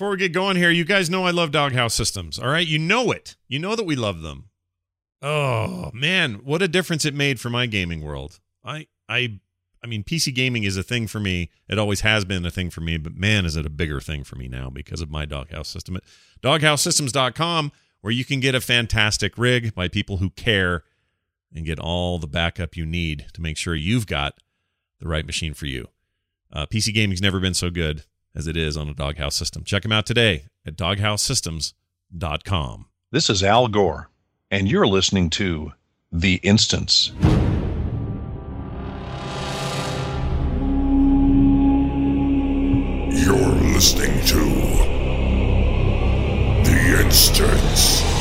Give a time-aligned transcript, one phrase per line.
[0.00, 2.38] Before we get going here, you guys know I love Doghouse Systems.
[2.38, 3.36] All right, you know it.
[3.48, 4.48] You know that we love them.
[5.20, 8.40] Oh man, what a difference it made for my gaming world.
[8.64, 9.40] I I
[9.84, 11.50] I mean, PC gaming is a thing for me.
[11.68, 14.24] It always has been a thing for me, but man, is it a bigger thing
[14.24, 16.02] for me now because of my Doghouse system at
[16.42, 20.82] doghousesystems.com, where you can get a fantastic rig by people who care
[21.54, 24.40] and get all the backup you need to make sure you've got
[24.98, 25.88] the right machine for you.
[26.50, 29.64] Uh, PC gaming's never been so good as it is on a Doghouse system.
[29.64, 32.86] Check them out today at doghousesystems.com.
[33.12, 34.08] This is Al Gore,
[34.50, 35.72] and you're listening to
[36.12, 37.12] The Instance.
[43.12, 44.38] You're listening to
[46.64, 48.19] The Instance.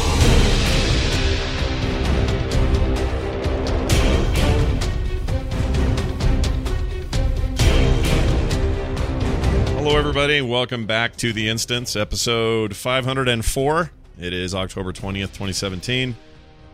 [9.89, 10.39] Hello, everybody.
[10.39, 13.89] Welcome back to The Instance, episode 504.
[14.19, 16.15] It is October 20th, 2017.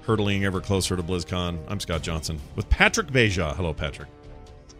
[0.01, 1.57] Hurtling ever closer to BlizzCon.
[1.69, 3.55] I'm Scott Johnson with Patrick Beja.
[3.55, 4.09] Hello, Patrick.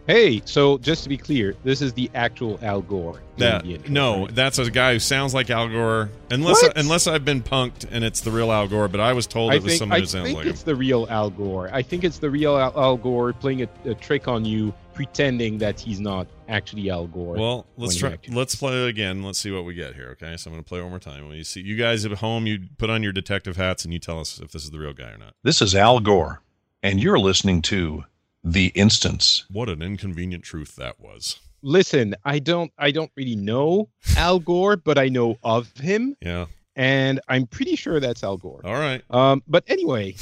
[0.06, 3.22] Hey, so just to be clear, this is the actual Al Gore.
[3.38, 4.34] That, intro, no, right?
[4.34, 6.10] that's a guy who sounds like Al Gore.
[6.30, 6.76] Unless What?
[6.76, 9.54] unless I've been punked and it's the real Al Gore, but I was told I
[9.56, 10.52] it was think, someone I who sounds think like him.
[10.52, 11.70] it's the real Al Gore.
[11.72, 15.58] I think it's the real Al, Al Gore playing a, a trick on you, pretending
[15.58, 17.36] that he's not actually Al Gore.
[17.36, 18.12] Well, let's try.
[18.12, 19.22] actually- Let's play it again.
[19.22, 20.08] Let's see what we get here.
[20.20, 21.28] Okay, so I'm going to play it one more time.
[21.28, 24.00] When you see you guys at home, you put on your detective hats and you
[24.00, 25.34] tell us if this is the real guy or not.
[25.44, 26.42] This is Al Gore,
[26.82, 28.04] and you're listening to
[28.42, 29.44] The Instance.
[29.52, 31.38] What an inconvenient truth that was.
[31.62, 36.46] Listen, I don't, I don't really know Al Gore, but I know of him, Yeah.
[36.74, 38.62] and I'm pretty sure that's Al Gore.
[38.64, 39.02] All right.
[39.10, 40.14] Um, but anyway,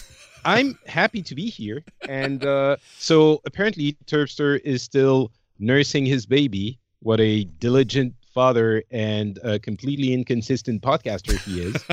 [0.45, 1.85] I'm happy to be here.
[2.09, 6.79] And uh, so apparently, Turpster is still nursing his baby.
[7.01, 11.85] What a diligent father and a completely inconsistent podcaster he is.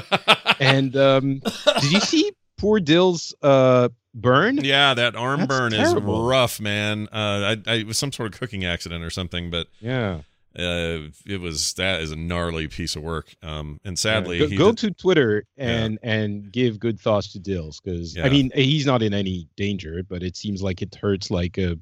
[0.59, 1.41] and um,
[1.81, 4.57] did you see poor Dill's uh, burn?
[4.63, 6.25] Yeah, that arm That's burn terrible.
[6.25, 7.07] is rough, man.
[7.11, 10.21] Uh, I, I, it was some sort of cooking accident or something, but Yeah.
[10.57, 13.33] Uh, it was that is a gnarly piece of work.
[13.41, 17.39] Um, and sadly, go, he go did- to Twitter and and give good thoughts to
[17.39, 18.25] Dills because Yeah.
[18.25, 21.77] I mean he's not in any danger, but it seems like it hurts like a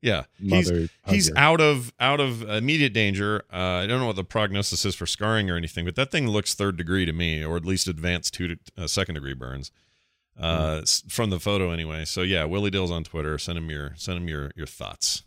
[0.00, 0.88] yeah, he's mother.
[1.08, 1.38] he's hugger.
[1.38, 3.42] out of out of immediate danger.
[3.52, 6.28] Uh, I don't know what the prognosis is for scarring or anything, but that thing
[6.28, 9.70] looks third degree to me, or at least advanced two to uh, second degree burns.
[10.38, 12.04] Uh, s- from the photo anyway.
[12.04, 13.38] So yeah, Willie Dill's on Twitter.
[13.38, 15.23] Send him your send him your your thoughts.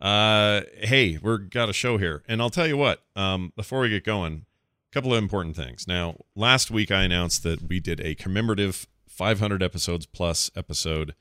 [0.00, 3.02] Uh, hey, we're got a show here, and I'll tell you what.
[3.16, 4.44] Um, before we get going,
[4.90, 5.86] a couple of important things.
[5.86, 11.14] Now, last week I announced that we did a commemorative 500 episodes plus episode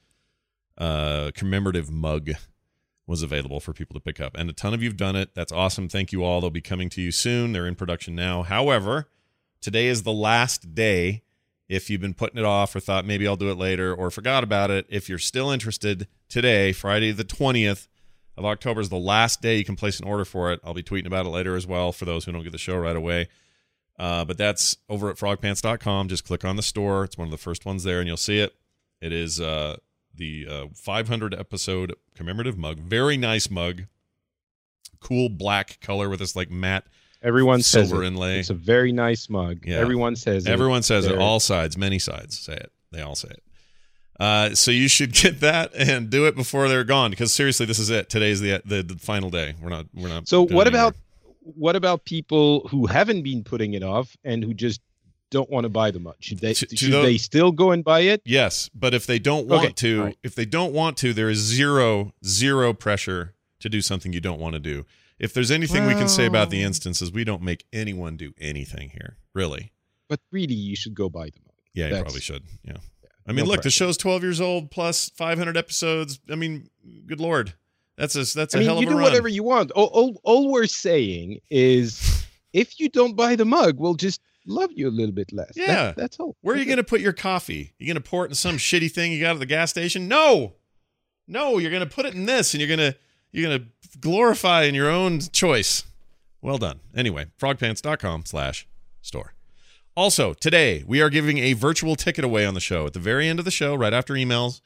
[0.76, 2.32] uh commemorative mug
[3.06, 4.36] was available for people to pick up.
[4.36, 5.36] And a ton of you've done it.
[5.36, 5.90] That's awesome.
[5.90, 6.42] Thank you all.
[6.42, 7.52] They'll be coming to you soon.
[7.52, 8.44] They're in production now.
[8.44, 9.10] However,
[9.62, 11.24] today is the last day.
[11.70, 14.44] If you've been putting it off or thought maybe I'll do it later or forgot
[14.44, 17.88] about it, if you're still interested, today, Friday the 20th
[18.38, 20.60] of October is the last day you can place an order for it.
[20.64, 22.78] I'll be tweeting about it later as well for those who don't get the show
[22.78, 23.28] right away.
[24.00, 26.08] Uh, but that's over at frogpants.com.
[26.08, 27.04] Just click on the store.
[27.04, 28.56] It's one of the first ones there, and you'll see it.
[29.02, 29.78] It is uh,
[30.16, 32.80] the uh, 500 episode commemorative mug.
[32.80, 33.84] Very nice mug.
[35.00, 36.86] Cool black color with this like matte
[37.22, 38.08] Everyone says silver it.
[38.08, 38.40] inlay.
[38.40, 39.64] It's a very nice mug.
[39.66, 39.78] Yeah.
[39.78, 40.50] Everyone says it.
[40.52, 41.18] Everyone says it.
[41.18, 42.72] All sides, many sides say it.
[42.92, 43.44] They all say it.
[44.20, 47.10] Uh, so you should get that and do it before they're gone.
[47.12, 48.10] Because seriously, this is it.
[48.10, 49.56] Today's the, the the final day.
[49.62, 50.28] We're not we're not.
[50.28, 50.96] So what about
[51.42, 51.54] anymore.
[51.58, 54.82] what about people who haven't been putting it off and who just
[55.32, 56.16] don't want to buy the mug?
[56.20, 58.22] Should they To- to should tho- they still go and buy it?
[58.24, 60.18] Yes, but if they don't want Okay, to, right.
[60.24, 64.40] if they don't want to, there is zero zero pressure to do something you don't
[64.40, 64.86] want to do.
[65.20, 68.90] If there's anything we can say about the instances, we don't make anyone do anything
[68.90, 69.16] here.
[69.34, 69.72] Really.
[70.10, 71.54] But really, you should go buy the mug.
[71.74, 72.44] Yeah, you probably should.
[72.64, 72.78] Yeah.
[73.28, 76.20] I mean, no look, the show's 12 years old plus 500 episodes.
[76.30, 76.70] I mean,
[77.06, 77.54] good lord.
[77.98, 79.04] That's a that's a I mean, hell you of a run.
[79.04, 79.72] You do whatever you want.
[79.72, 84.72] All, all, all we're saying is, if you don't buy the mug, we'll just love
[84.74, 85.54] you a little bit less.
[85.56, 85.94] That- Yeah.
[85.96, 86.36] that's all.
[86.42, 87.74] Where are you going to put your coffee?
[87.78, 90.08] You going to pour it in some shitty thing you got at the gas station?
[90.08, 90.56] No.
[91.28, 92.98] No, you're going to put it in this and you're going to
[93.32, 95.84] you're going to glorify in your own choice
[96.42, 96.82] Well done.
[96.96, 98.68] Anyway, frogpants.com slash
[99.02, 99.34] store.
[99.96, 102.88] Also, today we are giving a virtual ticket away on the show.
[102.88, 104.62] At the very end of the show, right after emails,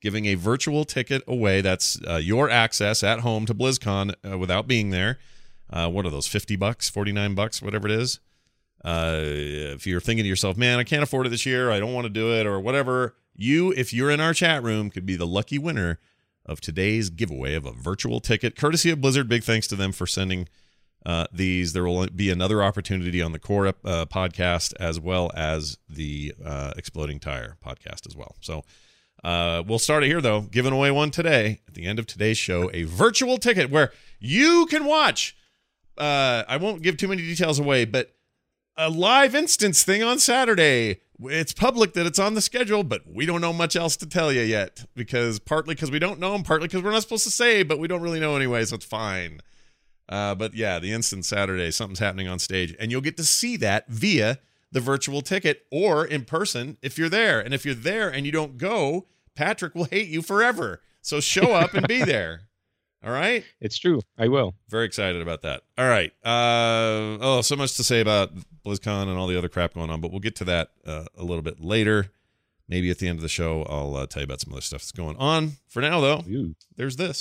[0.00, 1.60] giving a virtual ticket away.
[1.60, 5.18] That's uh, your access at home to BlizzCon uh, without being there.
[5.70, 6.26] Uh, what are those?
[6.26, 8.18] Fifty bucks, forty nine bucks, whatever it is.
[8.84, 11.70] Uh, if you're thinking to yourself, "Man, I can't afford it this year.
[11.70, 14.90] I don't want to do it," or whatever, you, if you're in our chat room,
[14.90, 16.00] could be the lucky winner
[16.44, 19.28] of today's giveaway of a virtual ticket, courtesy of Blizzard.
[19.28, 20.48] Big thanks to them for sending
[21.04, 21.72] uh, these.
[21.72, 23.72] There will be another opportunity on the core uh,
[24.06, 28.36] podcast as well as the uh, Exploding Tire podcast as well.
[28.40, 28.64] So
[29.24, 32.38] uh, we'll start it here though, giving away one today at the end of today's
[32.38, 35.36] show, a virtual ticket where you can watch.
[35.96, 38.14] Uh, I won't give too many details away, but
[38.76, 41.00] a live instance thing on Saturday.
[41.24, 44.32] It's public that it's on the schedule, but we don't know much else to tell
[44.32, 47.30] you yet because partly because we don't know and partly because we're not supposed to
[47.30, 49.40] say, but we don't really know anyway, so it's fine.
[50.08, 53.56] Uh, but yeah, the instant Saturday, something's happening on stage, and you'll get to see
[53.56, 54.38] that via
[54.72, 57.40] the virtual ticket or in person if you're there.
[57.40, 60.80] And if you're there and you don't go, Patrick will hate you forever.
[61.02, 62.42] So show up and be there.
[63.04, 63.44] All right.
[63.60, 64.00] It's true.
[64.16, 64.54] I will.
[64.68, 65.62] Very excited about that.
[65.76, 66.12] All right.
[66.24, 68.32] Uh, oh, so much to say about
[68.64, 71.24] BlizzCon and all the other crap going on, but we'll get to that uh, a
[71.24, 72.12] little bit later.
[72.68, 74.82] Maybe at the end of the show, I'll uh, tell you about some other stuff
[74.82, 75.54] that's going on.
[75.66, 76.54] For now, though, Ooh.
[76.76, 77.20] there's this.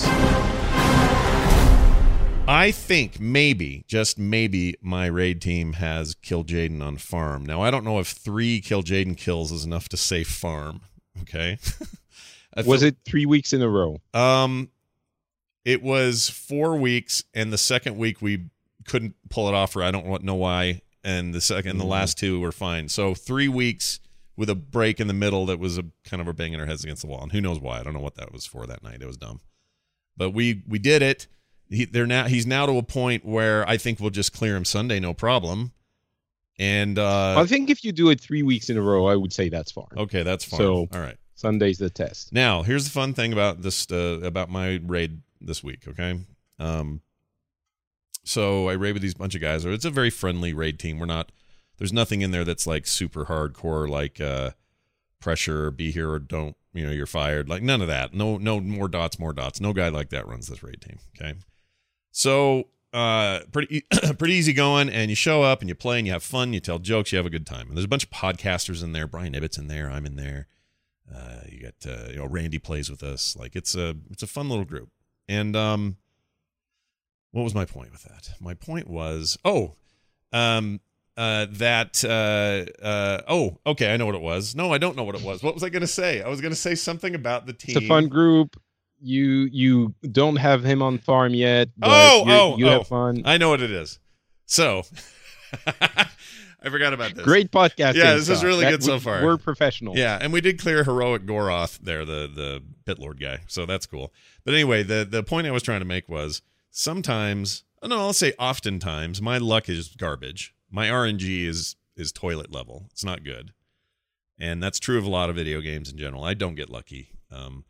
[2.53, 7.45] I think maybe, just maybe, my raid team has Kil'jaeden on farm.
[7.45, 10.81] Now, I don't know if three Kil'jaeden kills is enough to say farm.
[11.21, 11.57] Okay.
[12.65, 14.01] Was feel- it three weeks in a row?
[14.13, 14.69] Um,
[15.63, 18.47] it was four weeks, and the second week we
[18.85, 20.81] couldn't pull it off, or I don't know why.
[21.05, 21.89] And the second, the Mhm.
[21.89, 22.89] last two were fine.
[22.89, 23.99] So three weeks
[24.35, 26.83] with a break in the middle that was a kind of a banging our heads
[26.83, 27.79] against the wall, and who knows why?
[27.79, 29.01] I don't know what that was for that night.
[29.01, 29.39] It was dumb,
[30.17, 31.27] but we we did it.
[31.71, 34.65] He, they're now he's now to a point where I think we'll just clear him
[34.65, 35.71] Sunday, no problem.
[36.59, 39.33] And uh, I think if you do it three weeks in a row, I would
[39.33, 39.87] say that's fine.
[39.97, 40.57] okay, that's fine.
[40.59, 41.17] So- All right.
[41.33, 42.31] Sunday's the test.
[42.33, 45.87] Now, here's the fun thing about this uh, about my raid this week.
[45.87, 46.19] Okay,
[46.59, 47.01] um,
[48.23, 49.65] so I raid with these bunch of guys.
[49.65, 50.99] It's a very friendly raid team.
[50.99, 51.31] We're not.
[51.77, 54.51] There's nothing in there that's like super hardcore, like uh,
[55.19, 56.55] pressure, be here or don't.
[56.73, 57.49] You know, you're fired.
[57.49, 58.13] Like none of that.
[58.13, 59.59] No, no more dots, more dots.
[59.59, 60.99] No guy like that runs this raid team.
[61.19, 61.39] Okay,
[62.11, 63.81] so uh, pretty
[64.17, 66.53] pretty easy going, and you show up and you play and you have fun.
[66.53, 67.11] You tell jokes.
[67.11, 67.67] You have a good time.
[67.67, 69.07] And there's a bunch of podcasters in there.
[69.07, 69.89] Brian Ibbott's in there.
[69.89, 70.47] I'm in there.
[71.13, 73.35] Uh, you got uh, you know Randy plays with us.
[73.35, 74.89] Like it's a it's a fun little group.
[75.27, 75.97] And um,
[77.31, 78.31] what was my point with that?
[78.39, 79.75] My point was oh,
[80.33, 80.81] um,
[81.15, 84.55] uh, that uh, uh, oh okay I know what it was.
[84.55, 85.41] No, I don't know what it was.
[85.43, 86.21] What was I going to say?
[86.21, 87.77] I was going to say something about the team.
[87.77, 88.61] It's a fun group.
[89.01, 91.69] You you don't have him on farm yet.
[91.81, 92.79] Oh, oh, you oh.
[92.79, 93.23] have fun.
[93.25, 93.99] I know what it is.
[94.45, 94.83] So
[96.63, 97.25] I forgot about this.
[97.25, 97.95] Great podcast.
[97.95, 99.23] Yeah, this is really good so we, far.
[99.23, 99.97] We're professional.
[99.97, 103.39] Yeah, and we did clear heroic Goroth there, the the pit lord guy.
[103.47, 104.13] So that's cool.
[104.43, 108.13] But anyway, the the point I was trying to make was sometimes, oh, no, I'll
[108.13, 110.53] say oftentimes, my luck is garbage.
[110.69, 112.85] My RNG is is toilet level.
[112.91, 113.53] It's not good,
[114.39, 116.23] and that's true of a lot of video games in general.
[116.23, 117.09] I don't get lucky.
[117.31, 117.65] Um,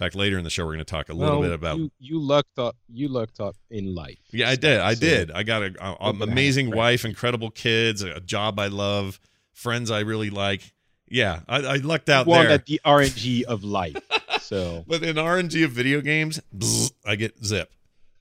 [0.00, 1.90] fact, later in the show, we're going to talk a little Well, bit about you,
[1.98, 2.76] you lucked up.
[2.88, 4.18] You lucked up in life.
[4.32, 4.80] yeah, I did.
[4.80, 5.30] I So- did.
[5.30, 9.20] I got a, a- Hope it amazing wife, incredible kids, a job I love,
[9.52, 10.72] friends I really like.
[11.08, 12.54] Yeah, I, I lucked out One there.
[12.54, 13.96] at the RNG of life.
[14.42, 17.70] So But in RNG of video games, bzz, I get zip.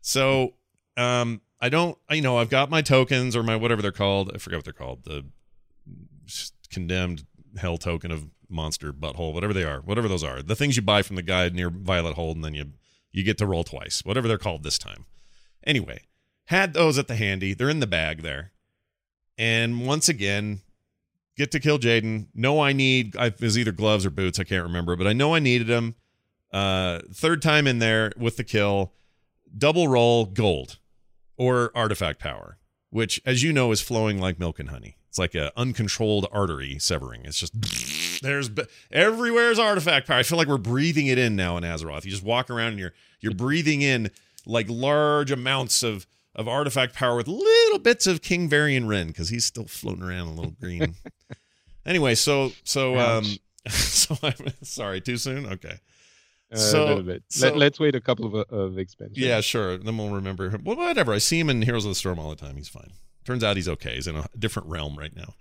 [0.02, 0.54] So
[0.96, 1.98] um, I don't.
[2.12, 4.32] You know, I've got my tokens or my whatever they're called.
[4.36, 5.06] I forget what they're called.
[5.06, 5.26] The
[6.70, 7.26] condemned
[7.60, 10.42] hell token of monster butthole, whatever they are, whatever those are.
[10.42, 12.72] The things you buy from the guy near Violet Hold, and then you
[13.12, 15.06] you get to roll twice, whatever they're called this time.
[15.64, 16.02] Anyway,
[16.46, 17.54] had those at the handy.
[17.54, 18.52] They're in the bag there,
[19.38, 20.62] and once again.
[21.38, 22.28] Get to Kil'jaeden.
[22.36, 23.16] No, I need.
[23.16, 24.40] I, was either gloves or boots.
[24.40, 25.96] I can't remember, but I know I needed them.
[26.52, 28.92] Uh, third time in there with the kill,
[29.58, 30.80] double roll gold
[31.38, 32.58] or artifact power,
[32.90, 34.98] which, as you know, is flowing like milk and honey.
[35.10, 37.22] It's like a uncontrolled artery severing.
[37.26, 38.50] It's just there's
[38.92, 40.18] everywhere's artifact power.
[40.20, 42.06] I feel like we're breathing it in now in Azeroth.
[42.06, 44.12] You just walk around and you're you're breathing in
[44.46, 49.30] like large amounts of of artifact power with little bits of King Varian Wrynn because
[49.30, 50.96] he's still floating around a little green.
[51.86, 53.26] anyway, so so um
[53.68, 55.46] so I'm sorry, too soon.
[55.48, 55.80] Okay.
[56.54, 57.24] uh, So- a little bit.
[57.30, 59.18] so- Let, us wait a couple of of expansions.
[59.18, 59.78] Yeah, sure.
[59.78, 60.56] Then we'll remember.
[60.64, 61.14] Well, whatever.
[61.14, 62.56] I see him in Heroes of the Storm all the time.
[62.58, 62.92] He's fine.
[63.30, 63.94] Turns out he's okay.
[63.94, 65.36] He's in a different realm right now.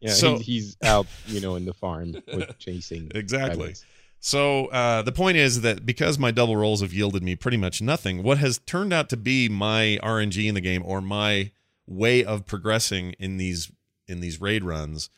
[0.00, 3.10] Yeah, So- he's, he's out, you know, in the farm with chasing.
[3.14, 3.58] Exactly.
[3.62, 3.86] rabbits.
[4.20, 7.80] So uh, the point is that because my double rolls have yielded me pretty much
[7.80, 11.50] nothing, what has turned out to be my RNG in the game or my
[11.86, 13.72] way of progressing in these
[14.06, 15.08] in these raid runs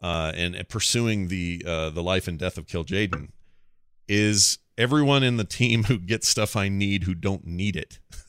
[0.00, 3.30] uh, and pursuing the uh, the life and death of Kil'jaeden
[4.06, 7.98] is everyone in the team who gets stuff I need who don't need it.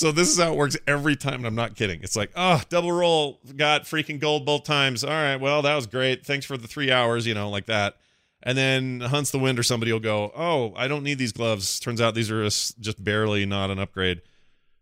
[0.00, 2.00] so this is how it works every time, and I'm not kidding.
[2.02, 5.04] It's like, oh, double roll, got freaking gold both times.
[5.04, 6.24] All right, well, that was great.
[6.24, 7.98] Thanks for the three hours, you know, like that.
[8.42, 11.78] And then Hunts the Wind or somebody will go, oh, I don't need these gloves.
[11.78, 14.22] Turns out these are just barely not an upgrade,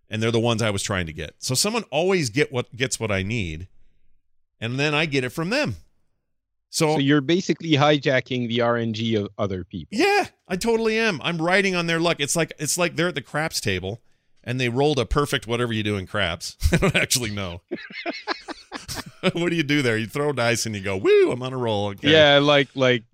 [0.08, 1.34] and they're the ones I was trying to get.
[1.40, 3.66] So someone always get what gets what I need,
[4.60, 5.74] and then I get it from them.
[6.70, 9.98] So, So you're basically hijacking the RNG of other people.
[9.98, 11.20] Yeah, I totally am.
[11.24, 12.18] I'm riding on their luck.
[12.20, 14.00] It's like it's like they're at the craps table
[14.48, 16.56] and they rolled a perfect whatever you do in craps.
[16.72, 17.60] I don't actually know.
[19.20, 19.98] what do you do there?
[19.98, 22.10] You throw dice and you go, "Woo, I'm on a roll." Okay.
[22.10, 23.04] Yeah, like like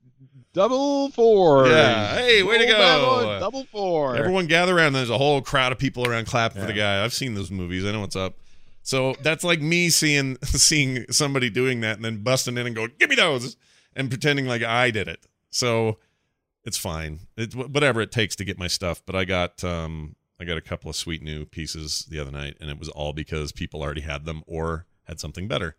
[0.53, 1.67] double four.
[1.67, 2.15] Yeah.
[2.15, 3.41] Hey, way to go.
[3.41, 4.15] Double four.
[4.15, 4.93] Everyone gather around.
[4.93, 7.03] There's a whole crowd of people around clapping for the guy.
[7.03, 7.85] I've seen those movies.
[7.85, 8.37] I know what's up.
[8.85, 12.93] So that's like me seeing seeing somebody doing that and then busting in and going,
[13.01, 13.57] "Give me those,"
[13.97, 15.27] and pretending like I did it.
[15.51, 15.99] So
[16.65, 17.27] it's fine.
[17.37, 19.03] It's whatever it takes to get my stuff.
[19.05, 20.15] But I got um
[20.45, 23.15] I got a couple of sweet new pieces the other night, and it was all
[23.15, 25.75] because people already had them or had something better.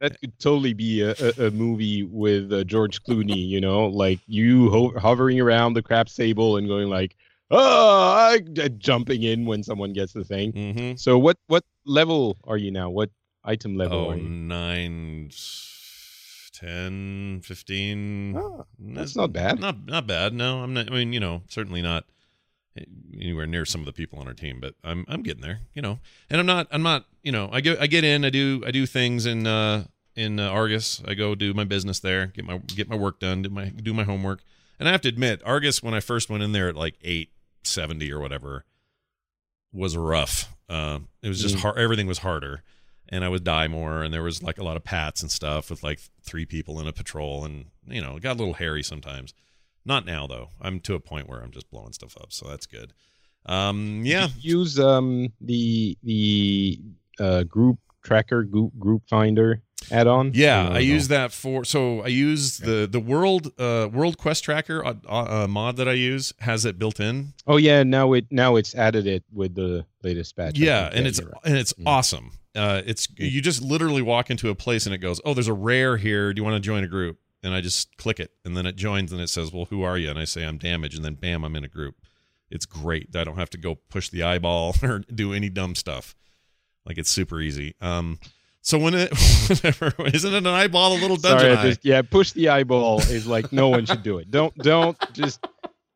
[0.00, 3.46] That could totally be a, a, a movie with uh, George Clooney.
[3.46, 7.14] You know, like you ho- hovering around the crap table and going like,
[7.50, 8.40] "Oh," I,
[8.78, 10.52] jumping in when someone gets the thing.
[10.54, 10.96] Mm-hmm.
[10.96, 12.88] So what what level are you now?
[12.88, 13.10] What
[13.44, 14.22] item level Oh, are you?
[14.22, 15.30] nine,
[16.52, 18.36] 10, 15.
[18.36, 19.60] Oh, that's not bad.
[19.60, 20.32] Not not bad.
[20.32, 20.90] No, I'm not.
[20.90, 22.04] I mean, you know, certainly not
[23.14, 25.60] anywhere near some of the people on our team, but I'm I'm getting there.
[25.74, 25.98] You know,
[26.30, 27.06] and I'm not I'm not.
[27.22, 28.24] You know, I get I get in.
[28.24, 31.02] I do I do things in uh in uh, Argus.
[31.06, 32.26] I go do my business there.
[32.26, 33.42] Get my get my work done.
[33.42, 34.42] Do my do my homework.
[34.78, 37.30] And I have to admit, Argus when I first went in there at like eight
[37.64, 38.64] seventy or whatever
[39.72, 40.54] was rough.
[40.68, 41.60] Uh, it was just Mm.
[41.60, 41.78] hard.
[41.78, 42.62] Everything was harder
[43.08, 44.02] and I would die more.
[44.02, 46.86] And there was like a lot of pats and stuff with like three people in
[46.88, 49.32] a patrol, and you know, it got a little hairy sometimes.
[49.86, 50.48] Not now though.
[50.60, 52.92] I'm to a point where I'm just blowing stuff up, so that's good.
[53.46, 56.80] Um, yeah, use um the the
[57.20, 60.32] uh, group tracker group group finder add-on.
[60.34, 60.70] yeah.
[60.70, 61.64] Or I use that for.
[61.64, 65.92] So I use the the world uh world quest tracker uh, uh, mod that I
[65.92, 67.34] use has it built in.
[67.46, 70.58] Oh yeah, now it now it's added it with the latest patch.
[70.58, 71.32] Yeah, and it's right.
[71.44, 71.86] and it's Mm.
[71.86, 72.32] awesome.
[72.56, 75.52] Uh, it's you just literally walk into a place and it goes, "Oh, there's a
[75.52, 76.32] rare here.
[76.32, 78.74] Do you want to join a group?" And I just click it, and then it
[78.74, 81.14] joins, and it says, "Well, who are you?" And I say, "I'm damaged," and then
[81.14, 81.94] bam, I'm in a group.
[82.50, 83.14] It's great.
[83.14, 86.16] I don't have to go push the eyeball or do any dumb stuff.
[86.84, 87.74] Like it's super easy.
[87.80, 88.18] Um,
[88.62, 89.12] so when it
[89.48, 93.26] whenever isn't it an eyeball a little dungeon Sorry, just yeah, push the eyeball is
[93.26, 94.30] like no one should do it.
[94.30, 95.46] Don't don't just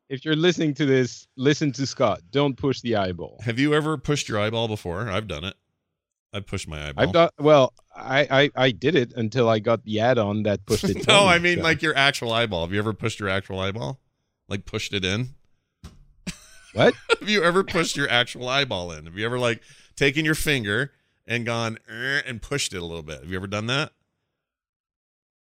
[0.09, 2.21] if you're listening to this, listen to Scott.
[2.31, 3.39] Don't push the eyeball.
[3.43, 5.09] Have you ever pushed your eyeball before?
[5.09, 5.55] I've done it.
[6.33, 7.03] I've pushed my eyeball.
[7.03, 7.73] I've done well.
[8.01, 11.07] I, I I did it until I got the add-on that pushed it.
[11.07, 11.63] no, I mean so.
[11.63, 12.61] like your actual eyeball.
[12.61, 13.99] Have you ever pushed your actual eyeball?
[14.47, 15.29] Like pushed it in?
[16.73, 16.93] what?
[17.19, 19.05] Have you ever pushed your actual eyeball in?
[19.05, 19.61] Have you ever like
[19.95, 20.91] taken your finger
[21.25, 23.21] and gone "Er," and pushed it a little bit?
[23.21, 23.91] Have you ever done that?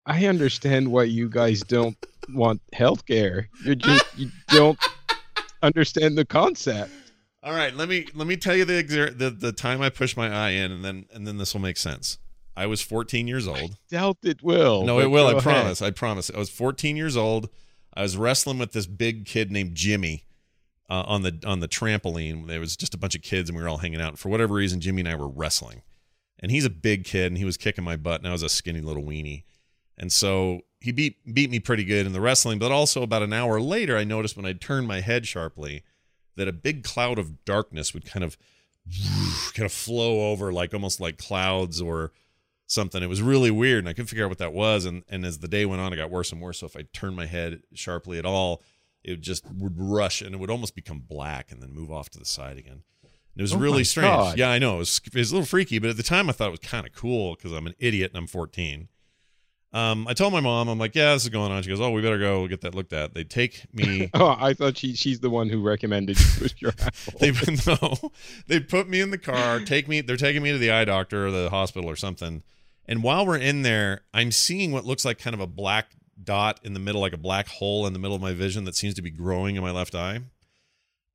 [0.06, 1.96] I understand why you guys don't
[2.30, 3.46] want healthcare.
[3.64, 4.78] You just you don't
[5.62, 6.90] understand the concept.
[7.42, 8.82] All right, let me let me tell you the
[9.16, 11.76] the the time I pushed my eye in, and then and then this will make
[11.76, 12.18] sense.
[12.56, 13.76] I was 14 years old.
[13.88, 14.84] Doubt it will.
[14.84, 15.26] No, it will.
[15.26, 15.42] I ahead.
[15.42, 15.82] promise.
[15.82, 16.30] I promise.
[16.34, 17.48] I was 14 years old.
[17.94, 20.24] I was wrestling with this big kid named Jimmy
[20.88, 22.46] uh, on the on the trampoline.
[22.48, 24.10] There was just a bunch of kids, and we were all hanging out.
[24.10, 25.82] And for whatever reason, Jimmy and I were wrestling.
[26.40, 28.48] And he's a big kid, and he was kicking my butt, and I was a
[28.48, 29.44] skinny little weenie.
[29.98, 32.58] And so he beat beat me pretty good in the wrestling.
[32.58, 35.82] But also about an hour later, I noticed when I turned my head sharply
[36.36, 38.36] that a big cloud of darkness would kind of
[39.54, 42.12] kind of flow over, like almost like clouds or
[42.70, 43.02] something.
[43.02, 44.84] It was really weird, and I couldn't figure out what that was.
[44.84, 46.58] And and as the day went on, it got worse and worse.
[46.58, 48.62] So if I turned my head sharply at all,
[49.02, 52.18] it just would rush and it would almost become black and then move off to
[52.18, 52.82] the side again.
[53.02, 54.08] And it was Oh really strange.
[54.10, 54.38] God.
[54.38, 54.76] Yeah, I know.
[54.76, 56.60] It was, it was a little freaky, but at the time I thought it was
[56.60, 58.88] kind of cool because I'm an idiot and I'm 14.
[59.72, 61.62] Um, I told my mom, I'm like, yeah, this is going on.
[61.62, 63.14] She goes, oh, we better go get that looked at.
[63.14, 64.10] They take me.
[64.14, 67.20] Oh, I thought she she's the one who recommended you push your eyeball.
[67.20, 67.30] they
[67.66, 68.12] no,
[68.48, 70.00] they put me in the car, take me.
[70.00, 72.42] They're taking me to the eye doctor or the hospital or something.
[72.90, 75.92] And while we're in there, I'm seeing what looks like kind of a black
[76.22, 78.74] dot in the middle, like a black hole in the middle of my vision that
[78.74, 80.18] seems to be growing in my left eye.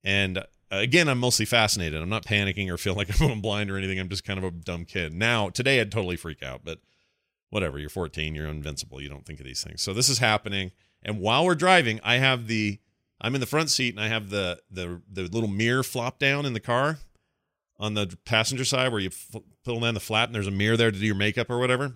[0.02, 2.02] And uh, again, I'm mostly fascinated.
[2.02, 4.00] I'm not panicking or feel like I'm going blind or anything.
[4.00, 5.14] I'm just kind of a dumb kid.
[5.14, 6.80] Now, today, I'd totally freak out, but
[7.50, 7.78] whatever.
[7.78, 8.34] You're 14.
[8.34, 9.02] You're invincible.
[9.02, 9.82] You don't think of these things.
[9.82, 10.72] So this is happening.
[11.04, 12.80] And while we're driving, I have the
[13.20, 16.46] I'm in the front seat and I have the the the little mirror flop down
[16.46, 17.00] in the car
[17.80, 20.78] on the passenger side where you f- pull down the flap and there's a mirror
[20.78, 21.94] there to do your makeup or whatever.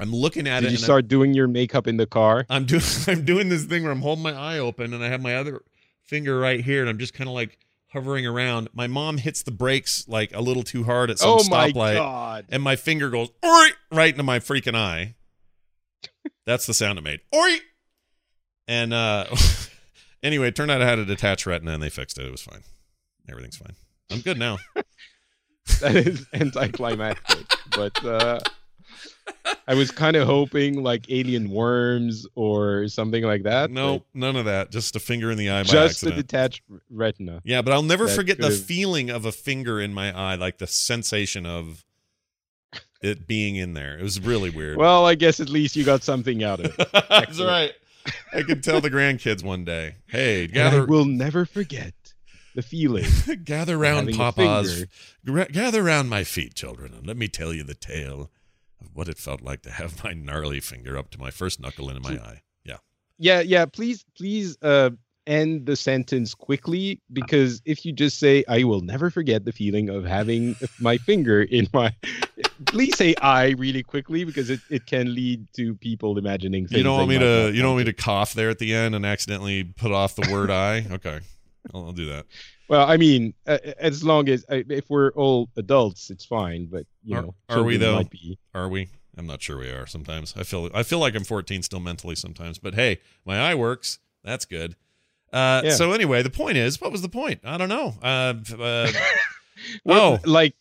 [0.00, 0.60] I'm looking at it.
[0.62, 0.70] Did it.
[0.72, 2.46] you and I'm- start doing your makeup in the car?
[2.50, 5.22] I'm doing I'm doing this thing where I'm holding my eye open and I have
[5.22, 5.62] my other
[6.02, 7.58] finger right here and I'm just kind of like
[7.92, 8.68] hovering around.
[8.74, 11.94] My mom hits the brakes like a little too hard at some oh my stoplight
[11.94, 12.46] god!
[12.50, 15.14] and my finger goes right into my freaking eye.
[16.46, 17.20] That's the sound it made.
[17.34, 17.58] Oi!
[18.66, 19.26] And uh
[20.22, 22.26] anyway, it turned out I had a detached retina and they fixed it.
[22.26, 22.62] It was fine.
[23.28, 23.76] Everything's fine.
[24.10, 24.58] I'm good now.
[25.80, 27.46] that is anticlimactic.
[27.76, 28.38] but uh,
[29.66, 33.70] I was kind of hoping like alien worms or something like that.
[33.70, 34.70] no, none of that.
[34.70, 37.40] Just a finger in the eye just the detached retina.
[37.44, 40.34] Yeah, but I'll never That forget the could've- feeling of a finger in my eye,
[40.34, 41.84] like the sensation of
[43.02, 43.98] it being in there.
[43.98, 44.76] It was really weird.
[44.78, 46.88] Well, I guess at least you got something out of it.
[47.08, 47.72] That's right.
[48.34, 51.94] I could tell the grandkids one day, hey, And I will never forget
[52.54, 53.04] the feeling.
[53.44, 54.86] gather round Papa's
[55.24, 58.30] gather round my feet, children, and let me tell you the tale
[58.80, 61.90] of what it felt like to have my gnarly finger up to my first knuckle
[61.90, 62.42] in my eye.
[62.64, 62.76] Yeah.
[63.18, 63.66] Yeah, yeah.
[63.66, 64.90] Please, please, uh,
[65.26, 69.88] end the sentence quickly because if you just say, "I will never forget the feeling
[69.88, 71.94] of having my finger in my,"
[72.66, 76.78] please say "I" really quickly because it, it can lead to people imagining things.
[76.78, 78.94] You don't want me to you don't want me to cough there at the end
[78.94, 80.86] and accidentally put off the word I?
[80.90, 81.20] Okay.
[81.72, 82.26] I'll, I'll do that.
[82.68, 86.66] Well, I mean, uh, as long as uh, if we're all adults, it's fine.
[86.66, 87.96] But you Are- know, are we, though?
[87.96, 88.38] Might be.
[88.54, 88.88] Are we?
[89.16, 90.34] I'm not sure we are sometimes.
[90.36, 93.98] I feel I feel like I'm 14 still mentally sometimes, but hey, my eye works.
[94.24, 94.74] That's good.
[95.32, 95.70] Uh, Yeah.
[95.70, 97.40] So anyway, the point is, what was the point?
[97.44, 97.94] I don't know.
[98.02, 98.90] Uh, uh,
[99.84, 100.54] Well, oh, like,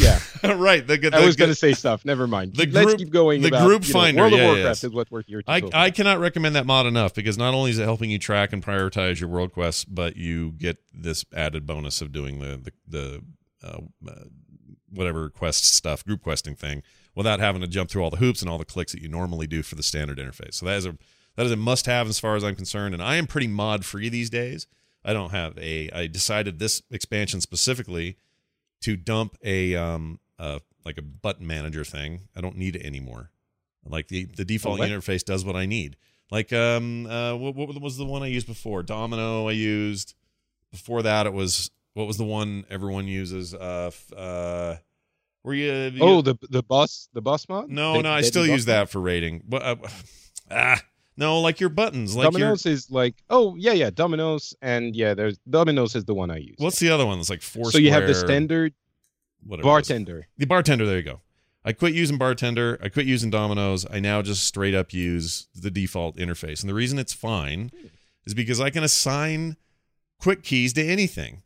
[0.00, 0.18] yeah,
[0.54, 0.84] right.
[0.86, 2.04] The, the, I was gonna say stuff.
[2.04, 2.54] Never mind.
[2.54, 3.42] the Let's group- keep going.
[3.42, 4.84] the about, group you know, finder, World of yeah, Warcraft yes.
[4.84, 7.70] is what we're here to I, I cannot recommend that mod enough because not only
[7.70, 11.66] is it helping you track and prioritize your world quests, but you get this added
[11.66, 13.24] bonus of doing the the, the
[13.62, 14.24] uh, uh,
[14.90, 16.82] whatever quest stuff, group questing thing,
[17.14, 19.46] without having to jump through all the hoops and all the clicks that you normally
[19.46, 20.54] do for the standard interface.
[20.54, 20.96] So that is a
[21.36, 22.94] that is a must have as far as I'm concerned.
[22.94, 24.66] And I am pretty mod free these days.
[25.04, 25.90] I don't have a.
[25.92, 28.16] I decided this expansion specifically
[28.82, 32.20] to dump a um uh like a button manager thing.
[32.36, 33.30] I don't need it anymore.
[33.88, 35.96] Like the the default interface does what I need.
[36.30, 38.82] Like um uh what, what was the one I used before?
[38.82, 40.14] Domino I used.
[40.72, 43.54] Before that it was what was the one everyone uses?
[43.54, 44.76] Uh uh
[45.44, 47.68] were you, you Oh, the the bus the bus mod.
[47.70, 48.74] no Dead- no I still use mod?
[48.74, 49.42] that for rating.
[49.48, 49.76] But uh,
[50.50, 50.82] ah
[51.16, 55.38] no like your buttons like your is like, oh yeah, yeah, Domino's, and yeah, there's
[55.48, 56.56] Domino's is the one I use.
[56.58, 57.18] what's the other one?
[57.18, 57.70] It's like four.
[57.70, 58.74] so you have the standard
[59.44, 60.26] whatever bartender.
[60.36, 61.20] The bartender, there you go.
[61.64, 62.78] I quit using bartender.
[62.80, 63.84] I quit using Domino's.
[63.90, 66.60] I now just straight up use the default interface.
[66.60, 67.72] And the reason it's fine
[68.24, 69.56] is because I can assign
[70.20, 71.42] quick keys to anything.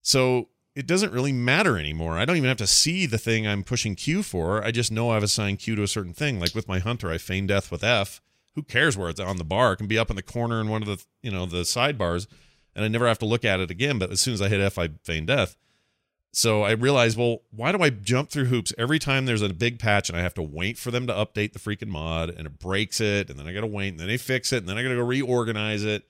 [0.00, 2.16] So it doesn't really matter anymore.
[2.16, 4.64] I don't even have to see the thing I'm pushing Q for.
[4.64, 6.40] I just know I've assigned Q to a certain thing.
[6.40, 8.22] Like with my hunter, I feign death with F.
[8.54, 9.72] Who cares where it's on the bar?
[9.72, 12.26] It can be up in the corner in one of the you know the sidebars,
[12.74, 13.98] and I never have to look at it again.
[13.98, 15.56] But as soon as I hit F, I feign death.
[16.32, 19.80] So I realized, well, why do I jump through hoops every time there's a big
[19.80, 22.58] patch and I have to wait for them to update the freaking mod and it
[22.60, 24.78] breaks it and then I got to wait and then they fix it and then
[24.78, 26.04] I got to go reorganize it.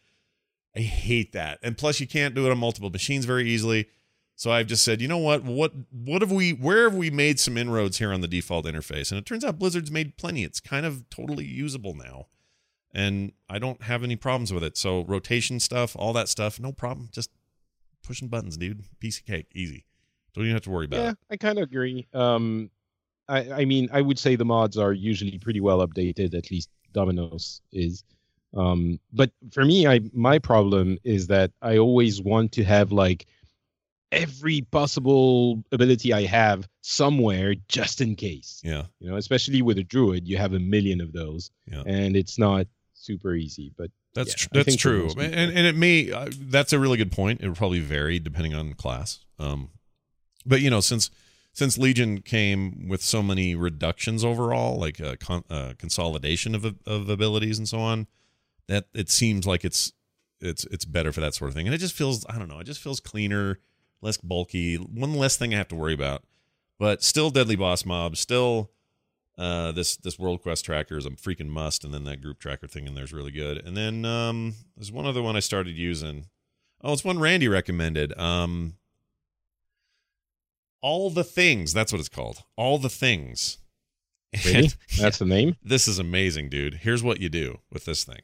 [0.76, 1.58] I hate that.
[1.62, 3.88] And plus you can't do it on multiple machines very easily.
[4.40, 5.44] So I've just said, you know what?
[5.44, 9.12] What what have we where have we made some inroads here on the default interface?
[9.12, 10.44] And it turns out Blizzard's made plenty.
[10.44, 12.28] It's kind of totally usable now.
[12.94, 14.78] And I don't have any problems with it.
[14.78, 17.10] So rotation stuff, all that stuff, no problem.
[17.12, 17.28] Just
[18.02, 18.82] pushing buttons, dude.
[18.98, 19.84] Piece of cake, easy.
[20.32, 21.18] Don't even have to worry about Yeah, it.
[21.30, 22.08] I kind of agree.
[22.14, 22.70] Um,
[23.28, 26.32] I I mean, I would say the mods are usually pretty well updated.
[26.34, 28.04] At least Domino's is.
[28.56, 33.26] Um, but for me, I my problem is that I always want to have like
[34.12, 38.60] every possible ability I have somewhere just in case.
[38.64, 38.84] Yeah.
[38.98, 41.82] You know, especially with a druid, you have a million of those, Yeah.
[41.86, 43.72] and it's not super easy.
[43.76, 47.12] But That's Yeah, tr- that's true, and and it may uh, that's a really good
[47.12, 47.40] point.
[47.42, 49.20] It will probably vary depending on class.
[49.38, 49.70] Um,
[50.44, 51.10] but you know, since
[51.52, 57.08] since Legion came with so many reductions overall, like a con- uh, consolidation of of
[57.08, 58.08] abilities and so on,
[58.66, 59.92] that it seems like it's
[60.40, 61.66] it's it's better for that sort of thing.
[61.68, 63.60] And it just feels I don't know, it just feels cleaner,
[64.02, 66.24] less bulky, one less thing I have to worry about.
[66.78, 68.70] But still, deadly boss mob, still
[69.40, 72.66] uh, this this world quest tracker is a freaking must, and then that group tracker
[72.66, 73.56] thing in there is really good.
[73.58, 76.26] And then um, there's one other one I started using.
[76.82, 78.18] Oh, it's one Randy recommended.
[78.18, 78.74] Um,
[80.82, 81.72] all the things.
[81.72, 82.42] That's what it's called.
[82.56, 83.58] All the things.
[84.44, 85.56] really, that's the name.
[85.62, 86.74] this is amazing, dude.
[86.74, 88.20] Here's what you do with this thing.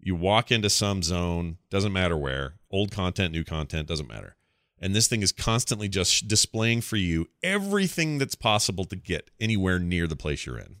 [0.00, 4.36] You walk into some zone, doesn't matter where, old content, new content, doesn't matter.
[4.78, 9.78] And this thing is constantly just displaying for you everything that's possible to get anywhere
[9.78, 10.76] near the place you're in.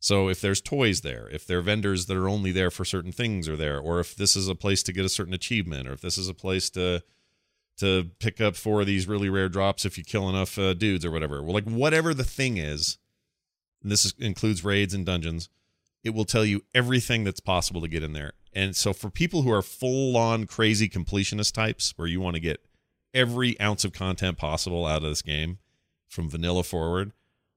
[0.00, 3.12] So if there's toys there, if there are vendors that are only there for certain
[3.12, 5.92] things are there, or if this is a place to get a certain achievement, or
[5.92, 7.02] if this is a place to
[7.78, 11.04] to pick up four of these really rare drops if you kill enough uh, dudes
[11.04, 11.42] or whatever.
[11.42, 12.98] Well, like whatever the thing is,
[13.82, 15.48] and this is, includes raids and dungeons,
[16.02, 18.32] it will tell you everything that's possible to get in there.
[18.52, 22.40] And so for people who are full on crazy completionist types, where you want to
[22.40, 22.64] get
[23.14, 25.58] every ounce of content possible out of this game
[26.08, 27.12] from vanilla forward,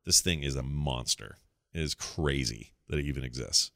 [0.05, 1.37] this thing is a monster.
[1.73, 3.71] It is crazy that it even exists.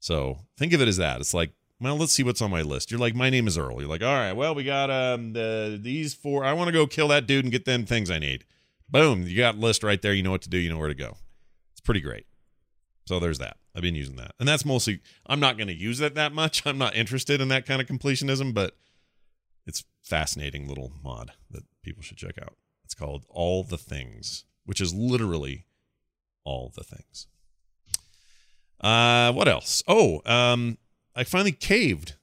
[0.00, 1.20] So think of it as that.
[1.20, 2.90] It's like well, let's see what's on my list.
[2.90, 3.80] You're like, my name is Earl.
[3.80, 6.44] You're like, all right, well, we got um the these four.
[6.44, 8.44] I want to go kill that dude and get them things I need.
[8.88, 10.12] Boom, you got list right there.
[10.12, 10.58] You know what to do.
[10.58, 11.16] You know where to go.
[11.72, 12.26] It's pretty great.
[13.06, 13.56] So there's that.
[13.74, 15.00] I've been using that, and that's mostly.
[15.26, 16.62] I'm not going to use it that much.
[16.66, 18.76] I'm not interested in that kind of completionism, but
[19.68, 22.56] it's fascinating little mod that people should check out.
[22.84, 25.66] It's called All the Things, which is literally
[26.42, 27.26] all the things.
[28.80, 29.82] Uh, what else?
[29.86, 30.78] Oh, um,
[31.14, 32.14] I finally caved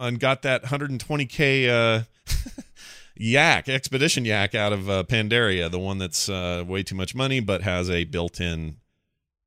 [0.00, 2.02] and got that 120k uh,
[3.16, 7.38] yak expedition yak out of uh, Pandaria, the one that's uh, way too much money
[7.38, 8.76] but has a built-in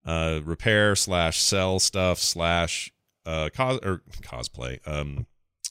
[0.05, 2.93] uh, repair slash sell stuff slash
[3.25, 4.79] uh, cos or cosplay.
[4.87, 5.25] Um,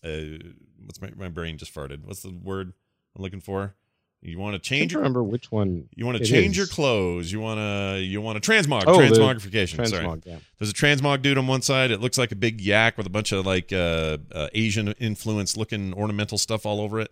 [0.04, 0.38] uh,
[0.84, 2.04] what's my my brain just farted?
[2.04, 2.72] What's the word
[3.16, 3.74] I'm looking for?
[4.24, 5.88] You want to change can't remember which one.
[5.96, 6.56] you want to change is.
[6.56, 7.32] your clothes.
[7.32, 9.84] You want to you want to transmog Oh, transmogrification.
[9.88, 10.06] Sorry.
[10.24, 10.38] Yeah.
[10.58, 11.90] There's a transmog dude on one side.
[11.90, 15.56] It looks like a big yak with a bunch of like uh, uh, Asian influence
[15.56, 17.10] looking ornamental stuff all over it.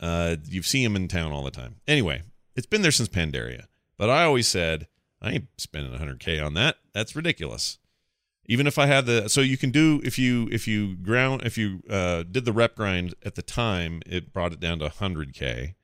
[0.00, 1.76] Uh, you see him in town all the time.
[1.88, 2.22] Anyway,
[2.56, 3.64] it's been there since Pandaria.
[3.96, 4.86] But I always said
[5.22, 6.76] I ain't spending 100k on that.
[6.92, 7.78] That's ridiculous.
[8.46, 11.56] Even if I had the so you can do if you if you ground if
[11.56, 15.74] you uh, did the rep grind at the time, it brought it down to 100k.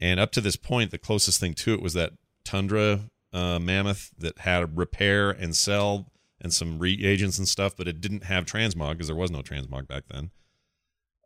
[0.00, 2.12] And up to this point, the closest thing to it was that
[2.44, 6.08] Tundra uh, Mammoth that had a repair and sell
[6.40, 9.86] and some reagents and stuff, but it didn't have transmog because there was no transmog
[9.86, 10.30] back then.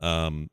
[0.02, 0.50] Um,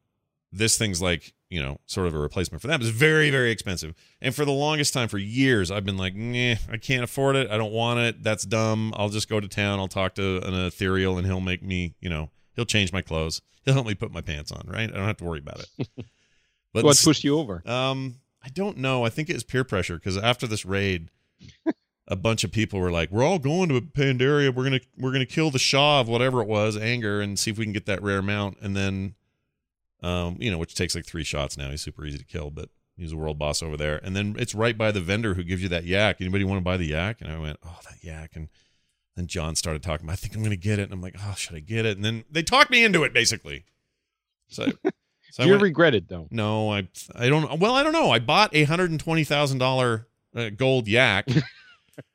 [0.52, 2.82] this thing's like you know sort of a replacement for that.
[2.82, 6.56] It's very very expensive, and for the longest time, for years, I've been like, nah,
[6.72, 7.50] I can't afford it.
[7.52, 8.24] I don't want it.
[8.24, 8.94] That's dumb.
[8.98, 9.80] I'll just go to town.
[9.80, 13.42] I'll talk to an ethereal, and he'll make me, you know, he'll change my clothes.
[13.66, 14.64] He'll help me put my pants on.
[14.68, 14.90] Right?
[14.90, 15.88] I don't have to worry about it.
[16.74, 17.62] But What pushed you over?
[17.70, 19.06] um, I don't know.
[19.06, 21.10] I think it was peer pressure because after this raid,
[22.08, 24.54] a bunch of people were like, "We're all going to Pandaria.
[24.54, 27.60] We're gonna we're gonna kill the Sha of whatever it was, anger, and see if
[27.60, 29.14] we can get that rare mount." And then,
[30.04, 31.70] um, you know, which takes like three shots now.
[31.70, 34.00] He's super easy to kill, but he's a world boss over there.
[34.04, 36.18] And then it's right by the vendor who gives you that yak.
[36.20, 37.22] Anybody want to buy the yak?
[37.22, 38.50] And I went, "Oh, that yak." And
[39.16, 40.10] then John started talking.
[40.10, 40.84] I think I'm gonna get it.
[40.84, 43.14] And I'm like, "Oh, should I get it?" And then they talked me into it,
[43.14, 43.66] basically.
[44.48, 44.68] So.
[45.32, 46.28] So you regret it though?
[46.30, 47.60] no, I I don't.
[47.60, 48.12] Well, I don't know.
[48.12, 51.28] I bought a hundred and twenty thousand dollar uh, gold yak,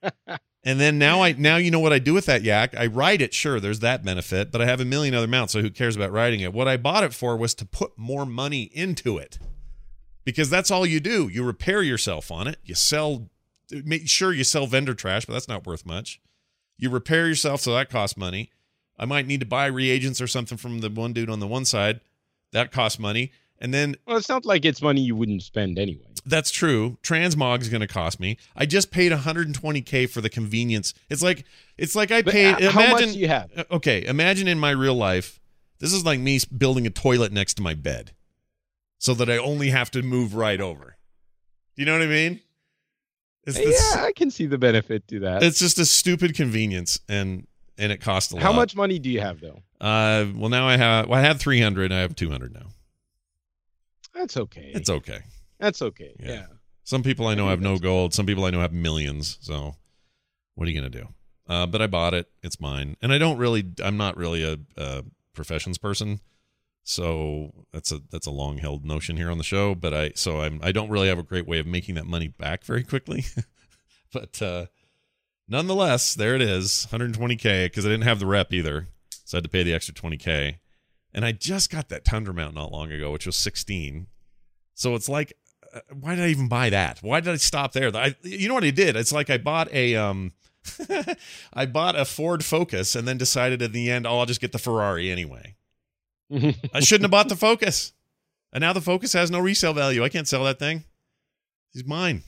[0.64, 2.76] and then now I now you know what I do with that yak.
[2.76, 3.32] I ride it.
[3.34, 5.52] Sure, there's that benefit, but I have a million other mounts.
[5.52, 6.52] So who cares about riding it?
[6.52, 9.38] What I bought it for was to put more money into it,
[10.24, 11.28] because that's all you do.
[11.28, 12.58] You repair yourself on it.
[12.64, 13.28] You sell.
[13.70, 16.20] Make sure you sell vendor trash, but that's not worth much.
[16.78, 18.50] You repair yourself, so that costs money.
[18.98, 21.64] I might need to buy reagents or something from the one dude on the one
[21.64, 22.00] side.
[22.52, 23.30] That costs money.
[23.60, 26.07] And then Well, it's not like it's money you wouldn't spend anyway.
[26.28, 26.98] That's true.
[27.02, 28.36] Transmog is going to cost me.
[28.56, 30.94] I just paid 120k for the convenience.
[31.10, 31.44] It's like
[31.76, 32.56] it's like I But paid.
[32.60, 33.50] h- how much do you have?
[33.56, 35.40] uh, Okay, imagine in my real life,
[35.80, 38.12] this is like me building a toilet next to my bed,
[38.98, 40.96] so that I only have to move right over.
[41.76, 42.40] Do you know what I mean?
[43.44, 45.42] It's this, yeah, I can see the benefit to that.
[45.42, 47.46] It's just a stupid convenience, and
[47.78, 48.42] and it costs a lot.
[48.42, 49.62] How much money do you have though?
[49.80, 51.08] Uh, well, now I have.
[51.08, 51.92] Well, I had 300.
[51.92, 52.66] I have 200 now.
[54.14, 54.72] That's okay.
[54.74, 55.20] It's okay.
[55.58, 56.14] That's okay.
[56.18, 56.32] Yeah.
[56.32, 56.46] Yeah.
[56.84, 58.14] Some people I know I have no gold.
[58.14, 59.36] Some people I know have millions.
[59.40, 59.74] So,
[60.54, 61.08] what are you gonna do?
[61.46, 62.30] Uh, but I bought it.
[62.42, 63.64] It's mine, and I don't really.
[63.82, 66.20] I'm not really a, a professions person.
[66.88, 69.74] So that's a that's a long held notion here on the show.
[69.74, 72.28] But I so I'm I don't really have a great way of making that money
[72.28, 73.26] back very quickly.
[74.12, 74.66] but uh,
[75.46, 79.44] nonetheless, there it is, 120k because I didn't have the rep either, so I had
[79.44, 80.60] to pay the extra 20k.
[81.12, 84.06] And I just got that Tundra mount not long ago, which was 16.
[84.72, 85.34] So it's like
[85.92, 86.98] why did I even buy that?
[87.02, 87.94] Why did I stop there?
[87.94, 88.96] I, you know what I did?
[88.96, 90.32] It's like I bought a um,
[91.52, 94.52] I bought a Ford Focus and then decided at the end, oh, I'll just get
[94.52, 95.56] the Ferrari anyway.
[96.30, 97.92] I shouldn't have bought the Focus,
[98.52, 100.04] and now the Focus has no resale value.
[100.04, 100.84] I can't sell that thing.
[101.72, 102.22] He's mine.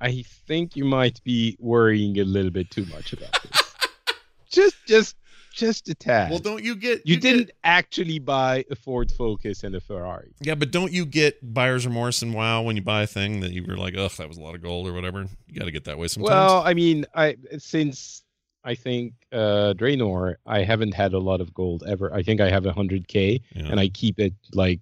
[0.00, 3.62] I think you might be worrying a little bit too much about this.
[4.50, 5.16] just, just
[5.58, 6.30] just a tad.
[6.30, 10.32] Well, don't you get you, get- didn't actually buy a Ford Focus and a Ferrari.
[10.40, 13.52] Yeah, but don't you get buyer's remorse and wow when you buy a thing that
[13.52, 15.26] you were like, ugh, that was a lot of gold or whatever?
[15.48, 16.30] You got to get that way sometimes.
[16.30, 18.22] Well, I mean, I since
[18.64, 22.12] I think uh Draenor, I haven't had a lot of gold ever.
[22.14, 23.66] I think I have a hundred K Yeah.
[23.70, 24.80] and I keep it like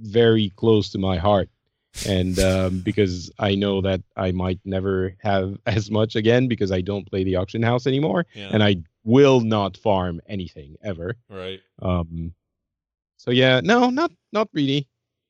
[0.00, 1.48] very close to my heart.
[2.06, 6.80] And um, because I know that I might never have as much again because I
[6.80, 8.50] don't play the auction house anymore, yeah.
[8.52, 11.16] and I will not farm anything ever.
[11.28, 11.60] right.
[11.82, 12.34] Um,
[13.16, 14.86] so yeah, no, not not really.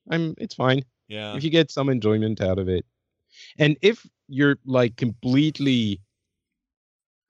[0.09, 0.33] I'm.
[0.37, 1.35] It's fine Yeah.
[1.35, 2.85] if you get some enjoyment out of it,
[3.57, 5.99] and if you're like completely,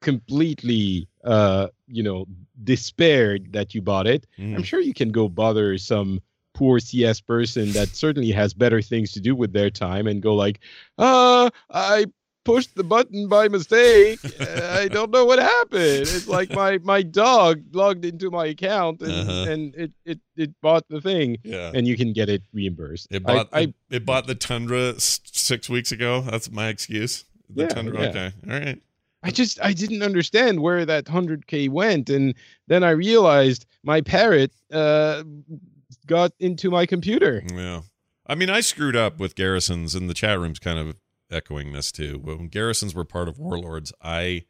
[0.01, 2.25] completely, uh, you know,
[2.63, 4.56] despaired that you bought it, Mm.
[4.56, 6.19] I'm sure you can go bother some
[6.54, 10.36] poor CS person that certainly has better things to do with their time and go
[10.36, 10.60] like,
[10.97, 12.06] uh, I
[12.43, 14.19] pushed the button by mistake.
[14.39, 15.82] Uh, I don't know what happened.
[16.01, 19.51] It's like my my dog logged into my account and, Uh-huh.
[19.51, 21.71] and it, it it bought the thing yeah.
[21.73, 23.08] and you can get it reimbursed.
[23.12, 26.21] It I- bought I, it, bought the Tundra six weeks ago.
[26.21, 27.25] That's my excuse.
[27.49, 28.01] The Yeah, Tundra.
[28.01, 28.10] yeah.
[28.10, 28.32] Okay.
[28.49, 28.82] All right.
[29.23, 32.34] I just I didn't understand where that 100k went and
[32.67, 35.23] then I realized my parrot uh
[36.08, 37.43] got into my computer.
[37.54, 37.82] Yeah.
[38.27, 40.95] I mean, I screwed up with garrisons, and the chat room's kind of
[41.31, 42.19] echoing this too.
[42.21, 44.43] When garrisons were part of warlords, I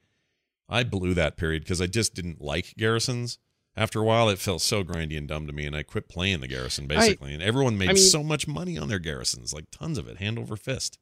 [0.69, 3.37] I blew that period because I just didn't like garrisons.
[3.75, 6.41] After a while, it felt so grindy and dumb to me, and I quit playing
[6.41, 7.33] the garrison basically.
[7.33, 10.17] and everyone made I mean- so much money on their garrisons, like tons of it,
[10.17, 10.97] hand over fist.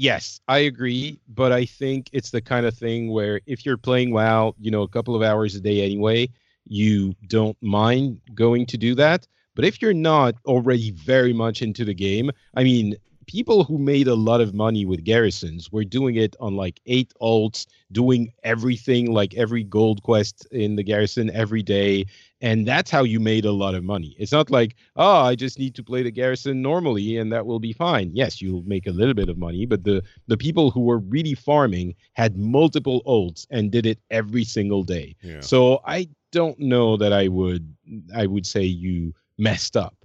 [0.00, 4.12] Yes, I agree, but I think it's the kind of thing where if you're playing
[4.12, 6.28] WoW, you know, a couple of hours a day anyway,
[6.66, 9.26] you don't mind going to do that.
[9.56, 12.94] But if you're not already very much into the game, I mean,
[13.28, 17.12] people who made a lot of money with garrisons were doing it on like eight
[17.20, 22.06] alts, doing everything like every gold quest in the garrison every day.
[22.40, 24.16] And that's how you made a lot of money.
[24.18, 27.60] It's not like, oh, I just need to play the garrison normally and that will
[27.60, 28.10] be fine.
[28.14, 31.34] Yes, you'll make a little bit of money, but the the people who were really
[31.34, 35.14] farming had multiple alts and did it every single day.
[35.22, 35.40] Yeah.
[35.40, 37.74] So I don't know that I would
[38.14, 39.97] I would say you messed up.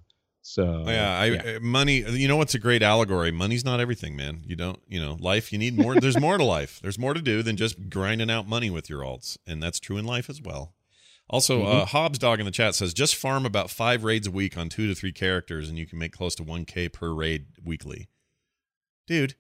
[0.44, 2.04] So Oh, yeah, I uh, money.
[2.10, 3.32] You know what's a great allegory?
[3.32, 4.42] Money's not everything, man.
[4.46, 5.54] You don't, you know, life.
[5.54, 5.96] You need more.
[5.96, 6.80] there's more to life.
[6.82, 9.98] There's more to do than just grinding out money with your alts, and that's true
[9.98, 10.74] in life as well.
[11.30, 14.58] Also, uh, Hobbs Dog in the chat says just farm about five raids a week
[14.58, 17.46] on two to three characters, and you can make close to one k per raid
[17.64, 18.10] weekly.
[19.08, 19.36] Dude,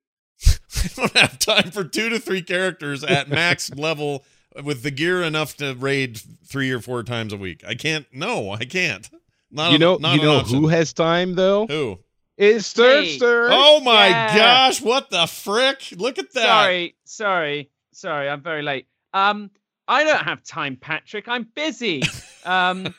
[0.46, 4.24] I don't have time for two to three characters at max level
[4.64, 7.62] with the gear enough to raid three or four times a week.
[7.68, 8.06] I can't.
[8.12, 9.10] No, I can't.
[9.50, 11.66] Not you an- know not you know who has time though?
[11.66, 11.98] Who?
[12.36, 12.84] It's Me.
[12.84, 13.48] Sturfster.
[13.50, 14.36] Oh my Yeah.
[14.36, 14.80] gosh!
[14.80, 15.82] What the frick?
[15.96, 16.42] Look at that.
[16.44, 18.28] Sorry, sorry, sorry.
[18.28, 18.86] I'm very late.
[19.12, 19.50] Um,
[19.88, 21.28] I don't have time, Patrick.
[21.28, 22.02] I'm busy.
[22.44, 22.94] Um,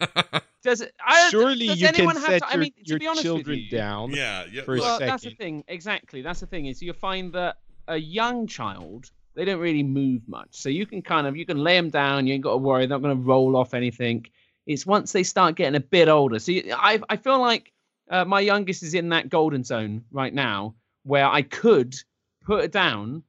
[0.62, 0.94] does it?
[1.04, 3.08] I, Surely does you anyone can have set to, I your, mean, to your be
[3.08, 4.12] honest children with you, down.
[4.12, 4.44] Yeah.
[4.52, 4.62] yeah.
[4.62, 5.64] For a look, Well, that's the thing.
[5.68, 6.22] Exactly.
[6.22, 6.68] That's the thing.
[6.68, 7.58] Is you find that
[7.88, 11.58] a young child they don't really move much, so you can kind of you can
[11.58, 12.28] lay them down.
[12.28, 12.86] You ain't got to worry.
[12.86, 14.28] They're not going to roll off anything.
[14.70, 16.38] It's once they start getting a bit older.
[16.38, 17.74] So I I feel like
[18.10, 21.96] uh, my youngest is in that golden zone right now where I could
[22.46, 23.24] put her down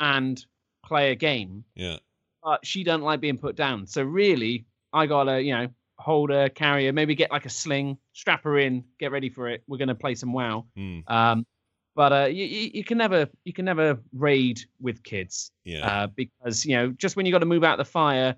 [0.00, 0.42] and
[0.84, 1.98] play a game, yeah.
[2.42, 3.86] but she doesn't like being put down.
[3.86, 7.98] So really, I gotta you know hold her, carry her, maybe get like a sling,
[8.14, 9.62] strap her in, get ready for it.
[9.66, 10.64] We're gonna play some WoW.
[10.76, 11.00] Hmm.
[11.08, 11.46] Um,
[11.94, 15.86] but uh, you, you, you can never you can never raid with kids Yeah.
[15.86, 18.34] uh, because you know just when you got to move out the fire,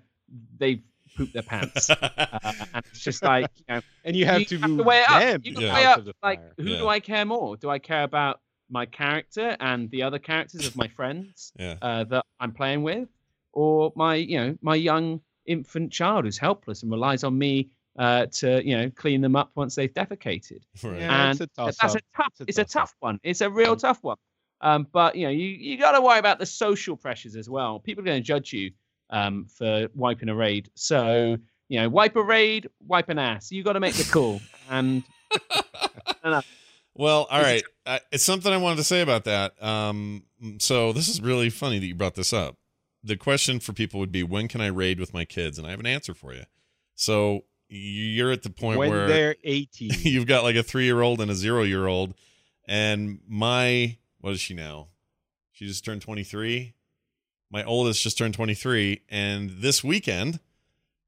[0.57, 0.81] they
[1.15, 1.89] poop their pants.
[2.01, 2.07] uh,
[2.73, 5.01] and it's just like you know And you have you to have to move weigh
[5.01, 5.19] it up.
[5.21, 5.73] them You can Yeah.
[5.73, 6.77] weigh out up like who Yeah.
[6.77, 7.57] do I care more?
[7.57, 11.75] Do I care about my character and the other characters of my friends yeah.
[11.81, 13.09] uh, that I'm playing with,
[13.53, 18.27] or my you know my young infant child who's helpless and relies on me uh,
[18.27, 20.61] to you know clean them up once they've defecated?
[20.83, 20.99] Right.
[20.99, 22.33] Yeah, it's and a toss that's a tough.
[22.39, 22.81] It's a It's a toss up.
[22.81, 23.19] tough one.
[23.23, 24.17] It's a real tough one.
[24.61, 27.79] Um, but you know, you you got to worry about the social pressures as well.
[27.79, 28.71] People are going to judge you
[29.09, 30.69] um, for wiping a raid.
[30.75, 33.51] So you know, wipe a raid, wipe an ass.
[33.51, 34.41] You got to make the call.
[34.69, 35.03] And
[36.95, 37.63] Well, all right.
[37.85, 39.61] I, it's something I wanted to say about that.
[39.63, 40.23] Um,
[40.57, 42.57] so this is really funny that you brought this up.
[43.03, 45.57] The question for people would be, when can I raid with my kids?
[45.57, 46.43] And I have an answer for you.
[46.95, 49.91] So you're at the point when where they're 18.
[49.99, 52.15] you've got like a three year old and a zero year old,
[52.67, 54.87] and my what is she now?
[55.53, 56.73] She just turned twenty three.
[57.51, 60.39] My oldest just turned twenty three, and this weekend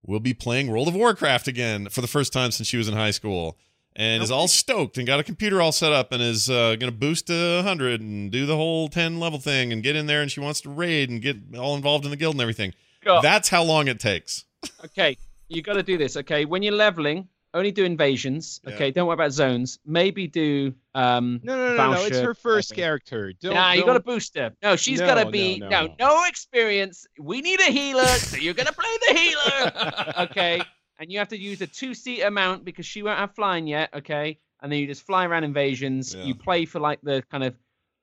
[0.05, 2.95] we'll be playing World of Warcraft again for the first time since she was in
[2.95, 3.57] high school,
[3.95, 6.91] and is all stoked and got a computer all set up and is uh, gonna
[6.91, 10.31] boost to hundred and do the whole ten level thing and get in there, and
[10.31, 12.73] she wants to raid and get all involved in the guild and everything.
[13.03, 14.45] That's how long it takes.
[14.85, 16.17] Okay, you got to do this.
[16.17, 18.61] Okay, when you're leveling, only do invasions.
[18.65, 18.73] Yeah.
[18.75, 19.79] Okay, don't worry about zones.
[19.85, 21.39] Maybe do um.
[21.43, 22.03] No, no, no, no.
[22.05, 23.33] It's her first character.
[23.33, 24.53] Don't, Nah, you don't- got to boost her.
[24.63, 25.95] No, she's No, got to be no, no, no.
[25.99, 27.05] no experience.
[27.19, 30.13] We need a healer, so you're gonna play the healer.
[30.29, 30.61] okay,
[30.99, 33.89] and you have to use a two-seater mount because she won't have flying yet.
[33.93, 36.13] Okay, and then you just fly around invasions.
[36.13, 36.23] Yeah.
[36.23, 37.55] You play for like the kind of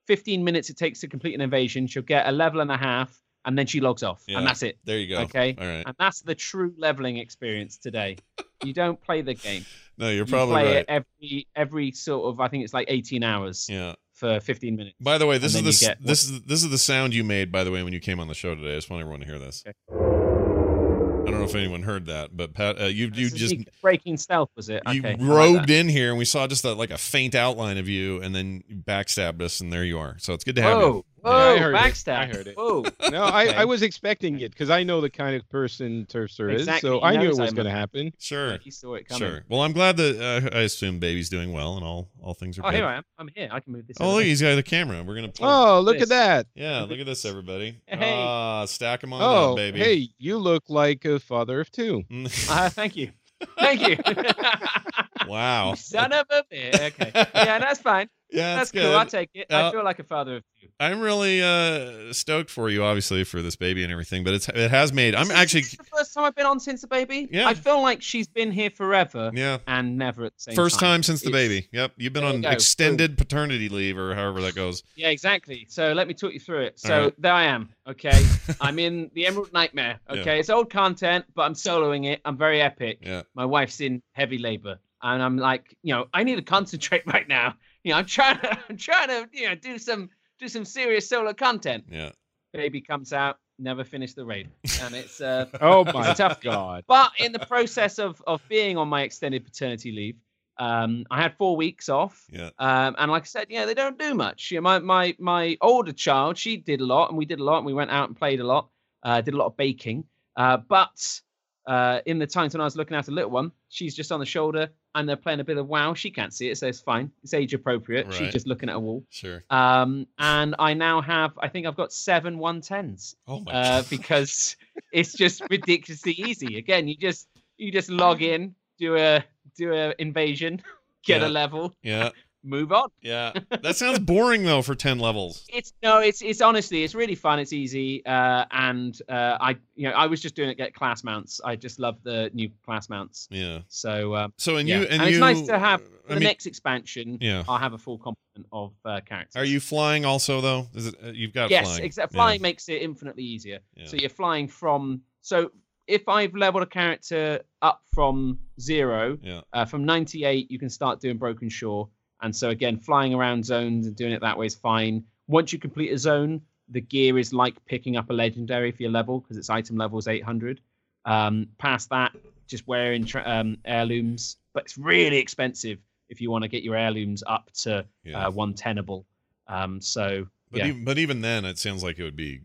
[0.07, 1.87] 15 minutes it takes to complete an invasion.
[1.87, 4.39] She'll get a level and a half, and then she logs off, Yeah.
[4.39, 4.79] and that's it.
[4.85, 5.23] There you go.
[5.23, 5.55] Okay.
[5.59, 5.85] All right.
[5.87, 8.17] And that's the true leveling experience today.
[8.65, 9.65] you don't play the game.
[10.01, 10.77] No, you're You probably play right.
[10.77, 13.95] it every every sort of I think it's like 18 hours Yeah.
[14.15, 14.95] for 15 minutes.
[15.01, 17.25] By the way, this is the you get this is this is the sound you
[17.25, 17.51] made.
[17.51, 19.27] By the way, when you came on the show today, I just want everyone to
[19.27, 19.65] hear this.
[19.67, 19.75] Okay.
[19.91, 24.51] I don't know if anyone heard that, but Pat, uh, you you just breaking stealth
[24.57, 24.83] was it?
[24.93, 25.71] you okay, I robed that.
[25.81, 28.63] in here, and we saw just a, like a faint outline of you, and then
[28.67, 30.17] you backstabbed us, and there you are.
[30.21, 31.05] So it's good to have Whoa, you.
[31.29, 31.79] Whoa, Yeah, I heard it.
[31.79, 32.17] backstab.
[32.19, 32.57] I heard it.
[32.57, 32.85] Whoa.
[33.11, 33.57] No, I, Okay.
[33.57, 37.05] I was expecting it because I know the kind of person Turpster is, so he
[37.05, 38.13] I knew it was going to happen.
[38.19, 39.19] Sure, He saw it coming.
[39.29, 39.45] sure.
[39.49, 40.21] Well, I'm glad that
[40.53, 42.77] uh, I assume baby's doing well, and all all things are Oh, good.
[42.77, 43.03] here I am.
[43.19, 43.49] I'm here.
[43.51, 43.97] I can move this.
[44.01, 45.03] Oh, look, he's got the camera.
[45.03, 45.29] We're gonna.
[45.29, 45.49] Play.
[45.49, 46.03] Oh, look This.
[46.05, 46.47] at that!
[46.55, 47.81] yeah, look at this, everybody.
[47.87, 48.13] Hey.
[48.15, 49.79] Ah, stack them on Oh, up, baby.
[49.79, 52.03] hey, you look like a father of two.
[52.51, 53.11] Uh, thank you.
[53.59, 53.97] Thank you.
[55.27, 55.71] wow.
[55.71, 56.75] You Son of a bitch.
[57.01, 57.13] Okay.
[57.15, 58.09] Yeah, that's fine.
[58.31, 58.83] Yeah, That's that's, cool.
[58.93, 58.95] good.
[58.99, 59.47] I'll take it.
[59.51, 60.69] Uh, I feel like a father of two.
[60.79, 64.23] I'm really uh, stoked for you, obviously, for this baby and everything.
[64.23, 65.15] But it's it has made.
[65.15, 67.27] I'm This actually, This the first time I've been on since the baby.
[67.33, 67.49] Yeah.
[67.49, 70.97] I feel like she's been here forever yeah, and never at the same first time.
[70.97, 71.69] time since the It's- baby.
[71.73, 72.51] Yep, you've been you on go.
[72.51, 74.83] extended paternity leave or however that goes.
[74.95, 75.67] Yeah, exactly.
[75.71, 76.79] So let me talk you through it.
[76.79, 77.15] So right.
[77.23, 77.71] there I am.
[77.89, 78.23] Okay,
[78.61, 80.01] I'm in the Emerald Nightmare.
[80.13, 80.21] Yeah.
[80.21, 82.21] Okay, it's old content, but I'm soloing it.
[82.27, 82.99] I'm very epic.
[83.01, 87.05] Yeah, My wife's in heavy labor, and I'm like, you know, I need to concentrate
[87.07, 87.55] right now.
[87.89, 91.09] You know, I'm trying to, I'm trying to, you know, do some, do some serious
[91.09, 91.85] solo content.
[91.91, 92.11] yeah.
[92.53, 94.49] Baby comes out, never finished the raid,
[94.83, 96.41] and it's uh, Oh my tough.
[96.41, 96.85] god!
[96.89, 100.17] but in the process of of being on my extended paternity leave,
[100.59, 102.25] um, I had four weeks off.
[102.31, 102.49] Yeah.
[102.59, 104.51] Um, and like I said, yeah, they don't do much.
[104.51, 107.45] You know, my my my older child, she did a lot, and we did a
[107.45, 108.71] lot, and we went out and played a lot.
[109.03, 110.05] Uh, did a lot of baking.
[110.37, 111.21] Uh, but
[111.69, 114.19] uh, in the times when I was looking after the little one, she's just on
[114.21, 115.95] the shoulder, and they're playing a bit of WoW.
[115.95, 117.13] She can't see it, so it's fine.
[117.23, 118.13] It's age appropriate.
[118.13, 119.05] She's just looking at a wall.
[119.11, 119.45] Sure.
[119.51, 123.53] Um, and I now have, I think I've got seven 110s Oh my.
[123.53, 123.91] uh, God.
[123.91, 124.57] because
[124.93, 126.57] it's just ridiculously easy.
[126.59, 127.29] Again, you just
[127.59, 129.23] you just log in, do a
[129.57, 130.63] do a invasion,
[131.05, 131.29] get Yeah.
[131.29, 132.11] a level, yeah,
[132.43, 132.89] move on.
[133.03, 133.33] yeah.
[133.63, 135.45] That sounds boring though for ten levels.
[135.53, 137.39] It's no, it's it's honestly it's really fun.
[137.39, 141.03] It's easy, uh, and uh, I you know I was just doing it get class
[141.05, 141.41] mounts.
[141.45, 143.29] I just love the new class mounts.
[143.31, 143.61] Yeah.
[143.69, 144.81] So um, So and yeah.
[144.81, 145.21] you and, it's you.
[145.21, 147.19] nice to have the mean, next expansion.
[147.21, 147.43] yeah.
[147.49, 149.37] I'll have a full complement of uh, characters.
[149.37, 150.69] Are you flying also though?
[150.75, 151.85] Is it uh, you've got yes, flying?
[151.85, 152.17] exactly.
[152.17, 152.23] Yeah.
[152.25, 153.59] Flying makes it infinitely easier.
[153.77, 153.87] Yeah.
[153.87, 155.03] So you're flying from.
[155.23, 155.51] So
[155.89, 159.41] if I've leveled a character up from zero, Yeah.
[159.53, 161.89] uh, from 98, you can start doing Broken Shore.
[162.23, 165.05] And so again, flying around zones and doing it that way is fine.
[165.29, 168.91] Once you complete a zone, the gear is like picking up a legendary for your
[168.93, 170.61] level because its item level is 800.
[171.05, 172.15] Um, past that,
[172.47, 175.79] just wearing tra- um, heirlooms, but it's really expensive
[176.09, 178.27] if you want to get your heirlooms up to Yeah.
[178.27, 179.07] uh, one tenable.
[179.47, 180.67] Um, so But yeah.
[180.69, 182.41] even but even then, it sounds like it would be,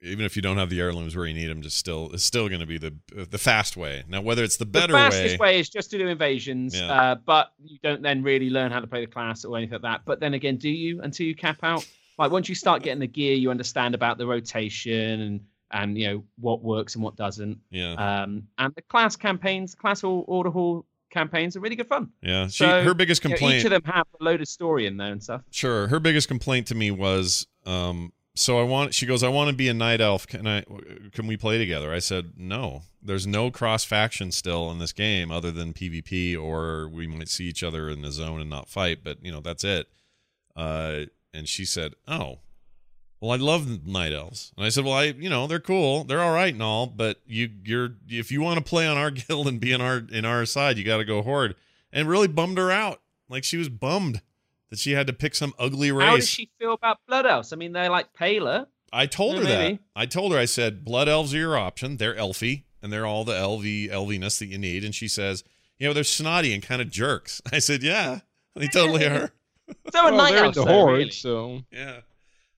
[0.00, 2.48] even if you don't have the heirlooms where you need them, just still it's still
[2.48, 2.94] going to be the
[3.30, 4.04] the fast way.
[4.08, 5.04] Now, whether it's the better way.
[5.04, 5.58] the fastest way.
[5.60, 6.86] is just to do invasions, Yeah.
[6.92, 9.82] uh, but you don't then really learn how to play the class or anything like
[9.82, 10.00] that.
[10.04, 11.86] But then again, do you until you cap out?
[12.18, 16.06] Like once you start getting the gear, you understand about the rotation and and you
[16.08, 17.58] know what works and what doesn't.
[17.70, 22.10] yeah, Um, and the class campaigns, class or order hall campaigns are really good fun.
[22.22, 22.46] yeah.
[22.46, 23.58] She so, her biggest You know, complaint.
[23.60, 25.42] each of them have a load of story in there and stuff.
[25.50, 25.86] Sure.
[25.88, 28.94] Her biggest complaint to me was, um, so I want.
[28.94, 30.26] She goes, I want to be a night elf.
[30.26, 30.64] Can I?
[31.12, 31.92] Can we play together?
[31.92, 32.82] I said, no.
[33.02, 37.46] There's no cross faction still in this game other than PvP, or we might see
[37.46, 39.02] each other in the zone and not fight.
[39.02, 39.88] But you know, that's it.
[40.54, 42.38] Uh, and she said, oh.
[43.20, 46.22] Well, I love night elves, and I said, "Well, I, you know, they're cool, they're
[46.22, 49.48] all right and all, but you, you're, if you want to play on our guild
[49.48, 51.56] and be in our in our side, you got to go horde."
[51.92, 53.00] And really bummed her out.
[53.28, 54.20] Like she was bummed
[54.70, 56.06] that she had to pick some ugly race.
[56.08, 57.52] How does she feel about blood elves?
[57.52, 58.66] I mean, they're like paler.
[58.92, 59.78] I told Yeah, her that.
[59.96, 61.96] I told her I said blood elves are your option.
[61.98, 64.84] They're elfy and they're all the LV elviness that you need.
[64.84, 65.44] And she says,
[65.78, 67.42] you know, they're snotty and kind of jerks.
[67.52, 68.20] I said, yeah,
[68.54, 69.30] they totally are.
[69.92, 71.10] So are Well, night they're elves, the though, horde, really.
[71.10, 72.00] so Yeah.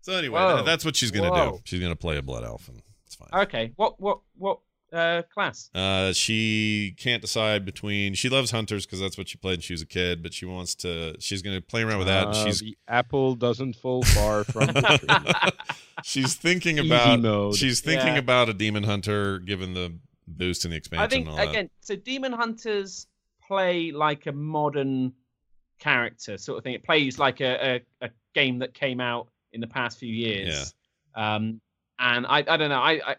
[0.03, 0.63] So anyway, Whoa.
[0.63, 1.59] that's what she's gonna do.
[1.65, 3.29] She's gonna play a blood elf, and it's fine.
[3.43, 4.61] Okay, what what what
[4.93, 5.71] uh, class?
[5.75, 8.15] Uh, she can't decide between.
[8.15, 10.45] She loves hunters because that's what she played when she was a kid, but she
[10.47, 11.17] wants to.
[11.21, 12.29] She's going to play around with that.
[12.29, 15.73] and Uh, she's the apple doesn't fall far from the tree.
[16.05, 17.21] she's thinking about.
[17.21, 17.57] mode.
[17.57, 18.19] She's thinking Yeah.
[18.19, 19.95] about a demon hunter, given the
[20.27, 21.05] boost in the expansion.
[21.05, 21.49] I think and all that.
[21.49, 23.07] again, so Demon Hunters
[23.47, 25.13] play like a modern
[25.79, 26.75] character sort of thing.
[26.75, 30.75] It plays like a, a, a game that came out in the past few years.
[31.15, 31.61] Um,
[31.99, 32.81] and I, I don't know.
[32.81, 33.19] I, I it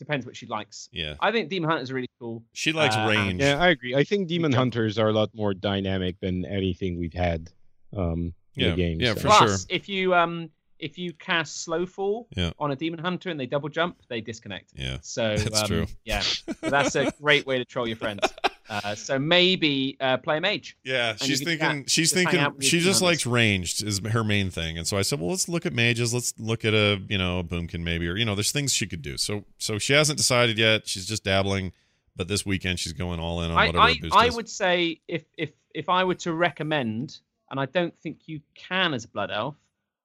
[0.00, 0.88] depends what she likes.
[0.92, 2.42] Yeah, I think Demon Hunters are really cool.
[2.52, 3.40] she likes Uh, range.
[3.40, 3.94] Yeah, I agree.
[3.94, 4.52] I think Demon.
[4.52, 7.50] Hunters are a lot more dynamic than anything we've had
[7.96, 9.00] um, in Yeah, the game.
[9.00, 9.20] yeah, so.
[9.20, 9.76] for Plus, sure.
[9.76, 12.52] if you um if you cast Slowfall Yeah.
[12.58, 14.72] on a Demon Hunter and they double jump, they disconnect.
[14.74, 15.86] Yeah, So That's um, true.
[16.04, 18.20] Yeah, so that's a great way to troll your friends.
[18.70, 20.76] Uh, so maybe uh, play a mage.
[20.84, 21.86] Yeah, she's thinking.
[21.86, 22.60] she's thinking.
[22.60, 25.66] She just likes ranged is her main thing, and so I said, well, let's look
[25.66, 26.14] at mages.
[26.14, 28.86] Let's look at a you know a boomkin maybe, or you know, there's things she
[28.86, 29.16] could do.
[29.16, 30.86] So so she hasn't decided yet.
[30.86, 31.72] She's just dabbling,
[32.14, 35.24] but this weekend she's going all in on whatever I, boost I would say if
[35.36, 37.18] if if I were to recommend,
[37.50, 39.56] and I don't think you can as a blood elf,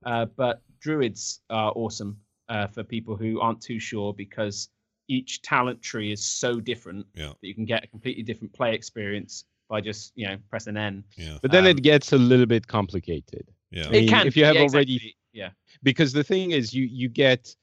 [0.08, 4.70] uh, but druids are awesome uh, for people who aren't too sure because
[5.08, 7.30] each talent tree is so different Yeah.
[7.30, 11.04] that you can get a completely different play experience by just you know pressing N.
[11.18, 14.28] Yeah, But then Um, it gets a little bit complicated yeah, I mean, it can
[14.28, 15.50] if you have yeah, already- exactly, yeah
[15.84, 17.56] because the thing is, you you get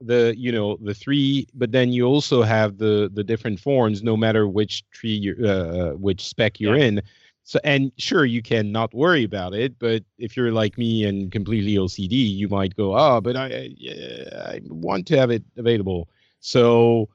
[0.00, 4.16] the you know the three, but then you also have the the different forms, no
[4.16, 7.02] matter which tree you're uh, which spec you're in.
[7.44, 11.30] So and sure, you can not worry about it, but if you're like me and
[11.32, 16.08] completely OCD, you might go, oh, but I yeah, I want to have it available.
[16.40, 17.08] So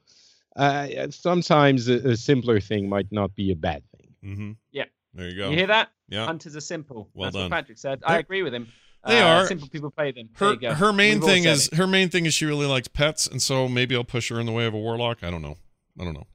[0.56, 4.14] uh, sometimes a, a simpler thing might not be a bad thing.
[4.24, 4.52] mm-hmm.
[4.70, 4.84] Yeah.
[5.14, 5.50] There you go.
[5.50, 7.44] you hear that yeah, hunters are simple Well that's done.
[7.44, 8.68] what Patrick said I They're- agree with him
[9.06, 9.46] they Uh, are.
[9.46, 10.74] simple people play them there her you go.
[10.74, 11.74] her main We've thing is it.
[11.74, 14.46] her main thing is she really likes pets, and so maybe I'll push her in
[14.46, 15.24] the way of a warlock.
[15.24, 15.56] I don't know.
[16.00, 16.26] I don't know.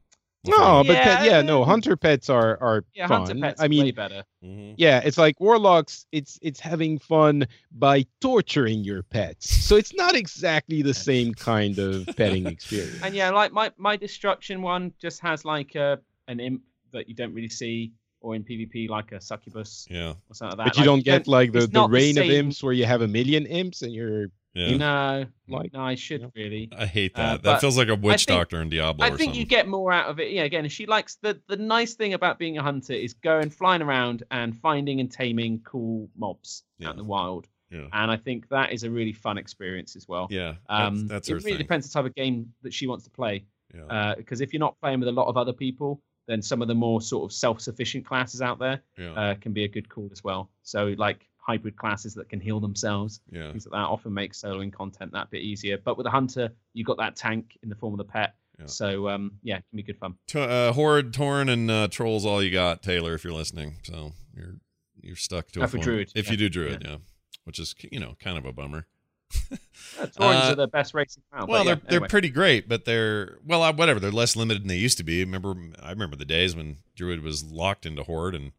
[0.46, 3.22] No, but Yeah, pet, yeah, no, uh, hunter pets are are yeah fun.
[3.30, 6.06] hunter pets I mean, way better hmm Yeah, it's like warlocks.
[6.12, 9.50] It's it's having fun by torturing your pets.
[9.66, 13.04] So it's not exactly the same kind of petting experience.
[13.04, 16.62] And yeah, like my my destruction one just has like a an imp
[16.94, 20.58] that you don't really see, or in PvP like a succubus Yeah, or something like
[20.58, 20.64] that.
[20.64, 22.86] But you Like, don't get like the, the not the reign of imps where you
[22.86, 24.28] have a million imps and you're
[24.58, 24.78] yeah.
[24.78, 26.28] No, Like- no, I should Yeah.
[26.36, 26.70] really.
[26.78, 27.44] I hate Uh, that.
[27.44, 30.10] that feels like a witch think- doctor in Diablo I think you get more out
[30.10, 30.32] of it.
[30.32, 33.82] Yeah, again, she likes the the nice thing about being a hunter is going flying
[33.82, 36.88] around and finding and taming cool mobs Yeah.
[36.90, 37.48] out in the wild.
[37.72, 37.88] Yeah.
[37.92, 40.28] And I think that is a really fun experience as well.
[40.32, 41.58] Yeah, Um, that's, that's it really thing.
[41.58, 43.44] depends the type of game that she wants to play.
[43.76, 46.68] Yeah, Because if you're not playing with a lot of other people, then some of
[46.70, 50.10] the more sort of self-sufficient classes out there yeah, uh, can be a good call
[50.12, 50.50] as well.
[50.64, 54.72] So like hybrid classes that can heal themselves, yeah, things like that often make soloing
[54.72, 55.78] content that bit easier.
[55.78, 58.36] But with a hunter, you've got that tank in the form of the pet.
[58.60, 58.66] Yeah.
[58.66, 60.16] So um, yeah, it can be good fun.
[60.28, 62.26] T- uh, horde, tauren, and uh, trolls.
[62.26, 63.78] All you got, Taylor, if you're listening.
[63.84, 64.56] So you're
[65.02, 65.84] you're stuck to a form.
[65.84, 66.98] druid, If yeah, you do druid, yeah.
[67.46, 68.88] which is you know kind of a bummer.
[69.32, 71.50] Taurens Uh, are the best racing round.
[71.50, 74.00] well, yeah, they're they're pretty great, but they're well, whatever.
[74.00, 75.20] They're less limited than they used to be.
[75.24, 78.52] Remember, I remember the days when druid was locked into horde and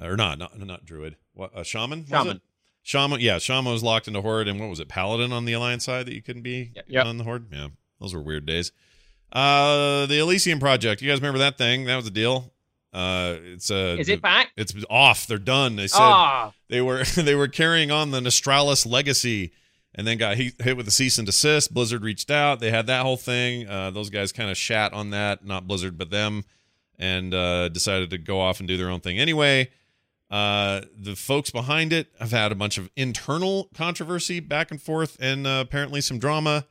[0.00, 1.16] or not, not not druid.
[1.34, 2.06] What a shaman?
[2.06, 2.40] Shaman.
[2.82, 5.84] Shaman, yeah, Shaman was locked into Horde, and what was it, Paladin on the Alliance
[5.84, 7.04] side that you couldn't be Yep.
[7.06, 7.46] On the Horde?
[7.52, 7.68] Yeah,
[8.00, 8.72] those were weird days.
[9.30, 11.84] Uh, the Elysium Project, you guys remember that thing?
[11.84, 12.52] That was a deal.
[12.94, 14.48] Uh, it's uh, Is it back?
[14.56, 15.26] It's off.
[15.26, 15.76] They're done.
[15.76, 19.52] They said Ah, they were they were carrying on the Nostalrius legacy,
[19.94, 21.74] and then got hit, hit with a cease and desist.
[21.74, 22.60] Blizzard reached out.
[22.60, 23.68] They had that whole thing.
[23.68, 26.44] Uh, those guys kind of shat on that, not Blizzard, but them,
[26.98, 29.68] and uh, decided to go off and do their own thing anyway.
[30.30, 35.16] Uh, the folks behind it have had a bunch of internal controversy back and forth,
[35.20, 36.66] and uh, apparently some drama.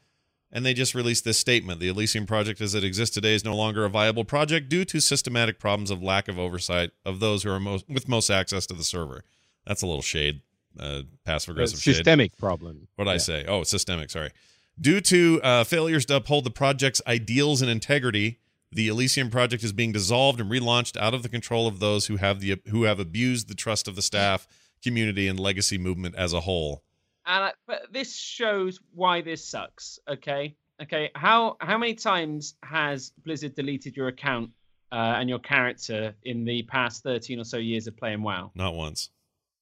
[0.52, 3.56] And they just released this statement: the Elysium project, as it exists today, is no
[3.56, 7.52] longer a viable project due to systematic problems of lack of oversight of those who
[7.52, 9.24] are most with most access to the server.
[9.66, 10.42] That's a little shade,
[10.80, 11.96] uh, passive aggressive shade.
[11.96, 12.88] systemic problem.
[12.96, 13.44] What did I say?
[13.46, 14.10] Oh, systemic.
[14.10, 14.32] Sorry.
[14.80, 18.40] Due to uh, failures to uphold the project's ideals and integrity,
[18.72, 22.18] the Elysium project is being dissolved and relaunched out of the control of those who
[22.18, 24.48] have the who have abused the trust of the staff,
[24.84, 26.84] community, and legacy movement as a whole.
[27.26, 30.00] and I, but this shows why this sucks.
[30.08, 31.10] Okay, okay.
[31.16, 34.52] How how many times has Blizzard deleted your account
[34.92, 38.52] uh, and your character in the past thirteen or so years of playing WoW?
[38.56, 39.10] Not once.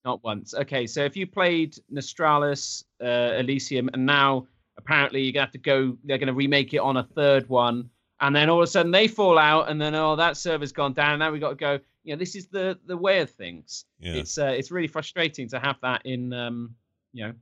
[0.04, 0.54] Not once.
[0.54, 4.48] Okay, so if you played Nostalrius, uh, Elysium, and now
[4.78, 7.90] apparently you're gonna have to go, they're gonna remake it on a third one,
[8.22, 10.94] and then all of a sudden they fall out, and then oh that server's gone
[10.94, 11.20] down.
[11.20, 11.80] Now we got to go.
[12.04, 13.86] You know, this is the the way of things.
[14.00, 14.14] Yeah.
[14.14, 16.76] It's uh, it's really frustrating to have that in um
[17.14, 17.34] you know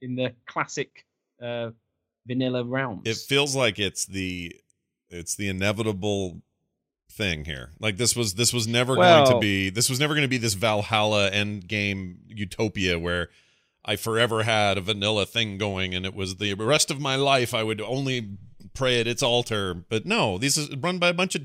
[0.00, 1.04] in the classic
[1.42, 1.70] uh
[2.26, 3.02] vanilla realms.
[3.06, 4.54] It feels like it's the
[5.10, 6.42] it's the inevitable
[7.10, 7.72] thing here.
[7.80, 10.38] Like this was this was never going to be this was never going to be
[10.38, 13.30] this Valhalla end game utopia where
[13.84, 17.54] I forever had a vanilla thing going and it was the rest of my life
[17.54, 18.38] I would only
[18.78, 19.74] pray at its altar.
[19.74, 21.42] But no, this is run by a bunch of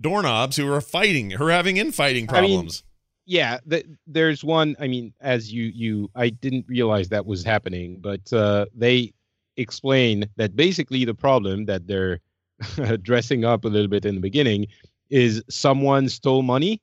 [0.00, 2.82] doorknobs who are fighting, who are having infighting I mean, problems.
[3.26, 7.98] yeah th- there's one i mean as you you i didn't realize that was happening
[8.00, 9.12] but uh they
[9.56, 12.20] explain that basically the problem that they're
[13.02, 14.66] dressing up a little bit in the beginning
[15.10, 16.80] is someone stole money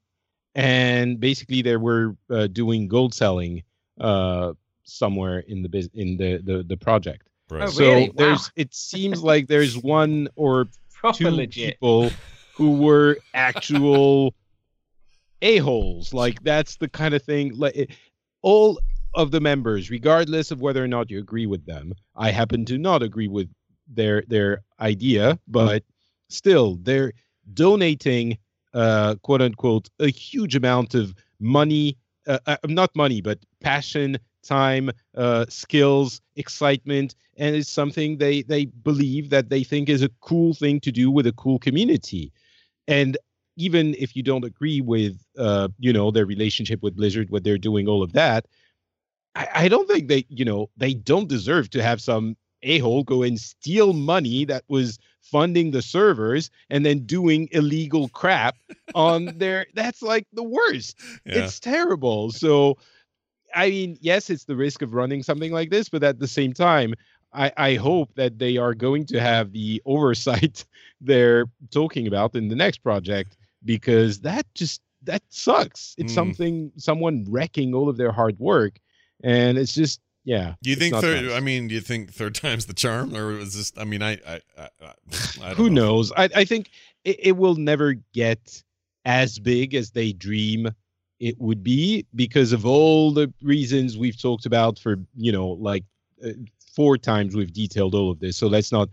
[0.53, 3.63] and basically they were uh, doing gold selling
[4.01, 4.51] uh
[4.83, 7.63] somewhere in the bus- in the the, the project right.
[7.63, 8.09] Oh, so really?
[8.09, 8.13] Wow.
[8.17, 11.73] there's it seems like there's one or Proper two legit.
[11.73, 12.11] people
[12.55, 14.33] who were actual
[15.41, 17.91] a-holes like that's the kind of thing like it,
[18.41, 18.79] all
[19.13, 22.77] of the members regardless of whether or not you agree with them i happen to
[22.77, 23.49] not agree with
[23.87, 25.83] their their idea but
[26.29, 27.11] still they're
[27.53, 28.37] donating
[28.73, 34.91] uh quote unquote a huge amount of money uh, uh, not money but passion time
[35.15, 40.53] uh skills excitement and it's something they they believe that they think is a cool
[40.53, 42.31] thing to do with a cool community.
[42.87, 43.17] And
[43.57, 47.57] even if you don't agree with uh you know their relationship with blizzard what they're
[47.57, 48.45] doing all of that
[49.35, 53.23] i, I don't think they you know they don't deserve to have some a-hole go
[53.23, 58.55] and steal money that was funding the servers and then doing illegal crap
[58.93, 60.99] on their that's like the worst.
[61.25, 61.39] Yeah.
[61.39, 62.31] it's terrible.
[62.31, 62.77] So
[63.55, 66.53] i mean yes it's the risk of running something like this but at the same
[66.53, 66.93] time
[67.33, 70.63] I, I hope that they are going to have the oversight
[71.01, 73.35] they're talking about in the next project
[73.65, 75.95] because that just that sucks.
[75.97, 76.15] It's Mm.
[76.15, 78.79] something someone wrecking all of their hard work,
[79.21, 80.55] and it's just yeah.
[80.63, 81.25] Do you think third?
[81.25, 81.33] nice.
[81.33, 83.73] I mean, do you think third time's the charm, or was this?
[83.77, 84.69] I mean, I, I, I,
[85.43, 85.81] I, who know.
[85.81, 86.11] knows?
[86.15, 86.69] I I think
[87.03, 88.63] it, it will never get
[89.03, 90.69] as big as they dream
[91.19, 95.83] it would be because of all the reasons we've talked about for you know like
[96.23, 96.29] uh,
[96.75, 98.37] four times we've detailed all of this.
[98.37, 98.89] So let's not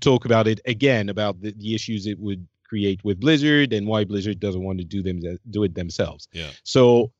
[0.00, 4.04] talk about it again about the, the issues it would create with blizzard and why
[4.04, 5.20] blizzard doesn't want to do them
[5.50, 6.26] do it themselves.
[6.32, 6.48] Yeah.
[6.64, 7.12] so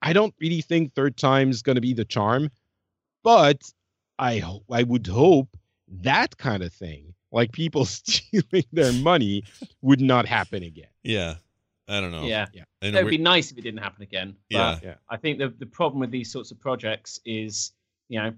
[0.00, 2.48] i don't really think third time's going to be the charm
[3.24, 3.60] but
[4.20, 5.48] i i would hope
[5.88, 9.42] that kind of thing like people stealing their money
[9.80, 10.88] would not happen again.
[11.02, 11.36] Yeah,
[11.92, 12.24] I don't know.
[12.24, 12.46] Yeah.
[12.52, 12.64] Yeah.
[12.82, 14.36] I It know would be nice if it didn't happen again.
[14.50, 14.78] But Yeah.
[14.82, 14.94] Yeah.
[15.08, 17.72] I think the the problem with these sorts of projects is,
[18.08, 18.32] you know,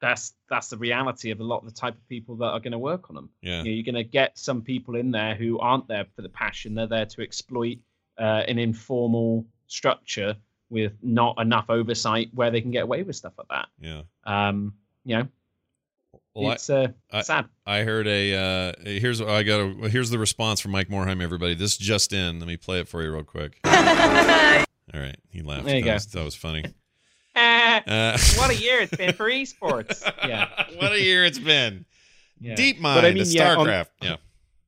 [0.00, 2.72] that's that's the reality of a lot of the type of people that are going
[2.72, 3.30] to work on them.
[3.40, 6.22] yeah, You know, you're going to get some people in there who aren't there for
[6.22, 6.74] the passion.
[6.74, 7.78] They're there to exploit
[8.18, 10.36] uh, an informal structure
[10.68, 13.68] with not enough oversight where they can get away with stuff like that.
[13.80, 14.02] yeah.
[14.24, 14.74] Um,
[15.04, 15.28] you know,
[16.42, 17.46] Well, I, it's uh, I- sad.
[17.66, 21.22] I heard a uh, here's I got a here's the response from Mike Morhaime.
[21.22, 22.38] Everybody, this just in.
[22.38, 23.58] Let me play it for you real quick.
[23.64, 25.64] All right, he laughed.
[25.66, 25.94] There you that, go.
[25.94, 26.64] Was, that was funny.
[27.38, 30.02] Ah, Uh, what a year it's been for esports.
[30.26, 30.48] Yeah.
[30.78, 31.84] what a year it's been.
[32.40, 32.54] yeah.
[32.54, 33.86] Deep But I mind, mean, a yeah, on- StarCraft.
[34.00, 34.16] yeah,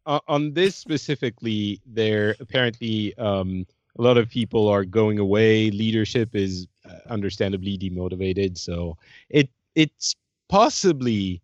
[0.04, 3.64] uh, on this specifically, there apparently um,
[3.98, 5.70] a lot of people are going away.
[5.70, 8.98] Leadership is uh, understandably demotivated, so
[9.30, 10.14] it it's
[10.50, 11.40] possibly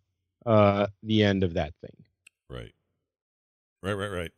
[0.47, 1.97] uh, the end of that thing.
[2.51, 2.73] right,
[3.83, 4.31] right, right, right.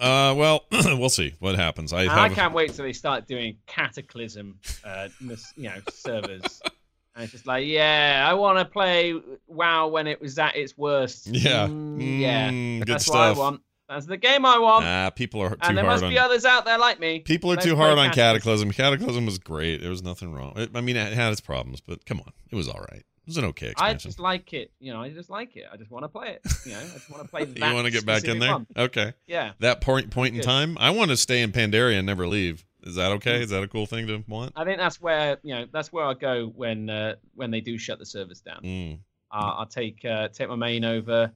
[0.00, 1.92] Uh, well, we'll see what happens.
[1.92, 6.62] I And I can't wait till they start doing Cataclysm, uh, you know, servers.
[7.16, 10.78] And it's just like, yeah, I want to play WoW when it was at its
[10.78, 11.26] worst.
[11.26, 11.66] Yeah.
[11.66, 13.14] Mm, yeah, Mm, good that's stuff.
[13.16, 13.62] what I want.
[13.88, 14.84] That's the game I want.
[14.86, 16.10] Ah, people are too and there hard must on.
[16.10, 17.18] be others out there like me.
[17.18, 18.70] People are Let's too hard on Cataclysm.
[18.70, 18.72] Cataclysm.
[19.00, 19.80] Cataclysm was great.
[19.80, 20.52] There was nothing wrong.
[20.56, 23.02] It, I mean, it had its problems, but come on, it was all right.
[23.30, 24.08] It was an okay expansion.
[24.08, 24.72] I just like it.
[24.80, 25.66] You know, I just like it.
[25.72, 26.52] I just want to play it.
[26.66, 27.68] You know, I just want to play that.
[27.68, 28.52] you want to get back in there?
[28.52, 28.66] one.
[28.76, 29.12] Okay.
[29.26, 29.52] Yeah.
[29.60, 32.64] That point point in time, I want to stay in Pandaria and never leave.
[32.82, 33.42] Is that okay?
[33.42, 34.52] Is that a cool thing to want?
[34.56, 37.76] I think that's where you know that's where I go when uh, when they do
[37.78, 38.62] shut the servers down.
[38.62, 38.98] Mm.
[39.30, 41.30] Uh, I'll take uh, take my main over,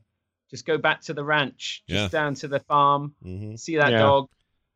[0.51, 2.09] just go back to the ranch, just Yeah.
[2.09, 3.99] down to the farm, hmm see that Yeah.
[3.99, 4.30] dog,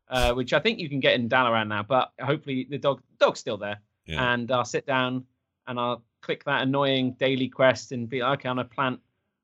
[0.09, 3.39] uh, which I think you can get in Dalaran now, but hopefully the dog dog's
[3.39, 3.79] still there.
[4.05, 4.31] Yeah.
[4.33, 5.25] And I'll sit down
[5.67, 8.99] and I'll click that annoying daily quest and be like, okay, I'm gonna plant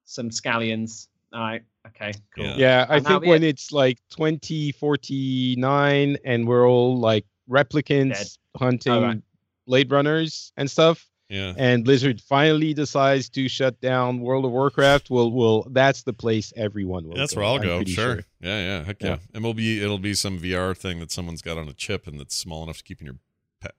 [0.05, 1.07] some scallions.
[1.34, 2.45] All right, okay, cool.
[2.45, 2.55] Yeah.
[2.57, 3.47] Yeah, I And think when it.
[3.49, 8.28] it's like 2049 and we're all like replicants Dead.
[8.57, 9.21] hunting Oh, right.
[9.67, 11.53] Blade Runners and stuff, Yeah.
[11.57, 16.53] and Blizzard finally decides to shut down World of Warcraft, Well, will that's the place
[16.55, 17.15] everyone will.
[17.17, 17.78] That's go, where I'll I'm go.
[17.78, 18.19] pretty Sure.
[18.41, 18.84] Yeah, yeah.
[18.84, 19.07] Heck yeah.
[19.07, 19.17] Yeah.
[19.34, 22.19] And it'll be it'll be some VR thing that someone's got on a chip and
[22.19, 23.19] that's small enough to keep in your pa-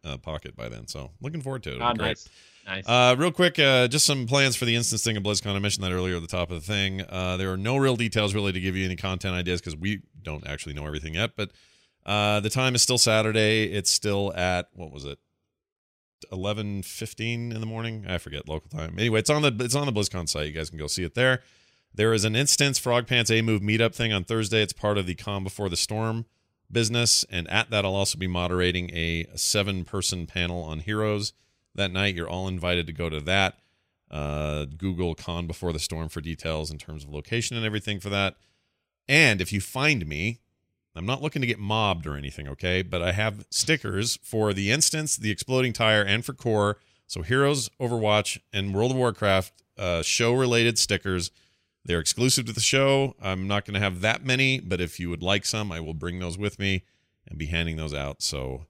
[0.05, 0.87] uh, pocket by then.
[0.87, 1.81] So looking forward to it.
[1.81, 2.29] Oh, nice.
[2.67, 2.85] Nice.
[2.89, 5.55] Uh, real quick, uh, just some plans for the instance thing at BlizzCon.
[5.55, 7.03] I mentioned that earlier at the top of the thing.
[7.09, 10.03] Uh, there are no real details really to give you any content ideas because we
[10.21, 11.37] don't actually know everything yet.
[11.37, 11.53] But
[12.05, 13.65] uh, the time is still Saturday.
[13.73, 15.21] It's still at what was it,
[16.33, 18.05] eleven fifteen in the morning?
[18.09, 18.99] I forget local time.
[18.99, 20.49] Anyway, it's on the it's on the BlizzCon site.
[20.49, 21.43] You guys can go see it there.
[21.95, 24.61] There is an instance Frog Pants A Move meetup thing on Thursday.
[24.61, 26.27] It's part of the Calm Before the Storm
[26.71, 31.33] business, and at that, I'll also be moderating a seven person panel on heroes
[31.75, 32.15] that night.
[32.15, 33.59] You're all invited to go to that.
[34.11, 38.09] Uh, Google Calm Before the Storm for details in terms of location and everything for
[38.09, 38.37] that.
[39.09, 40.41] And if you find me,
[40.95, 42.83] I'm not looking to get mobbed or anything, okay?
[42.83, 46.79] But I have stickers for the instance, the exploding tire, and for core.
[47.07, 51.31] So Heroes, Overwatch, and World of Warcraft uh, show related stickers.
[51.87, 53.15] They're exclusive to the show.
[53.23, 55.95] I'm not going to have that many, but if you would like some, I will
[55.95, 56.83] bring those with me
[57.29, 58.23] and be handing those out.
[58.23, 58.67] So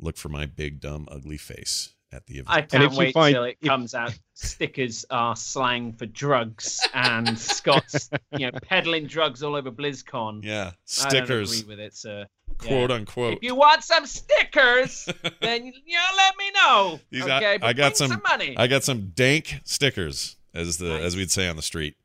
[0.00, 2.48] look for my big, dumb, ugly face at the event.
[2.50, 4.18] I can't if wait find- till it if- comes out.
[4.34, 10.44] Stickers are slang for drugs, and Scott's, you know, peddling drugs all over BlizzCon.
[10.44, 11.14] yeah, stickers.
[11.14, 12.26] I don't stickers, agree with it, sir.
[12.58, 12.96] quote Yeah.
[12.96, 13.34] unquote.
[13.34, 15.08] If you want some stickers,
[15.40, 17.00] then you know, let me know.
[17.10, 18.56] These uh, I- okay, I but got bring some- some money.
[18.56, 21.02] I got some dank stickers, as the Nice.
[21.02, 21.96] as we'd say on the street.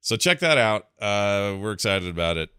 [0.00, 0.86] So check that out.
[1.00, 2.50] Uh, we're excited about it.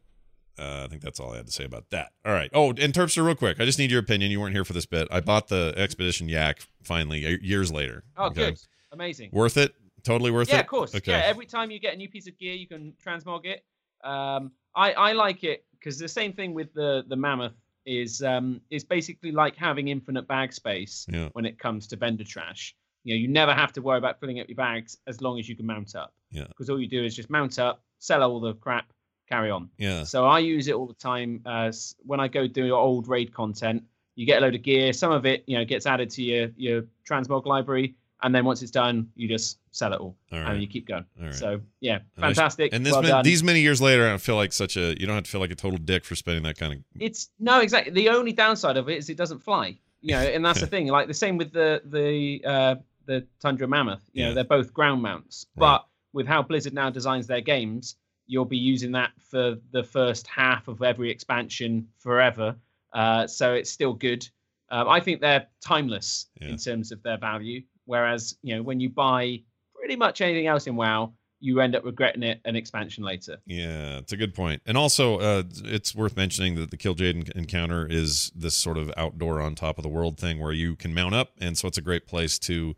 [0.57, 2.09] Uh, I think that's all I had to say about that.
[2.25, 2.49] All right.
[2.53, 3.61] Oh, and Turpster, real quick.
[3.61, 4.29] I just need your opinion.
[4.29, 5.07] You weren't here for this bit.
[5.09, 8.03] I bought the Expedition Yak finally years later.
[8.17, 8.51] oh, Okay.
[8.51, 8.59] good,
[8.91, 9.29] amazing.
[9.31, 9.73] Worth it?
[10.03, 10.57] Totally worth yeah, it.
[10.57, 10.95] Yeah, of course.
[10.95, 11.11] Okay.
[11.13, 13.63] Yeah, every time you get a new piece of gear, you can transmog it.
[14.03, 17.53] Um, I I like it because the same thing with the the mammoth
[17.85, 21.29] is um is basically like having infinite bag space Yeah.
[21.33, 22.75] when it comes to vendor trash.
[23.03, 25.49] You know, you never have to worry about filling up your bags as long as
[25.49, 26.13] you can mount up.
[26.31, 26.45] Yeah.
[26.47, 28.91] Because all you do is just mount up, sell all the crap,
[29.27, 29.69] carry on.
[29.77, 30.03] yeah.
[30.03, 31.41] So I use it all the time.
[31.45, 33.83] As when I go do old raid content,
[34.15, 34.91] you get a load of gear.
[34.93, 38.61] Some of it, you know, gets added to your your transmog library, and then once
[38.61, 41.05] it's done, you just sell it all, All and you keep going.
[41.19, 41.33] Right.
[41.33, 42.73] So yeah, fantastic.
[42.73, 44.99] And this well these many years later, I don't feel like such a.
[44.99, 46.79] You don't have to feel like a total dick for spending that kind of.
[46.99, 47.93] it's no exactly.
[47.93, 49.77] The only downside of it is it doesn't fly.
[50.01, 50.87] You know, and that's the thing.
[50.87, 52.75] Like the same with the the uh,
[53.05, 54.01] the Tundra Mammoth.
[54.13, 54.29] You Yeah.
[54.29, 55.61] know, they're both ground mounts, Right.
[55.61, 57.95] but with how Blizzard now designs their games,
[58.27, 62.55] you'll be using that for the first half of every expansion forever.
[62.93, 64.27] Uh, so it's still good.
[64.71, 66.49] Um, I think they're timeless Yeah.
[66.49, 67.61] in terms of their value.
[67.85, 69.41] Whereas, you know, when you buy
[69.73, 73.37] pretty much anything else in WoW, you end up regretting it an expansion later.
[73.45, 74.61] Yeah, it's a good point.
[74.65, 78.91] And also, uh, it's worth mentioning that the Kil'jaeden en- encounter is this sort of
[78.97, 81.77] outdoor on top of the world thing where you can mount up, and so it's
[81.77, 82.75] a great place to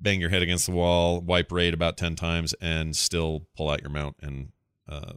[0.00, 3.80] bang your head against the wall, wipe raid about ten times, and still pull out
[3.80, 4.48] your mount and.
[4.88, 5.12] Uh,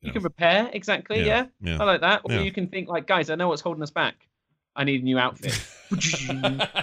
[0.00, 1.46] You, you can repair exactly, yeah.
[1.62, 1.78] yeah.
[1.80, 2.20] I like that.
[2.24, 2.40] Or Yeah.
[2.42, 4.28] you can think like, guys, I know what's holding us back.
[4.76, 5.58] I need a new outfit.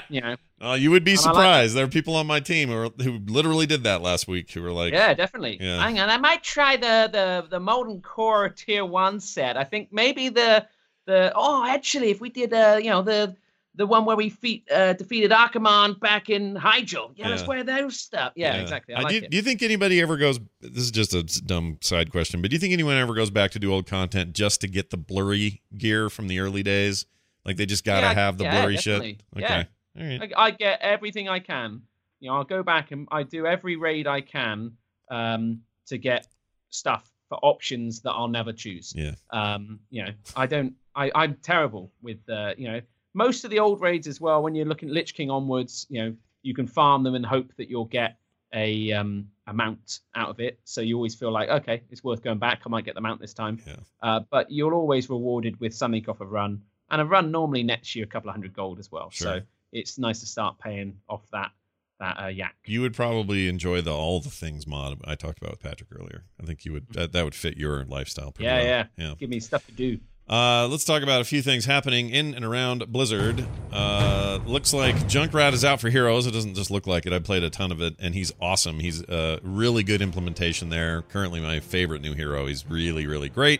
[0.09, 1.75] you know, Uh, you would be And I like surprised.
[1.75, 4.51] there are people on my team who, are, who literally did that last week.
[4.51, 5.57] Who were like, yeah, definitely.
[5.59, 5.81] Yeah.
[5.81, 9.57] Hang on, I might try the the the Molten Core Tier One set.
[9.57, 10.65] I think maybe the
[11.05, 13.35] the oh, actually, if we did uh, you know the
[13.75, 17.47] the one where we feat, uh, defeated Archimonde back in Hyjal, yeah, let's Yeah.
[17.47, 18.33] wear those stuff.
[18.35, 18.93] Yeah, exactly.
[18.95, 19.31] I like do, you, it.
[19.31, 20.39] do you think anybody ever goes?
[20.59, 23.51] This is just a dumb side question, but do you think anyone ever goes back
[23.51, 27.05] to do old content just to get the blurry gear from the early days?
[27.45, 29.13] Like they just gotta Yeah, have the yeah, blurry definitely.
[29.13, 29.23] shit.
[29.41, 29.45] Yeah.
[29.45, 29.67] Okay,
[29.99, 30.33] all right.
[30.37, 31.81] I, I get everything I can.
[32.19, 34.73] You know, I'll go back and I do every raid I can
[35.09, 36.27] um, to get
[36.69, 38.93] stuff for options that I'll never choose.
[38.95, 39.13] Yeah.
[39.31, 40.73] Um, you know, I don't.
[40.93, 42.81] I, I'm terrible with uh, you know
[43.13, 44.41] most of the old raids as well.
[44.41, 47.53] When you're looking at Lich King onwards, you know, you can farm them and hope
[47.57, 48.17] that you'll get
[48.53, 50.59] a um, amount out of it.
[50.65, 52.61] So you always feel like, okay, it's worth going back.
[52.65, 53.59] I might get the mount this time.
[53.65, 53.75] Yeah.
[54.01, 57.95] Uh, but you're always rewarded with something off a run, and a run normally nets
[57.95, 59.09] you a couple of hundred gold as well.
[59.09, 59.39] Sure.
[59.39, 59.41] So
[59.71, 61.51] it's nice to start paying off that
[61.99, 62.55] that uh, yak.
[62.65, 66.23] You would probably enjoy the all the things mod I talked about with Patrick earlier.
[66.41, 68.65] I think you would that, that would fit your lifestyle pretty Yeah, well.
[68.65, 68.85] yeah.
[68.97, 69.13] yeah.
[69.19, 69.99] Give me stuff to do.
[70.31, 73.45] Uh, let's talk about a few things happening in and around Blizzard.
[73.69, 76.25] Uh, looks like Junkrat is out for Heroes.
[76.25, 77.11] It doesn't just look like it.
[77.11, 78.79] I played a ton of it, and he's awesome.
[78.79, 81.01] He's a really good implementation there.
[81.01, 82.45] Currently, my favorite new hero.
[82.45, 83.59] He's really, really great,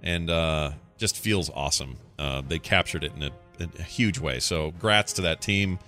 [0.00, 1.96] and uh, just feels awesome.
[2.20, 4.38] Uh, they captured it in a, in a huge way.
[4.38, 5.80] So, grats to that team.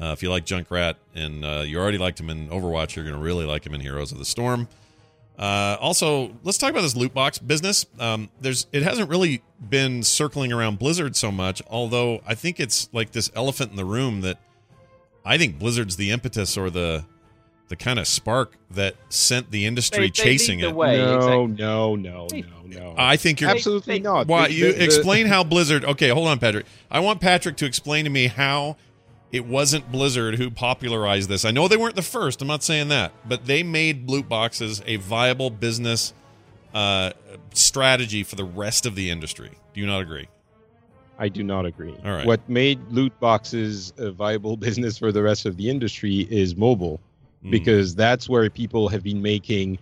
[0.00, 3.16] Uh, if you like Junkrat and uh, you already liked him in Overwatch, you're going
[3.16, 4.68] to really like him in Heroes of the Storm.
[5.38, 7.86] Uh, also, let's talk about this loot box business.
[7.98, 12.88] Um, there's it hasn't really been circling around Blizzard so much, although I think it's
[12.92, 14.38] like this elephant in the room that
[15.24, 17.04] I think Blizzard's the impetus or the
[17.68, 20.74] the kind of spark that sent the industry They- they chasing lead the it.
[20.76, 20.96] way.
[20.98, 21.64] no, exactly.
[21.64, 22.94] no, no, no, no.
[22.98, 24.26] I think you're Absolutely they- not.
[24.28, 25.82] Why The- you the- the- explain how Blizzard?
[25.84, 26.66] Okay, hold on, Patrick.
[26.90, 28.76] I want Patrick to explain to me how
[29.34, 31.44] it wasn't Blizzard who popularized this.
[31.44, 32.40] I know they weren't the first.
[32.40, 36.14] I'm not saying that, but they made loot boxes a viable business
[36.72, 37.10] uh,
[37.52, 39.50] strategy for the rest of the industry.
[39.72, 40.28] Do you not agree?
[41.18, 41.96] I do not agree.
[42.04, 42.26] All right.
[42.26, 47.00] What made loot boxes a viable business for the rest of the industry is mobile,
[47.44, 47.50] Mm.
[47.50, 49.78] because that's where people have been making,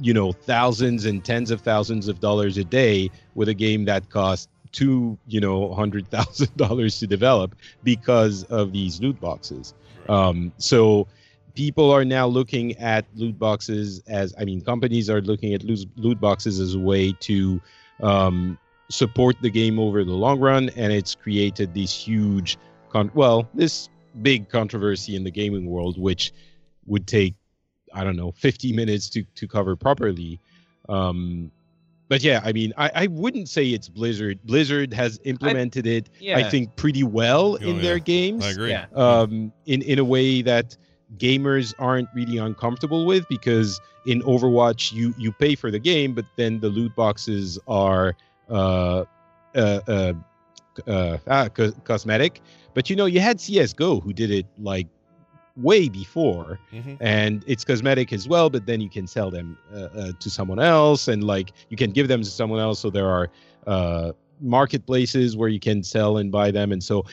[0.00, 4.08] you know, thousands and tens of thousands of dollars a day with a game that
[4.08, 9.74] costs two, you know, hundred thousand dollars to develop because of these loot boxes.
[10.08, 11.08] Um, so
[11.54, 15.88] people are now looking at loot boxes as, I mean, companies are looking at loot
[15.96, 17.60] loot boxes as a way to
[18.02, 18.58] um,
[18.90, 22.58] support the game over the long run, and it's created this huge,
[22.90, 23.88] con- well, this
[24.20, 26.32] big controversy in the gaming world, which
[26.86, 27.34] would take,
[27.94, 30.38] I don't know, 50 minutes to to cover properly.
[30.88, 31.50] Um,
[32.08, 34.38] but yeah, I mean, I, I wouldn't say it's Blizzard.
[34.44, 37.82] Blizzard has implemented it, I think, pretty well Oh, in yeah.
[37.82, 38.70] their games I agree.
[38.70, 38.86] Yeah.
[38.94, 40.76] um, in in a way that
[41.18, 46.24] gamers aren't really uncomfortable with because in Overwatch you you pay for the game, but
[46.36, 48.14] then the loot boxes are
[48.48, 49.04] uh,
[49.54, 50.12] uh, uh,
[50.86, 52.40] uh, ah, co- cosmetic.
[52.74, 54.86] But you know, you had CS:GO who did it like
[55.56, 56.96] way before, Mhm.
[57.00, 58.50] and it's cosmetic as well.
[58.50, 61.90] But then you can sell them uh, uh, to someone else, and like you can
[61.92, 62.78] give them to someone else.
[62.80, 63.30] So there are
[63.66, 67.04] uh, marketplaces where you can sell and buy them, and so.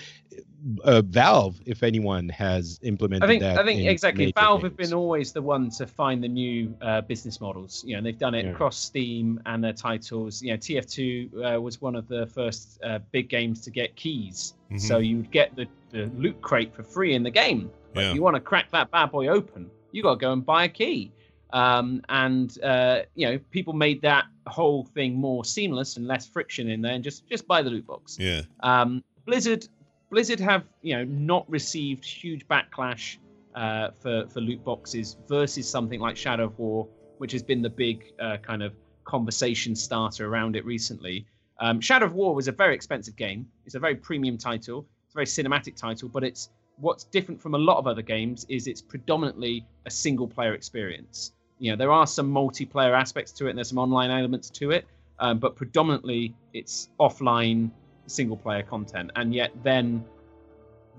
[0.86, 3.58] Uh, Valve, if anyone, has implemented I think that.
[3.60, 4.28] I think exactly.
[4.28, 7.84] major Valve have been always the one to find the new uh, business models.
[7.86, 8.52] You know, and they've done it Yeah.
[8.52, 10.42] across Steam and their titles.
[10.42, 14.54] You know, TF2 uh, was one of the first uh, big games to get keys,
[14.72, 14.80] Mhm.
[14.80, 17.70] so you would get the, the loot crate for free in the game.
[17.94, 18.10] But Yeah.
[18.10, 20.66] if you want to crack that bad boy open, you got to go and buy
[20.66, 21.12] a key.
[21.52, 26.70] Um, and uh, you know, people made that whole thing more seamless and less friction
[26.70, 28.18] in there, and just just buy the loot box.
[28.20, 28.42] Yeah.
[28.62, 29.68] Um, Blizzard,
[30.10, 33.18] Blizzard have you know not received huge backlash
[33.54, 36.88] uh, for for loot boxes versus something like Shadow of War,
[37.20, 38.74] which has been the big uh, kind of
[39.04, 41.28] conversation starter around it recently.
[41.60, 43.46] Um, Shadow of War was a very expensive game.
[43.66, 44.88] It's a very premium title.
[45.06, 48.46] It's a very cinematic title, but it's what's different from a lot of other games
[48.50, 51.34] is it's predominantly a single player experience.
[51.60, 54.72] You know, there are some multiplayer aspects to it and there's some online elements to
[54.72, 54.86] it,
[55.20, 57.70] um, but predominantly it's offline
[58.08, 59.12] single player content.
[59.16, 60.04] And yet then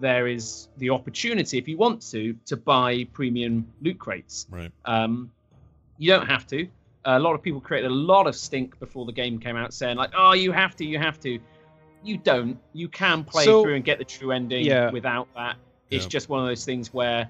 [0.00, 4.46] there is the opportunity, if you want to, to buy premium loot crates.
[4.50, 4.72] Right.
[4.84, 5.30] Um,
[5.98, 6.66] you don't have to.
[7.04, 9.96] A lot of people created a lot of stink before the game came out, saying
[9.98, 11.38] like, "Oh, you have to, you have to."
[12.04, 12.58] You don't.
[12.74, 14.90] You can play So- through and get the true ending Yeah.
[14.90, 15.56] without that.
[15.90, 16.08] It's Yeah.
[16.10, 17.28] just one of those things where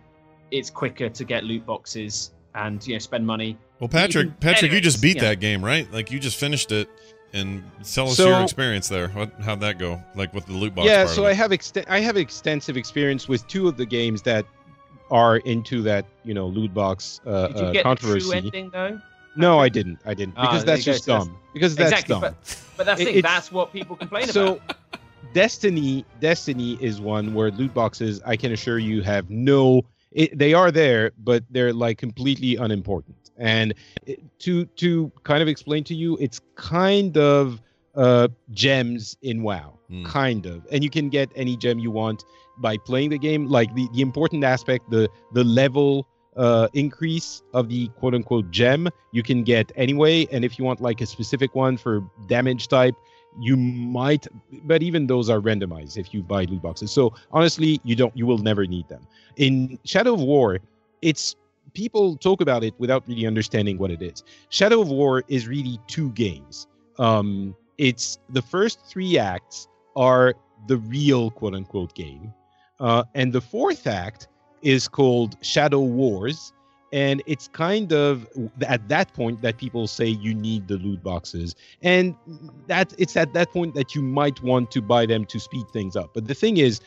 [0.50, 3.56] it's quicker to get loot boxes and you know spend money.
[3.80, 5.22] Well, Patrick, can- Patrick, you just beat yeah.
[5.30, 5.90] that game, right?
[5.92, 6.88] Like you just finished it,
[7.32, 9.08] and tell us So- your experience there.
[9.08, 10.00] What, how'd that go?
[10.14, 10.86] Like with the loot box?
[10.86, 13.84] yeah part so of i have ext- i have extensive experience with two of the
[13.86, 14.46] games that
[15.10, 18.36] are into that you know loot box uh, Did you uh, get the controversy true
[18.38, 19.00] ending though?
[19.36, 19.98] No i didn't.
[20.04, 20.34] I didn't.
[20.36, 21.38] Because there that's just so that's- dumb.
[21.52, 22.20] Because that's exactly, dumb.
[22.20, 23.22] but but that's It- thing.
[23.22, 24.76] That's what people complain so about.
[24.92, 24.98] So,
[25.32, 29.82] Destiny destiny is one where loot boxes i can assure you have no
[30.12, 33.30] it, they are there but they're like completely unimportant.
[33.36, 33.74] And
[34.06, 37.60] it- to to kind of explain to you it's kind of
[37.96, 39.78] uh gems in wow.
[39.88, 40.04] Hmm.
[40.04, 40.66] kind of.
[40.72, 42.24] And you can get any gem you want
[42.58, 43.46] by playing the game.
[43.48, 46.06] Like the, the important aspect the the level
[46.36, 50.26] uh increase of the quote unquote gem you can get anyway.
[50.32, 52.94] And if you want like a specific one for damage type
[53.40, 54.26] you might
[54.64, 56.90] but even those are randomized if you buy loot boxes.
[56.92, 59.06] So honestly you don't you will never need them.
[59.36, 60.58] In shadow of war
[61.02, 61.36] it's
[61.72, 64.22] people talk about it without really understanding what it is.
[64.50, 66.66] Shadow of war is really two games.
[66.98, 70.34] Um it's the first three acts are
[70.66, 72.32] the real quote unquote game.
[72.80, 74.28] Uh, and the fourth act
[74.64, 76.52] is called shadow wars
[76.94, 78.28] and it's kind of
[78.68, 81.56] at that point that people say you need the loot boxes.
[81.82, 82.14] And
[82.68, 85.96] that it's at that point that you might want to buy them to speed things
[85.96, 86.14] up.
[86.14, 86.80] But the thing is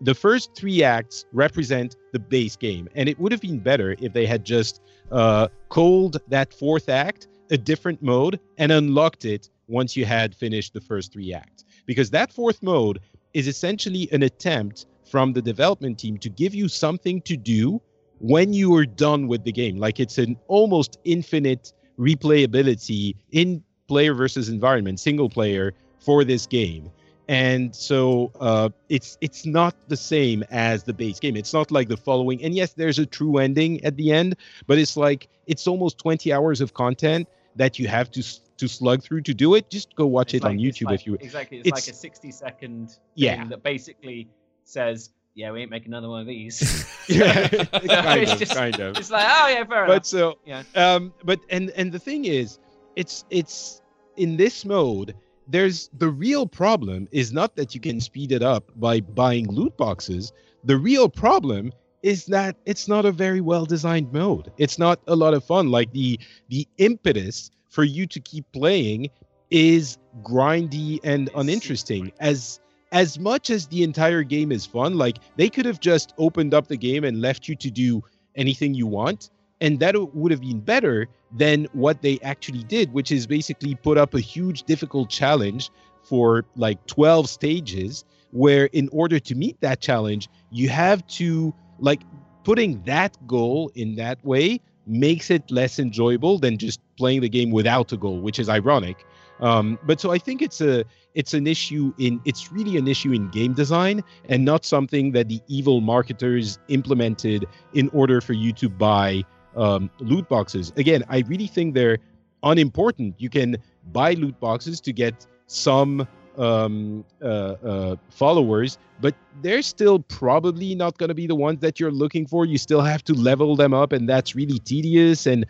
[0.00, 4.12] the first three acts represent the base game and it would have been better if
[4.12, 9.96] they had just uh, called that fourth act a different mode and unlocked it once
[9.96, 11.64] you had finished the first three acts.
[11.84, 13.00] Because that fourth mode
[13.34, 17.80] is essentially an attempt from the development team to give you something to do
[18.20, 24.14] when you are done with the game like it's an almost infinite replayability in player
[24.14, 26.90] versus environment single player for this game
[27.28, 31.36] and so uh, it's it's not the same as the base game.
[31.36, 32.42] It's not like the following.
[32.42, 34.34] And yes, there's a true ending at the end,
[34.66, 38.22] but it's like it's almost 20 hours of content that you have to
[38.56, 39.68] to slug through to do it.
[39.68, 41.14] Just go watch It's it on like- it's YouTube like- if you.
[41.20, 41.58] exactly.
[41.58, 43.44] It's, it's- like a sixty second thing Yeah.
[43.48, 44.26] that basically
[44.68, 48.78] says, "Yeah, we ain't making another one of these." yeah, kind It's of, just- kind
[48.80, 48.96] of.
[48.96, 50.06] it's like, oh yeah, fair But enough.
[50.06, 50.62] so Yeah.
[50.74, 52.58] um but and and the thing is
[52.96, 53.80] it's it's
[54.16, 55.14] in this mode
[55.50, 59.74] there's the real problem is not that you can speed it up by buying loot
[59.78, 60.32] boxes
[60.64, 65.14] the real problem is that it's not a very well designed mode it's not a
[65.16, 69.08] lot of fun like the the impetus for you to keep playing
[69.50, 72.60] is grindy and It's uninteresting super as
[72.92, 76.68] as much as the entire game is fun like they could have just opened up
[76.68, 78.02] the game and left you to do
[78.36, 79.30] anything you want
[79.60, 83.98] and that would have been better than what they actually did which is basically put
[83.98, 85.70] up a huge difficult challenge
[86.02, 92.02] for like 12 stages where in order to meet that challenge you have to like
[92.44, 97.50] putting that goal in that way makes it less enjoyable than just playing the game
[97.50, 99.04] without a goal which is ironic.
[99.40, 100.84] Um, but so i think it's a
[101.18, 105.28] it's an issue in it's really an issue in game design and not something that
[105.28, 107.44] the evil marketers implemented
[107.74, 109.24] in order for you to buy
[109.56, 110.72] um, loot boxes.
[110.76, 111.98] Again, I really think they're
[112.44, 113.16] unimportant.
[113.18, 113.56] You can
[113.92, 116.06] buy loot boxes to get some
[116.38, 119.12] um, uh, uh, followers, but
[119.42, 122.46] they're still probably not going to be the ones that you're looking for.
[122.46, 125.26] You still have to level them up, and that's really tedious.
[125.26, 125.44] And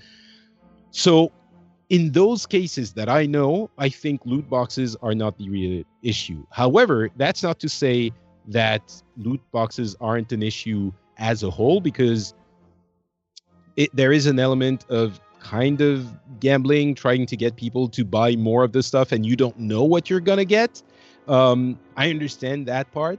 [0.93, 1.31] so,
[1.91, 6.45] in those cases that I know, I think loot boxes are not the real issue.
[6.51, 8.13] However, that's not to say
[8.49, 12.35] that loot boxes aren't an issue as a whole, because
[13.77, 18.37] it, there is an element of kind of gambling, trying to get people to buy
[18.37, 20.83] more of the stuff, and you don't know what you're gonna get.
[21.27, 23.19] Um, I understand that part.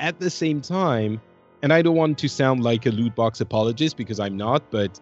[0.00, 1.20] At the same time,
[1.62, 5.00] and I don't want to sound like a loot box apologist because I'm not, but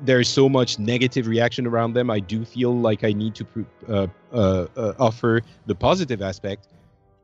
[0.00, 2.10] there's so much negative reaction around them.
[2.10, 3.46] I do feel like I need to
[3.88, 6.68] uh, uh, uh, offer the positive aspect.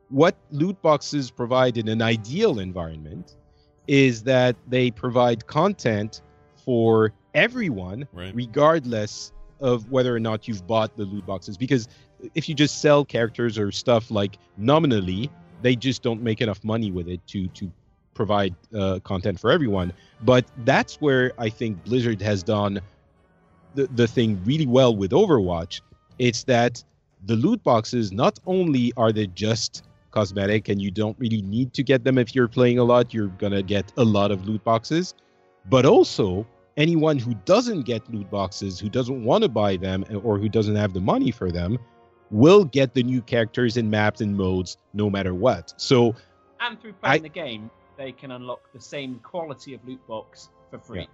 [0.09, 3.37] What loot boxes provide in an ideal environment
[3.87, 6.21] is that they provide content
[6.55, 8.33] for everyone, Right.
[8.35, 9.31] regardless
[9.61, 11.57] of whether or not you've bought the loot boxes.
[11.57, 11.87] Because
[12.33, 15.29] if you just sell characters or stuff like nominally,
[15.61, 17.71] they just don't make enough money with it to to
[18.19, 19.93] provide uh, content for everyone.
[20.31, 22.81] But that's where I think Blizzard has done
[23.75, 25.79] the, the thing really well with Overwatch.
[26.17, 26.83] It's that
[27.27, 31.83] the loot boxes not only are they just cosmetic and you don't really need to
[31.91, 35.13] get them if you're playing a lot, you're gonna get a lot of loot boxes,
[35.69, 36.45] but also
[36.75, 40.75] anyone who doesn't get loot boxes, who doesn't want to buy them or who doesn't
[40.75, 41.77] have the money for them,
[42.31, 45.73] will get the new characters and maps and modes no matter what.
[45.77, 46.15] So
[46.59, 50.49] and through playing I- the game, they can unlock the same quality of loot box
[50.71, 51.07] for free,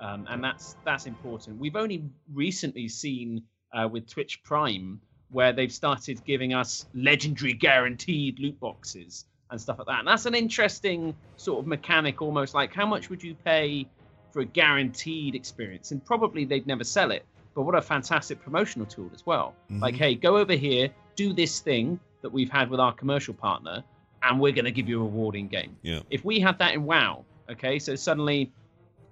[0.00, 1.58] um, and that's that's important.
[1.58, 8.38] We've only recently seen uh, with Twitch Prime where they've started giving us legendary guaranteed
[8.38, 10.00] loot boxes and stuff like that.
[10.00, 13.86] And that's an interesting sort of mechanic, almost like how much would you pay
[14.30, 15.90] for a guaranteed experience?
[15.90, 17.24] And probably they'd never sell it.
[17.54, 19.54] But what a fantastic promotional tool as well.
[19.70, 19.98] Like, Mhm.
[19.98, 23.82] hey, go over here, do this thing that we've had with our commercial partner,
[24.22, 25.76] and we're going to give you a rewarding game.
[25.82, 26.00] Yeah.
[26.10, 28.52] If we had that in WoW, okay, so suddenly,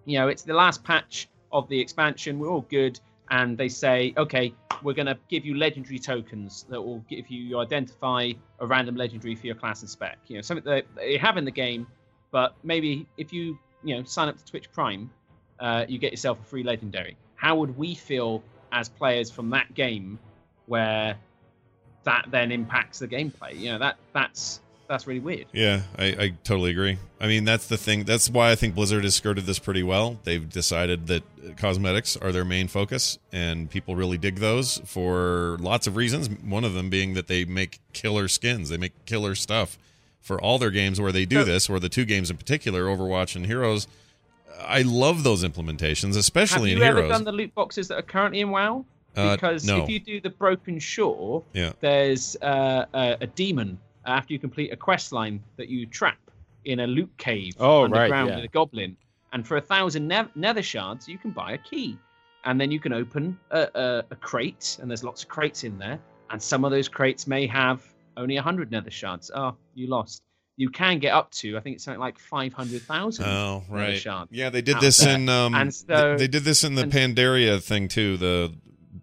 [0.05, 3.01] you know, it's the last patch of the expansion, we're all good,
[3.31, 7.43] and they say, okay, we're going to give you legendary tokens that will give you,
[7.43, 10.19] you identify a random legendary for your class and spec.
[10.29, 11.87] You know, something that they have in the game,
[12.31, 15.11] but maybe if you, you know, sign up to Twitch Prime,
[15.59, 17.17] uh, you get yourself a free legendary.
[17.35, 18.43] How would we feel
[18.73, 20.19] as players from that game
[20.67, 21.17] where
[22.05, 23.59] that then impacts the gameplay?
[23.59, 25.47] You know, that that's that's really weird.
[25.53, 26.99] Yeah, I, I totally agree.
[27.21, 28.05] I mean, that's the thing.
[28.05, 30.19] That's why I think Blizzard has skirted this pretty well.
[30.25, 31.23] They've decided that
[31.57, 36.29] cosmetics are their main focus, and people really dig those for lots of reasons.
[36.29, 39.79] One of them being that they make killer skins, they make killer stuff
[40.21, 43.37] for all their games where they do this, or the two games in particular, Overwatch
[43.37, 43.87] and Heroes.
[44.61, 46.87] I love those implementations, especially in Heroes.
[46.89, 48.85] Have you ever done the loot boxes that are currently in WoW?
[49.17, 49.83] Uh, Because no.
[49.83, 51.73] if you do the Broken Shore, Yeah.
[51.81, 56.19] there's uh, a, a demon after you complete a quest line that you trap
[56.65, 58.37] in a loot cave Oh, right, underground yeah.
[58.37, 58.97] with a goblin.
[59.33, 61.99] And for a thousand ne- nether shards, you can buy a key.
[62.45, 65.79] And then you can open a, a, a crate, and there's lots of crates in
[65.79, 65.99] there.
[66.31, 67.83] And some of those crates may have
[68.17, 69.31] only 100 nether shards.
[69.35, 70.23] Oh, you lost.
[70.57, 73.97] You can get up to, I think it's something like 500,000 Oh, nether right.
[73.99, 74.31] shards.
[74.33, 75.15] Yeah, they did this there.
[75.17, 78.17] in um And th- so- they did this in the and- Pandaria thing too.
[78.17, 78.53] The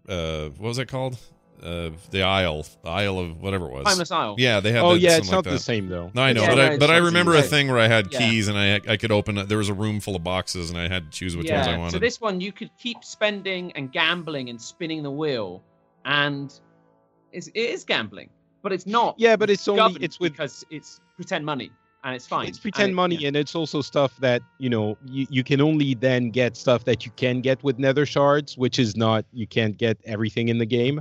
[0.08, 1.18] uh what was it called?
[1.62, 3.84] Uh, the Isle, Isle of whatever it was.
[3.84, 4.36] Timeless Isle.
[4.38, 4.82] Yeah, they had.
[4.82, 5.50] Oh that- yeah, something it's like not that.
[5.50, 6.10] the same though.
[6.14, 7.78] No, I know, Yeah, but no, I but I not the remember a thing where
[7.78, 8.18] I had Yeah.
[8.18, 9.38] keys and I I could open.
[9.38, 9.48] it.
[9.48, 11.76] There was a room full of boxes and I had to choose which ones I
[11.76, 11.92] wanted.
[11.92, 15.62] So this one you could keep spending and gambling and spinning the wheel,
[16.04, 16.52] and
[17.32, 18.30] it's, it is gambling,
[18.62, 19.14] but it's not.
[19.18, 21.70] Yeah, but it's only it's with because it's pretend money
[22.04, 22.46] and it's fine.
[22.46, 23.28] it's pretend And it- money yeah.
[23.28, 27.04] and it's also stuff that you know you, you can only then get stuff that
[27.04, 30.64] you can get with nether shards which is not you can't get everything in the
[30.64, 31.00] game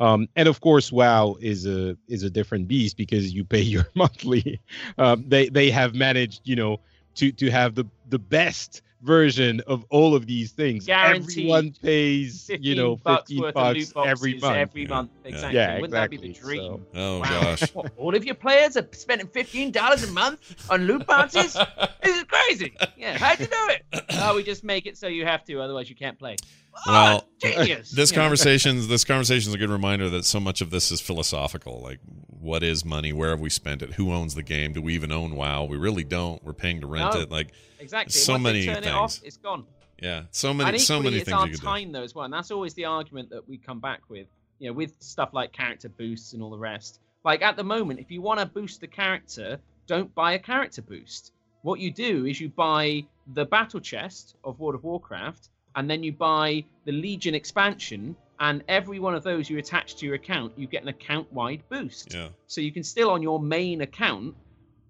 [0.00, 3.86] um, and of course wow is a is a different beast because you pay your
[3.94, 4.60] monthly
[4.98, 6.80] um, they they have managed you know
[7.14, 12.50] to to have the the best version of all of these things Guaranteed everyone pays
[12.60, 15.28] you know 15 worth bucks of loot boxes every month Every month, Yeah.
[15.30, 15.56] exactly.
[15.58, 16.86] yeah Wouldn't that be exactly the dream?
[16.92, 17.00] so.
[17.00, 17.28] oh Wow.
[17.40, 17.74] gosh.
[17.74, 20.40] What, all of your players are spending fifteen dollars a month
[20.70, 21.52] on loot boxes.
[22.02, 22.74] this is crazy.
[22.96, 24.04] Yeah, how'd you do it?
[24.22, 26.36] Oh, we just make it so you have to, otherwise you can't play.
[26.86, 27.90] Well, genius.
[27.90, 31.80] this conversation's this conversation is a good reminder that so much of this is philosophical.
[31.80, 33.12] Like, what is money?
[33.12, 33.94] Where have we spent it?
[33.94, 34.72] Who owns the game?
[34.72, 35.64] Do we even own WoW?
[35.64, 36.42] We really don't.
[36.44, 37.20] We're paying to rent No.
[37.20, 37.30] it.
[37.30, 38.12] Like, exactly.
[38.12, 39.24] so Once many turn it off, things.
[39.24, 39.64] it's gone.
[40.02, 41.66] yeah, so many, and so many it's things our you could do.
[41.66, 44.26] time though as well, and that's always the argument that we come back with.
[44.58, 47.00] You know, with stuff like character boosts and all the rest.
[47.24, 50.80] Like at the moment, if you want to boost the character, don't buy a character
[50.82, 51.32] boost.
[51.62, 53.04] What you do is you buy
[53.34, 58.62] the battle chest of World of Warcraft, and then you buy the Legion expansion, and
[58.68, 62.12] every one of those you attach to your account, you get an account-wide boost.
[62.12, 64.34] Yeah, So you can still on your main account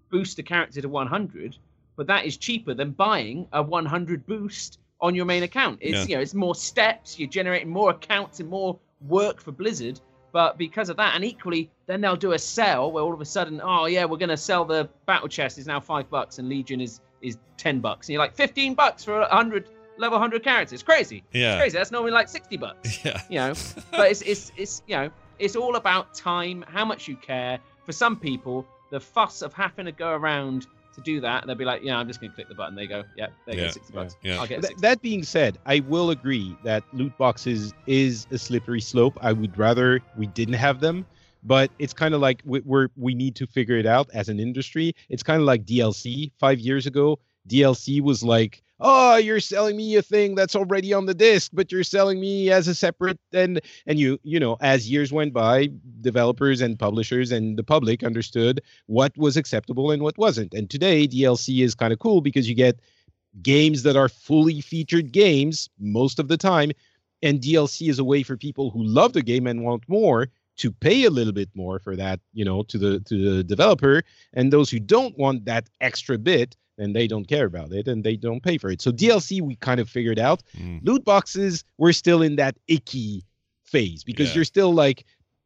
[0.09, 1.57] boost a character to 100,
[1.95, 5.79] but that is cheaper than buying a 100 boost on your main account.
[5.81, 6.05] It's Yeah.
[6.07, 9.99] you know it's more steps, you're generating more accounts and more work for Blizzard.
[10.33, 13.25] But because of that, and equally, then they'll do a sell where all of a
[13.25, 16.81] sudden, oh yeah, we're gonna sell the battle chest is now five bucks and Legion
[16.81, 19.67] is is ten bucks, and you're like fifteen bucks for a hundred
[19.97, 20.73] level hundred characters.
[20.73, 21.23] It's crazy.
[21.31, 21.77] It's yeah, crazy.
[21.77, 23.21] That's normally like sixty bucks yeah.
[23.29, 23.53] you know
[23.91, 27.91] but it's it's it's you know it's all about time how much you care for
[27.91, 31.83] some people the fuss of having to go around to do that they'll be like
[31.83, 33.93] yeah i'm just gonna click the button they go yeah there you Yeah, go 60
[33.93, 34.39] bucks yeah.
[34.39, 38.37] i'll get Th- 60 that being said, I will agree that loot boxes is a
[38.39, 39.15] slippery slope.
[39.21, 41.05] I would rather we didn't have them,
[41.43, 44.95] but it's kind of like we're we need to figure it out as an industry.
[45.09, 46.31] It's kind of like DLC.
[46.39, 51.05] Five years ago, DLC was like, "Oh, you're selling me a thing that's already on
[51.05, 54.89] the disc, but you're selling me as a separate." And and you you know, as
[54.89, 55.69] years went by,
[56.01, 60.53] developers and publishers and the public understood what was acceptable and what wasn't.
[60.53, 62.79] And today, DLC is kind of cool because you get
[63.41, 66.71] games that are fully featured games most of the time
[67.21, 70.27] and DLC is a way for people who love the game and want more
[70.57, 74.03] to pay a little bit more for that, you know, to the to the developer
[74.33, 78.03] and those who don't want that extra bit then they don't care about it and
[78.03, 78.81] they don't pay for it.
[78.83, 80.43] So DLC we kind of figured out.
[80.55, 80.79] Mm.
[80.83, 83.23] Loot boxes we're still in that icky
[83.65, 84.35] phase because Yeah.
[84.35, 85.03] you're still like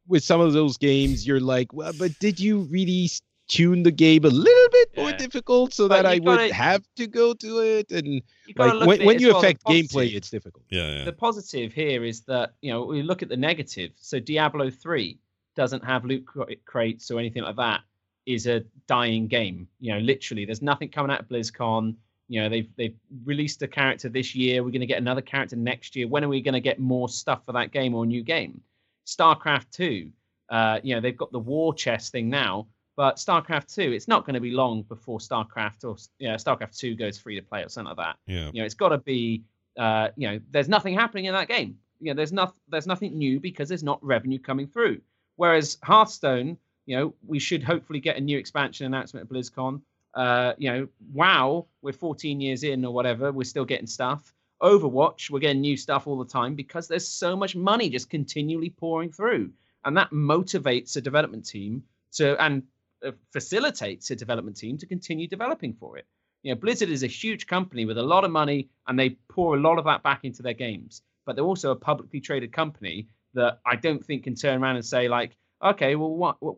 [0.08, 3.08] with some of those games you're like, well, but did you really
[3.48, 6.84] tune the game a little bit more difficult so But that I would gotta- have
[6.96, 8.22] to go to it and
[8.56, 10.64] like when, it when you well, the affect gameplay it's difficult.
[10.70, 11.04] Yeah, yeah.
[11.04, 13.92] the positive here is that you know we look at the negative.
[13.96, 15.18] So diablo 3
[15.54, 16.24] doesn't have loot
[16.64, 17.80] crates or anything like that.
[18.24, 19.66] Is a dying game.
[19.80, 21.96] You know literally there's nothing coming out of blizzcon.
[22.28, 24.62] You know they've they've released a character this year.
[24.62, 26.06] We're going to get another character next year.
[26.06, 28.60] When are we going to get more stuff for that game or a new game?
[29.06, 30.10] Starcraft 2
[30.50, 32.66] uh you know they've got the war chest thing now
[32.96, 36.76] but starcraft 2 it's not going to be long before starcraft or you know, starcraft
[36.76, 38.16] 2 goes free to play or something like that.
[38.26, 38.50] Yeah.
[38.52, 39.42] you know it's got to be
[39.78, 41.78] uh you know there's nothing happening in that game.
[42.00, 45.00] You know there's not there's nothing new because there's not revenue coming through.
[45.36, 49.80] Whereas hearthstone you know we should hopefully get a new expansion announcement at blizzcon.
[50.14, 54.34] Uh you know wow we're 14 years in or whatever we're still getting stuff.
[54.62, 58.70] Overwatch we're getting new stuff all the time because there's so much money just continually
[58.70, 59.50] pouring through.
[59.84, 61.82] And that motivates a development team
[62.12, 62.62] to and
[63.04, 66.06] Uh, facilitates a development team to continue developing for it
[66.42, 69.56] you know, Blizzard is a huge company with a lot of money, and they pour
[69.56, 71.02] a lot of that back into their games.
[71.24, 74.84] But they're also a publicly traded company that I don't think can turn around and
[74.84, 76.56] say like, okay, well, what, what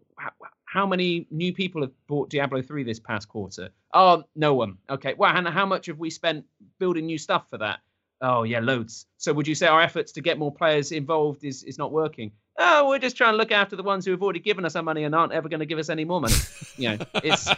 [0.65, 3.69] how, many new people have bought Diablo three this past quarter?
[3.93, 4.79] Oh, no one.
[4.89, 6.47] Okay, well, and how much have we spent
[6.81, 7.81] building new stuff for that?
[8.23, 9.07] Oh, yeah, loads.
[9.19, 12.33] So would you say our efforts to get more players involved is is not working?
[12.57, 14.83] Oh, we're just trying to look after the ones who have already given us our
[14.83, 16.35] money and aren't ever going to give us any more money.
[16.77, 17.49] you know, it's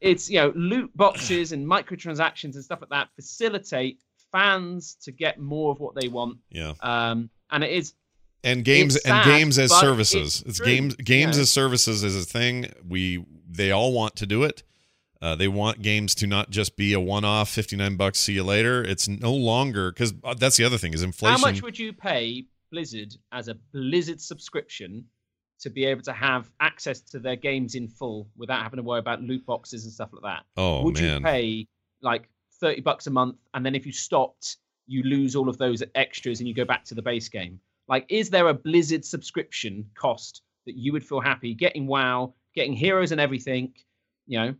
[0.00, 3.98] it's you know loot boxes and microtransactions and stuff like that facilitate
[4.30, 6.72] fans to get more of what they want yeah.
[6.80, 7.92] um and it is
[8.44, 10.40] and games It's and games as services.
[10.46, 11.42] it's It's, games games know.
[11.42, 12.72] as services is a thing.
[12.88, 14.62] We they all want to do it.
[15.20, 18.18] Uh, they want games to not just be a one-off, fifty-nine bucks.
[18.18, 18.82] See you later.
[18.82, 21.38] It's no longer because that's the other thing is inflation.
[21.38, 25.04] how much would you pay Blizzard as a Blizzard subscription
[25.60, 28.98] to be able to have access to their games in full without having to worry
[28.98, 30.44] about loot boxes and stuff like that?
[30.56, 31.18] Oh Would man.
[31.18, 31.68] you pay
[32.00, 32.28] like
[32.60, 34.56] 30 bucks a month and then if you stopped,
[34.88, 37.60] you lose all of those extras and you go back to the base game?
[37.86, 42.72] Like, is there a Blizzard subscription cost that you would feel happy getting WoW, getting
[42.72, 43.74] heroes and everything?
[44.26, 44.54] You know,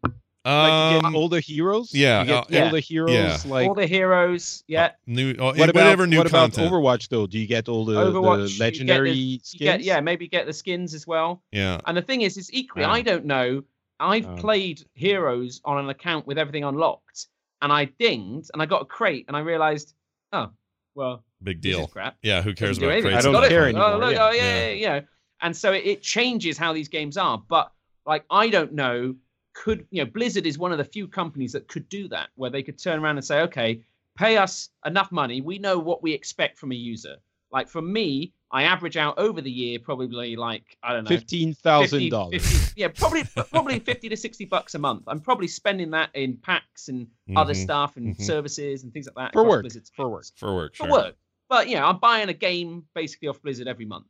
[0.44, 1.94] Like you get Um, all the heroes.
[1.94, 2.64] yeah, you get uh, yeah.
[2.64, 3.12] all the heroes.
[3.14, 3.38] Yeah.
[3.46, 4.90] Like all the heroes, yeah.
[5.06, 6.50] new oh, what about whatever new what about.
[6.52, 7.26] Overwatch though?
[7.28, 9.60] Do you get all the, Overwatch, the you get legendary You skins?
[9.60, 11.42] get, yeah, maybe get the skins as well.
[11.52, 11.80] yeah.
[11.86, 12.92] And the thing is, is equally, Wow.
[12.92, 13.62] I don't know.
[14.00, 14.36] I've Um.
[14.36, 17.28] played Heroes on an account with everything unlocked,
[17.60, 19.94] and I dinged, and I got a crate, and I realized,
[20.32, 20.50] oh,
[20.96, 21.86] well, Big deal.
[21.86, 22.16] crap.
[22.22, 23.12] Yeah, who cares about anything.
[23.12, 23.24] crates?
[23.24, 23.54] I don't Got and it.
[23.54, 24.26] care anymore, Oh, look, yeah.
[24.26, 24.68] oh, yeah, Yeah.
[24.70, 25.00] yeah, yeah.
[25.40, 27.40] And so it, it changes how these games are.
[27.48, 27.70] But
[28.06, 29.14] like, I don't know.
[29.54, 30.10] Could you know?
[30.10, 33.00] Blizzard is one of the few companies that could do that, where they could turn
[33.00, 33.80] around and say, okay,
[34.16, 35.40] pay us enough money.
[35.40, 37.16] We know what we expect from a user.
[37.50, 41.52] Like for me, I average out over the year probably like I don't know, fifteen
[41.52, 42.72] thousand dollars.
[42.76, 45.02] Yeah, probably probably fifty to sixty bucks a month.
[45.06, 47.62] I'm probably spending that in packs and other Mhm.
[47.62, 48.22] stuff and mhm.
[48.22, 50.24] services and things like that For work, Blizzard's for work.
[50.36, 50.76] for work.
[50.76, 51.16] for work.
[51.50, 54.06] But you know, I'm buying a game basically off Blizzard every month,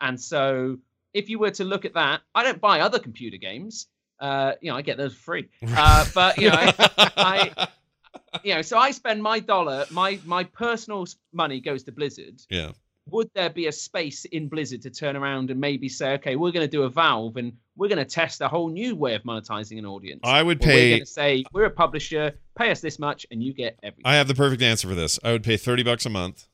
[0.00, 0.76] and so
[1.14, 3.86] if you were to look at that, I don't buy other computer games.
[4.22, 5.48] Uh, you know, I get those free.
[5.66, 7.68] Uh, but you know, I,
[8.44, 12.40] you know, so I spend my dollar, my my personal money goes to Blizzard.
[12.48, 12.70] yeah.
[13.10, 16.52] Would there be a space in Blizzard to turn around and maybe say, okay, we're
[16.52, 19.24] going to do a Valve and we're going to test a whole new way of
[19.24, 20.20] monetizing an audience?
[20.22, 20.90] I would Or We're pay.
[20.90, 24.04] going to say we're a publisher, pay us this much, and you get everything.
[24.04, 25.18] I have the perfect answer for this.
[25.24, 26.46] I would pay thirty bucks a month,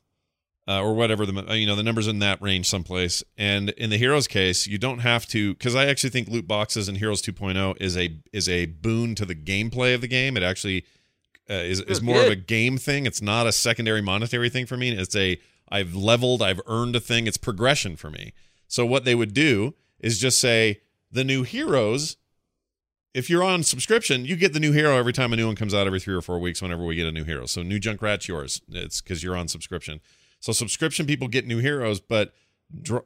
[0.69, 3.25] uh, or whatever the you know the numbers in that range someplace.
[3.39, 6.89] And in the Heroes case, you don't have to because I actually think loot boxes
[6.89, 10.37] in Heroes 2.0 is a is a boon to the gameplay of the game.
[10.37, 10.85] It actually
[11.49, 13.07] uh, is is more of a game thing.
[13.07, 14.91] It's not a secondary monetary thing for me.
[14.91, 15.41] It's a
[15.71, 17.27] I've leveled, I've earned a thing.
[17.27, 18.35] It's progression for me.
[18.69, 22.19] So what they would do is just say the new heroes
[23.14, 25.75] if you're on subscription, you get the new hero every time a new one comes
[25.75, 26.61] out every three or four weeks.
[26.61, 28.61] Whenever we get a new hero, so new Junkrat's yours.
[28.69, 30.01] It's because you're on subscription.
[30.41, 32.34] So subscription people get new heroes, but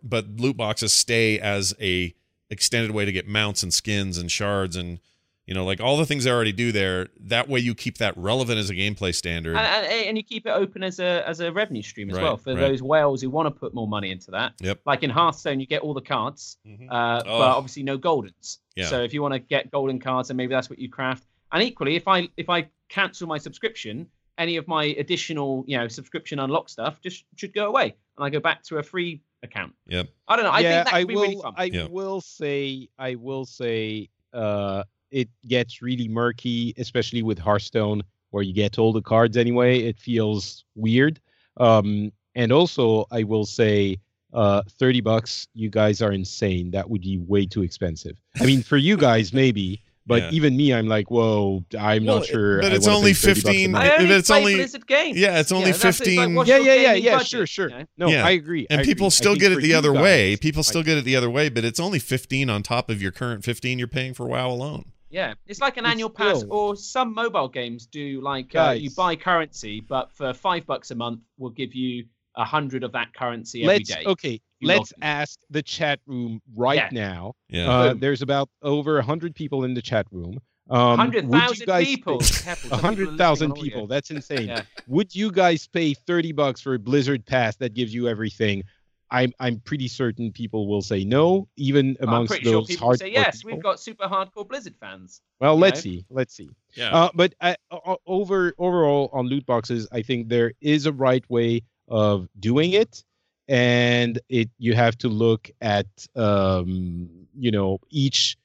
[0.02, 2.14] but loot boxes stay as a
[2.50, 4.98] extended way to get mounts and skins and shards and
[5.46, 7.08] you know like all the things they already do there.
[7.18, 9.56] That way you keep that relevant as a gameplay standard.
[9.56, 12.36] and, and, you keep it open as a as a revenue stream as Right, well
[12.36, 12.60] for right.
[12.60, 14.52] those whales who want to put more money into that.
[14.60, 14.80] Yep.
[14.84, 16.88] Like in Hearthstone, you get all the cards, Mhm.
[16.90, 17.38] uh, Oh.
[17.38, 18.58] but obviously no goldens.
[18.76, 18.86] Yeah.
[18.86, 21.24] So if you want to get golden cards, and maybe that's what you craft.
[21.52, 24.08] And equally, if I if I cancel my subscription,
[24.38, 28.30] any of my additional you know subscription unlock stuff just should go away, and I
[28.30, 29.74] go back to a free account.
[29.86, 30.08] Yep.
[30.28, 30.50] I don't know.
[30.50, 31.22] I yeah, think that could I be will.
[31.22, 31.54] really fun.
[31.56, 31.86] I Yeah.
[31.90, 32.88] will say.
[32.98, 34.08] I will say.
[34.32, 39.80] Uh, it gets really murky, especially with Hearthstone, where you get all the cards anyway.
[39.80, 41.20] It feels weird.
[41.58, 43.98] Um, and also, I will say,
[44.32, 45.48] uh, thirty bucks.
[45.52, 46.70] You guys are insane.
[46.70, 48.16] That would be way too expensive.
[48.40, 50.30] I mean, for you guys maybe, but Yeah.
[50.32, 51.64] even me, I'm like, whoa.
[51.78, 52.60] I'm Well, not sure.
[52.60, 53.84] but it's wanna only pay 30 bucks a 15 month.
[53.84, 55.18] I if only it's only- Blizzard games.
[55.18, 57.12] yeah, it's only that's- it's like, 15 Yeah, yeah, yeah, yeah.
[57.16, 57.70] budget, Sure, sure.
[57.70, 57.84] you know?
[57.98, 58.26] No, Yeah.
[58.26, 58.66] I agree.
[58.70, 59.10] and I people agree.
[59.16, 60.36] Still get it the you other way.
[60.36, 63.12] People still get it the other way, but it's only 15 on top of your
[63.12, 64.86] current 15 you're paying for WoW alone.
[65.10, 68.74] Yeah, it's like an It's annual pass, still- or some mobile games do like uh,
[68.78, 72.92] you buy currency, but for five bucks a month, we'll give you a hundred of
[72.92, 74.02] that currency every let's day.
[74.06, 76.88] okay let's log ask the chat room right Yeah.
[76.92, 77.70] now Yeah.
[77.70, 80.38] uh, there's about over a 100 people in the chat room
[80.70, 82.18] um, Hundred would guys people.
[82.20, 83.64] pay- Careful, some A people are hundred listening thousand on audio.
[83.64, 83.86] people.
[83.88, 84.46] That's insane.
[84.48, 84.62] Yeah.
[84.86, 88.62] Would you guys pay thirty bucks for a Blizzard pass that gives you everything?
[89.10, 92.66] I'm I'm pretty certain people will say no, even amongst I'm amongst pretty sure those
[92.68, 93.38] people will say yes.
[93.42, 93.56] people.
[93.56, 95.20] We've got super hardcore Blizzard fans.
[95.40, 95.90] Well, let's know.
[95.90, 96.04] see.
[96.08, 96.48] Let's see.
[96.74, 96.94] Yeah.
[96.96, 101.24] Uh, but I, o- over overall on loot boxes, I think there is a right
[101.28, 103.04] way of doing it,
[103.48, 107.08] and it you have to look at um,
[107.38, 108.36] you know each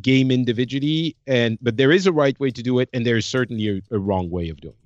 [0.00, 3.26] game individually, and but there is a right way to do it, and there is
[3.26, 4.84] certainly a, a wrong way of doing it.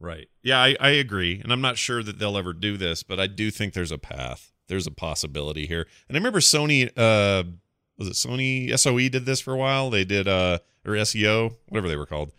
[0.00, 0.28] Right.
[0.42, 1.40] Yeah, I, I agree.
[1.42, 3.98] And I'm not sure that they'll ever do this, but I do think there's a
[3.98, 4.50] path.
[4.66, 5.86] There's a possibility here.
[6.08, 7.44] And I remember Sony uh
[7.98, 9.90] was it Sony SOE did this for a while?
[9.90, 12.32] They did uh or SEO, whatever they were called.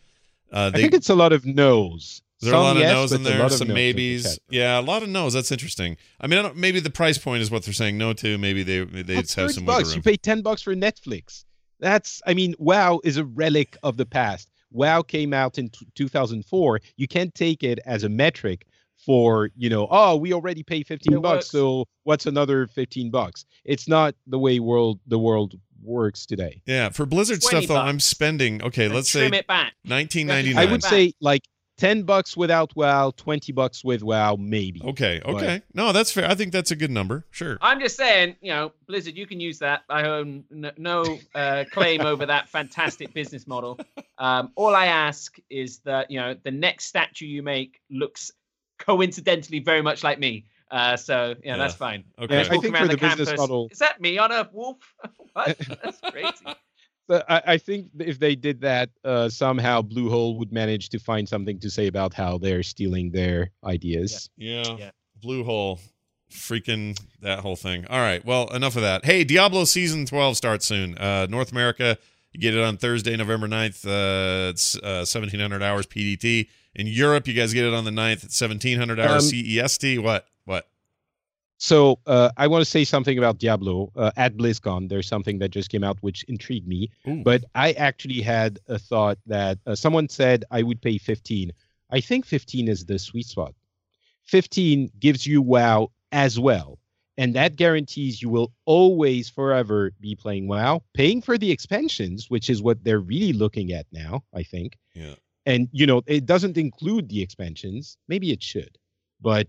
[0.51, 2.23] Uh I they think it's a lot of no's.
[2.41, 4.39] Is there a Some lot of yes, no's in a there, lot some no's maybes.
[4.49, 5.33] Yeah, a lot of no's.
[5.33, 5.97] That's interesting.
[6.19, 8.37] I mean, I don't, maybe the price point is what they're saying no to.
[8.37, 9.89] Maybe they they have some wiggle bucks.
[9.89, 9.97] room.
[9.97, 11.45] You pay 10 bucks for Netflix.
[11.79, 14.49] That's, I mean, WoW is a relic of the past.
[14.71, 16.79] WoW came out in t- 2004.
[16.95, 18.65] You can't take it as a metric
[19.05, 21.51] for, you know, oh, we already pay 15 It bucks, works.
[21.51, 23.45] so what's another 15 bucks?
[23.65, 26.61] It's not the way world the world works today.
[26.67, 28.85] yeah, for Blizzard 20 stuff though, I'm spending okay.
[28.85, 29.23] And Let's say
[29.85, 30.55] 1999.
[30.67, 31.41] I would say like
[31.77, 34.81] ten bucks without WoW, twenty bucks with WoW, maybe.
[34.83, 35.61] Okay, okay.
[35.73, 36.29] No, that's fair.
[36.29, 37.25] I think that's a good number.
[37.31, 37.57] Sure.
[37.61, 39.81] I'm just saying, you know, Blizzard, you can use that.
[39.89, 40.43] I own
[40.77, 43.79] no uh, claim over that fantastic business model.
[44.17, 48.31] Um, all I ask is that you know the next statue you make looks
[48.79, 50.45] coincidentally very much like me.
[50.69, 52.03] Uh, so yeah, that's fine.
[52.17, 52.39] Okay.
[52.39, 54.77] I think around for the business campus, model- Is that me on a wolf?
[55.33, 55.57] what?
[55.83, 56.55] That's crazy.
[57.11, 61.27] But I, I think if they did that, uh, somehow Bluehole would manage to find
[61.27, 64.29] something to say about how they're stealing their ideas.
[64.37, 64.77] Yeah.
[64.79, 64.91] Yeah.
[65.21, 65.81] Bluehole.
[66.31, 67.85] Freaking that whole thing.
[67.89, 68.23] All right.
[68.23, 69.03] Well, enough of that.
[69.03, 70.97] Hey, Diablo season 12 starts soon.
[70.97, 71.97] Uh North America,
[72.31, 73.85] you get it on Thursday, November 9th.
[73.85, 76.47] Uh it's uh 1700 hours PDT.
[76.75, 80.01] In Europe, you guys get it on the 9th at 1700 hours Um, CEST.
[80.01, 80.25] What?
[81.61, 84.89] So uh, I want to say something about Diablo uh, at BlizzCon.
[84.89, 87.21] There's something that just came out which intrigued me, Ooh.
[87.23, 91.51] but I actually had a thought that uh, someone said I would pay 15.
[91.91, 93.53] I think 15 is the sweet spot.
[94.23, 96.79] 15 gives you WoW as well,
[97.15, 102.49] and that guarantees you will always forever be playing WoW, paying for the expansions, which
[102.49, 104.23] is what they're really looking at now.
[104.33, 104.79] I think.
[104.95, 105.13] Yeah.
[105.45, 107.97] And you know, it doesn't include the expansions.
[108.07, 108.79] Maybe it should,
[109.21, 109.47] but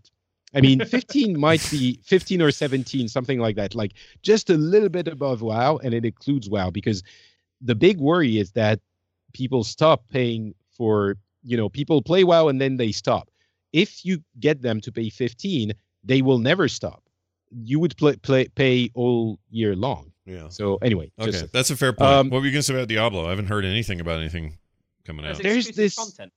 [0.54, 3.92] I mean, 15 might be 15 or 17, something like that, like
[4.22, 7.02] just a little bit above WoW, and it includes WoW because
[7.60, 8.80] the big worry is that
[9.32, 13.30] people stop paying for, you know, people play WoW and then they stop.
[13.72, 15.72] If you get them to pay 15,
[16.04, 17.02] they will never stop.
[17.64, 20.12] You would play, play pay all year long.
[20.26, 20.48] Yeah.
[20.48, 21.30] So anyway, Okay.
[21.30, 22.10] just That's a fair point.
[22.10, 23.26] Um, what were you going to say about Diablo?
[23.26, 24.58] I haven't heard anything about anything
[25.04, 25.38] coming out.
[25.38, 26.32] There's this- content.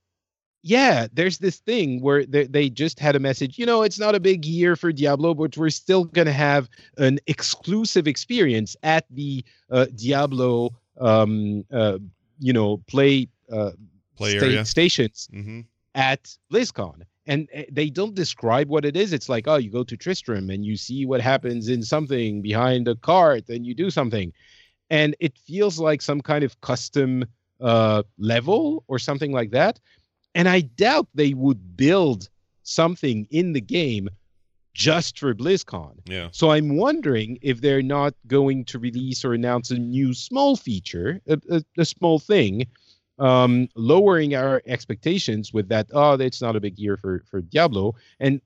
[0.65, 3.59] Yeah, there's this thing where they, they just had a message.
[3.59, 6.67] You know, it's not a big year for Diablo, but we're still going to have
[6.97, 11.99] an exclusive experience at the uh, Diablo, um, uh,
[12.39, 13.71] you know, play uh,
[14.17, 15.61] Play sta- stations Mm-hmm.
[15.93, 17.03] at BlizzCon.
[17.27, 19.13] And uh, they don't describe what it is.
[19.13, 22.87] It's like, oh, you go to Tristram and you see what happens in something behind
[22.87, 24.33] a cart and you do something.
[24.89, 27.25] And it feels like some kind of custom
[27.61, 29.79] uh, level or something like that.
[30.35, 32.29] And I doubt they would build
[32.63, 34.09] something in the game
[34.73, 35.93] just for BlizzCon.
[36.05, 36.27] Yeah.
[36.31, 41.21] So I'm wondering if they're not going to release or announce a new small feature,
[41.27, 42.67] a, a, a small thing,
[43.17, 45.87] um, lowering our expectations with that.
[45.93, 48.41] Oh, it's not a big year for for Diablo, and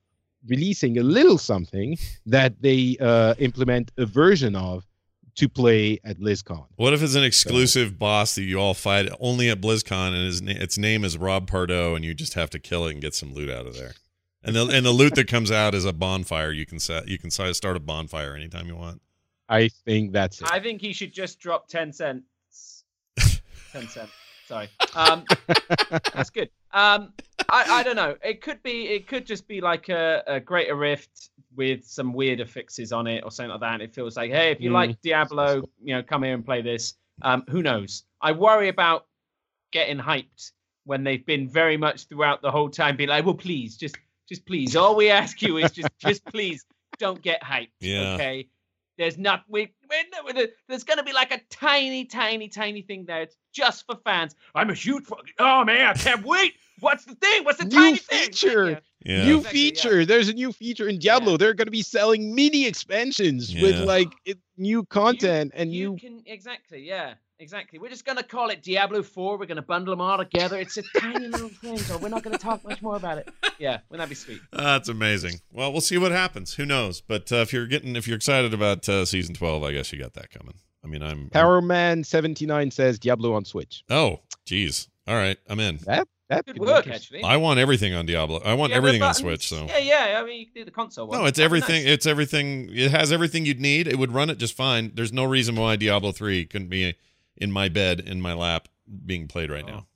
[0.46, 4.86] releasing a little something that they uh, implement a version of
[5.36, 6.66] to play at BlizzCon.
[6.76, 10.42] What if it's an exclusive boss that you all fight only at BlizzCon and his
[10.42, 13.14] na- its name is Rob Pardo and you just have to kill it and get
[13.14, 13.92] some loot out of there?
[14.42, 16.50] And the and the loot that comes out is a bonfire.
[16.50, 19.02] You can set you can start a bonfire anytime you want.
[19.48, 20.48] I think that's it.
[20.50, 22.84] I think he should just drop ten cents.
[23.72, 24.12] ten cents.
[24.46, 24.68] Sorry.
[24.96, 25.24] Um,
[26.12, 26.50] that's good.
[26.72, 27.12] Um,
[27.48, 28.16] I, I don't know.
[28.22, 28.88] It could be.
[28.88, 33.24] It could just be like a, a greater rift with some weirder fixes on it
[33.24, 33.80] or something like that.
[33.80, 34.74] It feels like, hey, if you Mm.
[34.74, 36.94] like Diablo, you know, come here and play this.
[37.22, 38.04] Um, who knows?
[38.20, 39.06] I worry about
[39.72, 40.52] getting hyped
[40.84, 43.96] when they've been very much throughout the whole time, being like, well, please, just,
[44.28, 44.74] just please.
[44.76, 46.64] All we ask you is just, just please,
[46.98, 47.68] don't get hyped.
[47.80, 48.14] Yeah.
[48.14, 48.48] Okay.
[48.98, 53.22] There's not we we're, no- there's gonna be like a tiny, tiny, tiny thing there.
[53.22, 54.34] It's just for fans.
[54.54, 55.04] I'm a huge
[55.38, 56.52] oh man, I can't wait.
[56.80, 57.44] What's the thing?
[57.44, 58.24] What's the New tiny thing?
[58.26, 58.70] feature.
[58.70, 58.78] Yeah.
[59.04, 59.24] Yeah.
[59.24, 59.64] New Exactly, yeah.
[59.70, 60.04] feature.
[60.04, 61.32] There's a new feature in Diablo.
[61.32, 61.36] Yeah.
[61.38, 65.96] They're going to be selling mini expansions with like it, new content and you new
[65.96, 67.78] can exactly, yeah, exactly.
[67.78, 69.38] We're just gonna call it Diablo Four.
[69.38, 70.58] We're gonna bundle them all together.
[70.58, 73.30] It's a tiny little thing, so we're not gonna talk much more about it.
[73.58, 74.40] Yeah, wouldn't that be sweet?
[74.52, 75.40] That's amazing.
[75.50, 76.54] Well, we'll see what happens.
[76.54, 77.00] Who knows?
[77.00, 79.98] But uh, if you're getting if you're excited about uh, season 12, I guess you
[79.98, 80.54] got that coming.
[80.84, 83.82] I mean, I'm, I'm Power Man 79 says Diablo on Switch.
[83.88, 84.88] Oh, geez.
[85.06, 85.78] All right, I'm in.
[85.86, 87.22] That that could work, actually.
[87.24, 88.40] I want everything on Diablo.
[88.44, 89.48] I want Yeah, everything on Switch.
[89.48, 90.20] So yeah, yeah.
[90.20, 91.18] I mean, you can do the console one.
[91.18, 91.82] No, it's That'd everything.
[91.84, 91.92] nice.
[91.92, 92.70] It's everything.
[92.72, 93.86] It has everything you'd need.
[93.88, 94.92] It would run it just fine.
[94.94, 96.94] There's no reason why Diablo 3 couldn't be
[97.36, 98.68] in my bed, in my lap,
[99.04, 99.70] being played right oh.
[99.70, 99.86] now.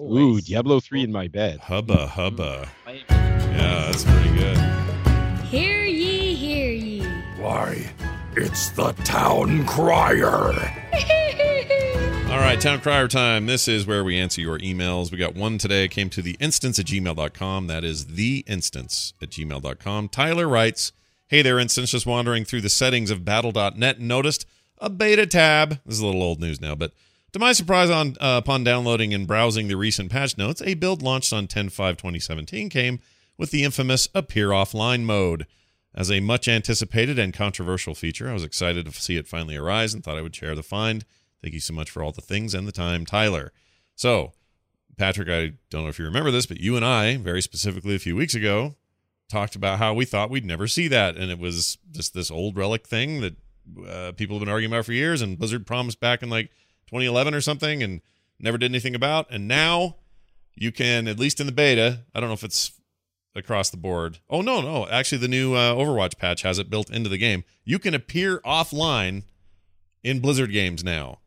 [0.00, 0.46] Oh, Ooh, Always.
[0.46, 1.60] Diablo 3 in my bed.
[1.60, 2.68] Hubba, hubba.
[2.88, 4.58] Yeah, that's pretty good.
[5.44, 7.02] Hear ye, hear ye.
[7.38, 7.90] Why,
[8.36, 10.52] it's the town crier.
[12.34, 13.46] All right, Town Crier time.
[13.46, 15.12] This is where we answer your emails.
[15.12, 15.84] We got one today.
[15.84, 17.68] It came to the instance at gmail.com.
[17.68, 20.08] That is the instance at gmail.com.
[20.08, 20.90] Tyler writes
[21.28, 21.92] Hey there, instance.
[21.92, 24.46] Just wandering through the settings of battle.net and noticed
[24.78, 25.78] a beta tab.
[25.86, 26.90] This is a little old news now, but
[27.34, 31.02] to my surprise, on uh, upon downloading and browsing the recent patch notes, a build
[31.02, 32.98] launched on 10 5 2017 came
[33.38, 35.46] with the infamous Appear Offline mode.
[35.94, 39.94] As a much anticipated and controversial feature, I was excited to see it finally arise
[39.94, 41.04] and thought I would share the find.
[41.44, 43.52] Thank you so much for all the things and the time, Tyler.
[43.94, 44.32] So,
[44.96, 47.98] Patrick, I don't know if you remember this, but you and I, very specifically a
[47.98, 48.76] few weeks ago,
[49.28, 52.56] talked about how we thought we'd never see that, and it was just this old
[52.56, 53.36] relic thing that
[53.86, 56.46] uh, people have been arguing about for years, and Blizzard promised back in like
[56.86, 58.00] 2011 or something, and
[58.40, 59.26] never did anything about.
[59.30, 59.96] And now
[60.54, 62.72] you can, at least in the beta, I don't know if it's
[63.34, 64.20] across the board.
[64.30, 67.44] Oh no, no, actually, the new uh, Overwatch patch has it built into the game.
[67.66, 69.24] You can appear offline
[70.02, 71.18] in Blizzard games now.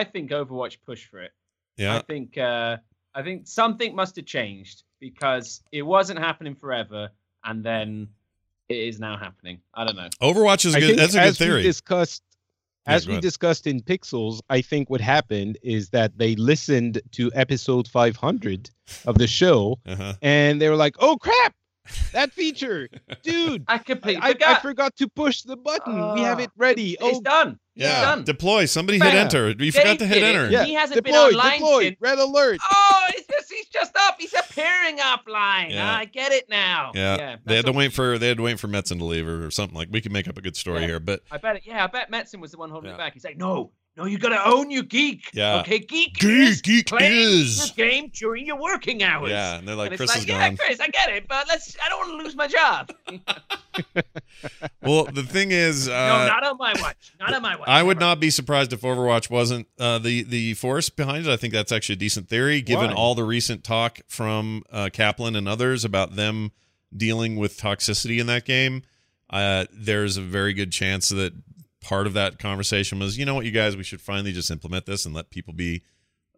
[0.00, 1.32] I think Overwatch pushed for it.
[1.76, 2.76] Yeah, I think uh,
[3.14, 7.10] I think something must have changed because it wasn't happening forever,
[7.44, 8.08] and then
[8.68, 9.56] it is now happening.
[9.74, 10.08] I don't know.
[10.20, 10.98] Overwatch is I good.
[10.98, 11.62] That's a good theory.
[11.62, 12.22] discussed,
[12.86, 13.22] Yeah, as we ahead.
[13.22, 18.70] discussed in Pixels, I think what happened is that they listened to episode 500
[19.06, 20.14] of the show, Uh-huh.
[20.22, 21.54] and they were like, "Oh crap,
[22.12, 22.88] that feature,
[23.22, 23.64] dude!
[23.68, 24.62] I completely I, I forgot.
[24.62, 26.14] forgot to push the button.
[26.14, 26.92] we have it uh, ready.
[27.00, 27.58] It's Oh, done.
[27.76, 28.24] It's Yeah, done.
[28.24, 28.66] deploy.
[28.66, 29.50] Somebody hit enter.
[29.50, 30.48] You forgot to hit enter.
[30.50, 31.84] yeah, He hasn't been deployed, online deployed.
[31.84, 32.58] since- Red alert.
[32.70, 34.16] Oh, he's just he's just up.
[34.18, 35.70] He's appearing offline.
[35.70, 35.94] Yeah.
[35.94, 36.92] I get it now.
[36.94, 39.26] Yeah, yeah they had to wait for they had to wait for Metzen to leave
[39.28, 39.88] or, or something like.
[39.90, 40.86] We can make up a good story Yeah.
[40.86, 41.62] here, but I bet it.
[41.66, 42.94] Yeah, I bet Metzen was the one holding Yeah.
[42.94, 43.12] it back.
[43.14, 45.30] He's like, no, no, you gotta own your geek.
[45.32, 45.60] Yeah.
[45.60, 46.18] Okay, geek.
[46.18, 47.76] Geek, is geek playing is.
[47.76, 49.30] your game during your working hours.
[49.30, 50.56] yeah, and they're like, and Chris it's is like, yeah, gone.
[50.56, 51.76] Chris, I get it, but let's.
[51.84, 52.92] I don't want to lose my job.
[54.82, 57.14] Well, the thing is, no, uh, not on my watch.
[57.18, 57.68] Not on my watch.
[57.68, 58.10] I would Never.
[58.10, 61.32] not be surprised if Overwatch wasn't uh, the the force behind it.
[61.32, 62.94] I think that's actually a decent theory, given Why?
[62.94, 66.52] all the recent talk from uh, Kaplan and others about them
[66.94, 68.82] dealing with toxicity in that game.
[69.30, 71.32] Uh, there's a very good chance that
[71.84, 74.86] part of that conversation was, you know what, you guys, we should finally just implement
[74.86, 75.82] this and let people be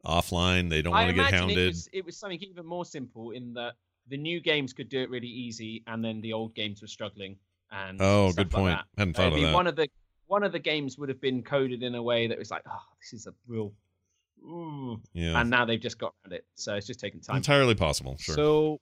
[0.05, 0.69] offline.
[0.71, 1.59] They don't want to get hounded.
[1.59, 3.75] It was, it was something even more simple in that
[4.09, 7.37] the new games could do it really easy, and then the old games were struggling.
[7.71, 8.79] And Oh, stuff good like point.
[8.79, 8.85] that.
[9.01, 9.55] Hadn't thought it'd of that.
[9.55, 9.89] One of the
[10.29, 12.83] one of the games would have been coded in a way that was like, oh,
[13.01, 13.73] this is a real.
[14.45, 15.01] Ooh.
[15.13, 17.37] yeah, And now they've just got around it, so it's just taking time.
[17.37, 18.17] entirely possible.
[18.19, 18.35] Sure.
[18.35, 18.81] So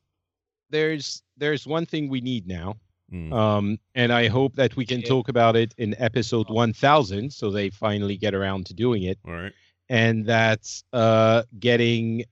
[0.70, 2.76] there's there's one thing we need now,
[3.12, 3.32] Mm.
[3.32, 5.08] um, and I hope that we can Yeah.
[5.08, 9.32] talk about it in episode 1000, so they finally get around to doing it, all
[9.32, 9.52] right.
[9.88, 12.24] and that's uh, getting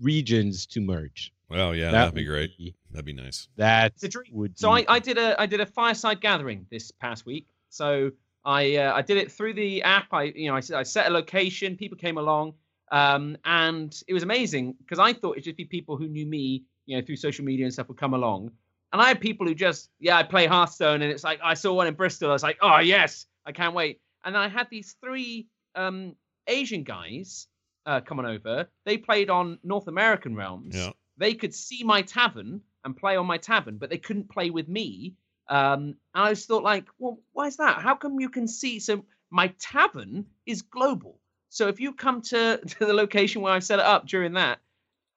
[0.00, 1.32] regions to merge.
[1.48, 2.56] Well, yeah, That that'd be great.
[2.58, 3.48] be- That'd be nice.
[3.56, 4.26] That's a dream.
[4.32, 7.46] would So I, I did a I did a fireside gathering this past week.
[7.70, 8.10] So
[8.44, 10.08] I uh, I did it through the app.
[10.12, 11.74] I you know I, I set a location.
[11.76, 12.52] People came along,
[12.90, 16.64] um, and it was amazing because I thought it'd just be people who knew me,
[16.84, 18.50] you know, through social media and stuff would come along.
[18.92, 21.72] And I had people who just yeah I play Hearthstone, and it's like I saw
[21.74, 22.30] one in Bristol.
[22.30, 24.00] I was like oh yes I can't wait.
[24.24, 26.14] And I had these three um,
[26.46, 27.48] Asian guys
[27.86, 28.68] uh, coming over.
[28.84, 30.90] They played on North American realms Yeah.
[31.16, 34.68] they could see my tavern and play on my tavern, but they couldn't play with
[34.68, 35.14] me.
[35.48, 37.82] Um, and I just thought, like, well, why is that?
[37.82, 38.78] How come you can see?
[38.80, 41.18] So my tavern is global.
[41.48, 44.60] So if you come to, to the location where I've set it up during that,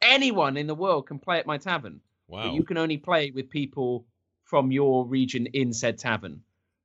[0.02, 2.02] anyone in the world can play at my tavern.
[2.30, 2.53] But Wow.
[2.53, 4.06] you can only play with people
[4.43, 6.41] from your region in said tavern.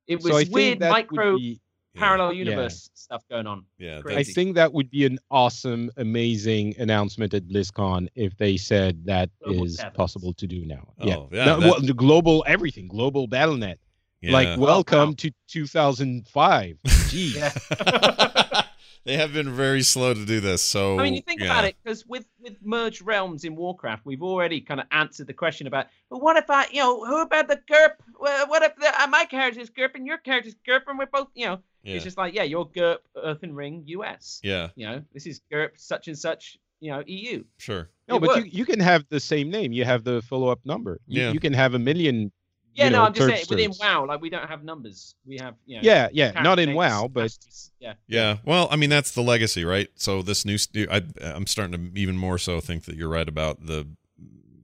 [0.07, 1.59] It was so weird micro be,
[1.93, 1.99] Yeah.
[1.99, 2.39] parallel Yeah.
[2.45, 3.65] universe stuff going on.
[3.77, 4.01] Yeah.
[4.01, 4.17] Great.
[4.17, 9.29] I think that would be an awesome, amazing announcement at BlizzCon if they said that
[9.43, 9.95] Global is taverns.
[9.97, 10.93] possible to do now.
[10.99, 13.75] Oh, yeah, yeah, No, well, the global everything, global BattleNet.
[14.21, 14.31] yeah.
[14.31, 15.15] Like, welcome wow.
[15.17, 16.77] to 2005.
[16.85, 18.65] Jeez.
[19.05, 19.11] Yeah.
[19.13, 20.61] they have been very slow to do this.
[20.61, 21.47] So I mean, you think yeah.
[21.47, 25.33] about it, because with with merged realms in Warcraft, we've already kind of answered the
[25.33, 27.91] question about, but what if I, you know, who about the GURP?
[28.19, 31.27] Well, What if the, uh, my character's GURP and your character's GURP, and we're both,
[31.33, 31.95] you know, Yeah.
[31.95, 34.39] it's just like, yeah, you're GURP Earthen Ring US.
[34.43, 37.43] yeah, You know, this is GURP such and such, you know, EU.
[37.57, 37.89] sure.
[38.07, 39.71] No, It but you, you can have the same name.
[39.71, 40.99] You have the follow up number.
[41.07, 41.31] You, Yeah.
[41.31, 42.31] you can have a million.
[42.73, 45.15] Yeah, you no, know, I'm just saying within WoW, like we don't have numbers.
[45.25, 46.41] We have, you know, Yeah, yeah.
[46.41, 47.37] Not in WoW, names, but
[47.79, 47.93] yeah.
[48.07, 48.37] Yeah.
[48.45, 49.89] Well, I mean, that's the legacy, right?
[49.95, 53.27] So this new, stu- I, I'm starting to even more so think that you're right
[53.27, 53.87] about the,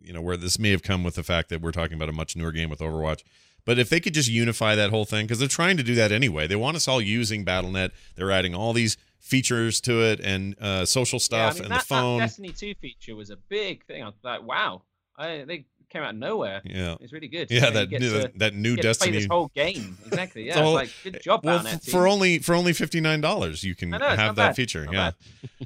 [0.01, 2.13] you know, where this may have come with the fact that we're talking about a
[2.13, 3.23] much newer game with Overwatch.
[3.65, 6.13] But if they could just unify that whole thing, because they're trying to do that
[6.13, 6.47] anyway.
[6.47, 7.91] They want us all using BattleNet.
[8.15, 11.71] They're adding all these features to it and uh, social Yeah, I stuff mean, and
[11.73, 12.19] that, the phone.
[12.19, 14.03] That Destiny 2 feature was a big thing.
[14.03, 14.83] I was like, wow,
[15.17, 16.61] I, they came out of nowhere.
[16.65, 16.95] yeah.
[16.99, 17.49] It's really good.
[17.49, 19.17] Yeah, You that new, to- that new to play Destiny.
[19.17, 19.97] this whole game.
[20.05, 20.43] Exactly.
[20.47, 20.59] Yeah.
[20.59, 21.91] It's like good job, well, Battle.net f- team.
[21.91, 24.55] for only for only fifty nine dollars, you can know, have that bad.
[24.55, 24.85] feature.
[24.85, 25.15] Not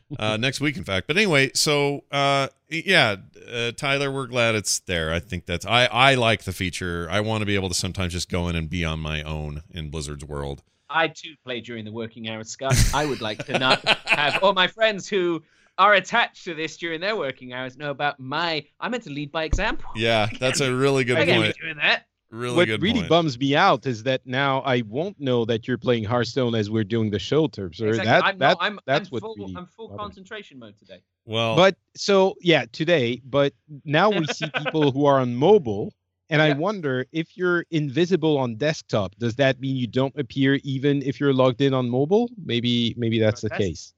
[0.10, 1.08] yeah, uh, next week, in fact.
[1.08, 3.18] But anyway, so uh, yeah,
[3.52, 5.14] uh, Tyler, we're glad it's there.
[5.14, 7.08] I think that's I I like the feature.
[7.12, 9.64] I want to be able to sometimes just go in and be on my own
[9.72, 10.64] in Blizzard's world.
[10.90, 12.76] I too play during the working hours, Scott.
[12.94, 15.42] I would like to not have all my friends who
[15.82, 18.66] are attached to this during their working hours know about my.
[18.80, 19.90] I meant to lead by example.
[19.96, 21.58] Yeah, that's a really good I can't be point.
[21.62, 22.06] doing that.
[22.30, 23.10] really what good really point.
[23.10, 26.84] bums me out is that now I won't know that you're playing Hearthstone as we're
[26.96, 27.82] doing the show, Turps.
[27.82, 28.06] Or Exactly.
[28.12, 31.02] that, I'm, that, not, I'm, that's I'm what full, really I'm full concentration mode today.
[31.26, 33.22] well, But so yeah, today.
[33.26, 33.54] But
[33.84, 35.94] now we see people who are on mobile,
[36.30, 39.16] and I wonder if you're invisible on desktop.
[39.18, 42.30] Does that mean you don't appear even if you're logged in on mobile?
[42.46, 43.94] Maybe maybe that's the That's- case.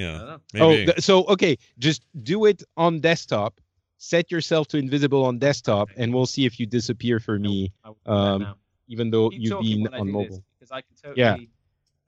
[0.00, 0.40] I yeah, don't know.
[0.54, 0.82] maybe.
[0.82, 3.60] Oh, th- so okay, just do it on desktop.
[3.98, 7.88] Set yourself to invisible on desktop, and we'll see if you disappear for me, I
[7.88, 8.12] will do that
[8.50, 8.54] um,
[8.88, 10.42] even though Keep you've been when I on mobile.
[10.58, 11.20] this, I can totally.
[11.20, 11.36] Yeah.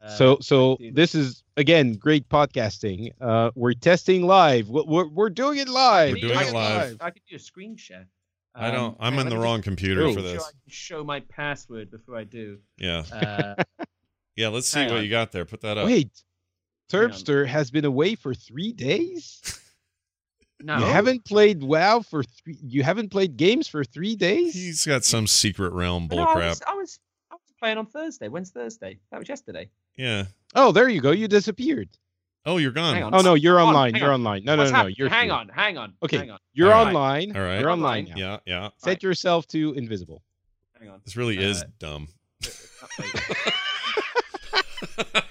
[0.06, 3.12] uh, so so do this is again great podcasting.
[3.20, 4.68] Uh, we're testing live.
[4.70, 6.14] We're, we're, we're doing it live.
[6.14, 6.96] We're doing I it could- live.
[7.02, 8.06] I could do a screen share.
[8.54, 8.92] I don't.
[8.92, 10.12] Um, I'm in on, the wrong just computer Oh.
[10.12, 10.42] for make sure this.
[10.44, 12.58] I can show my password before I do.
[12.78, 13.62] Yeah, Uh,
[14.36, 14.48] yeah.
[14.48, 15.02] Let's see what on.
[15.04, 15.44] you got there.
[15.44, 15.86] Put that up.
[15.86, 16.10] Wait, Hang on.
[16.90, 19.40] Turpster has been away for three days.
[20.62, 22.58] no, You haven't played WoW for three.
[22.62, 24.54] You haven't played games for three days.
[24.54, 26.48] He's got some secret realm No, I bullcrap.
[26.48, 26.98] was, I was
[27.30, 28.28] I was playing on Thursday.
[28.28, 28.98] When's Thursday?
[29.10, 29.68] That was yesterday.
[29.96, 30.24] Yeah.
[30.54, 31.12] Oh, there you go.
[31.12, 31.88] You disappeared.
[32.44, 33.14] Oh, you're gone.
[33.14, 33.94] Oh no, you're Hang online.
[33.94, 34.20] hang You're on.
[34.20, 34.44] online.
[34.44, 34.76] No, no, What's no, no.
[34.78, 34.96] happening?
[34.98, 35.34] You're hang here.
[35.34, 35.94] on, hang on.
[36.02, 36.16] Okay.
[36.18, 36.88] hang on, You're All right.
[36.94, 37.36] online.
[37.36, 37.60] All right.
[37.60, 38.14] You're online now.
[38.16, 38.68] Yeah, yeah.
[38.78, 39.02] Set Right.
[39.04, 40.22] yourself to invisible.
[40.80, 41.00] hang on.
[41.04, 42.08] This really is Uh, dumb.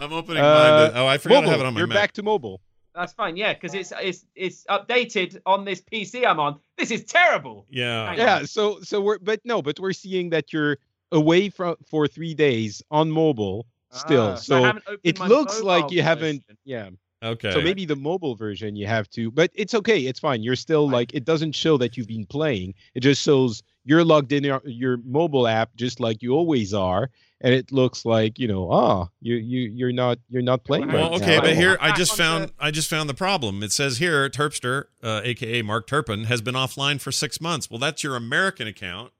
[0.00, 0.04] Update.
[0.04, 0.54] I'm opening Uh,
[0.84, 0.92] mine.
[0.92, 1.46] To, oh, I forgot Mobile.
[1.46, 1.96] to have it on my You're Mac.
[1.96, 2.60] back to mobile.
[2.94, 3.36] That's fine.
[3.36, 6.58] Yeah, because it's it's it's updated on this PC I'm on.
[6.76, 7.66] This is terrible.
[7.70, 8.08] Yeah.
[8.08, 8.36] Hang Yeah.
[8.38, 8.46] on.
[8.46, 10.76] So so we're but no, but we're seeing that you're
[11.12, 14.30] away from for three days on mobile still.
[14.30, 14.72] Ah, I so
[15.04, 16.44] it looks like mobile you haven't.
[16.64, 16.90] Yeah.
[17.22, 17.52] Okay.
[17.52, 20.00] So maybe the mobile version you have to, but it's okay.
[20.06, 20.42] It's fine.
[20.42, 20.92] You're still Fine.
[20.92, 22.74] like it doesn't show that you've been playing.
[22.94, 27.10] It just shows you're logged in your, your mobile app just like you always are,
[27.40, 31.10] and it looks like you know, ah, you you you're not you're not playing Well,
[31.10, 31.42] right okay, now.
[31.42, 33.62] but here I just found I just found the problem.
[33.62, 37.70] It says here Turpster, uh, aka Mark Turpin, has been offline for six months.
[37.70, 39.12] Well, that's your American account.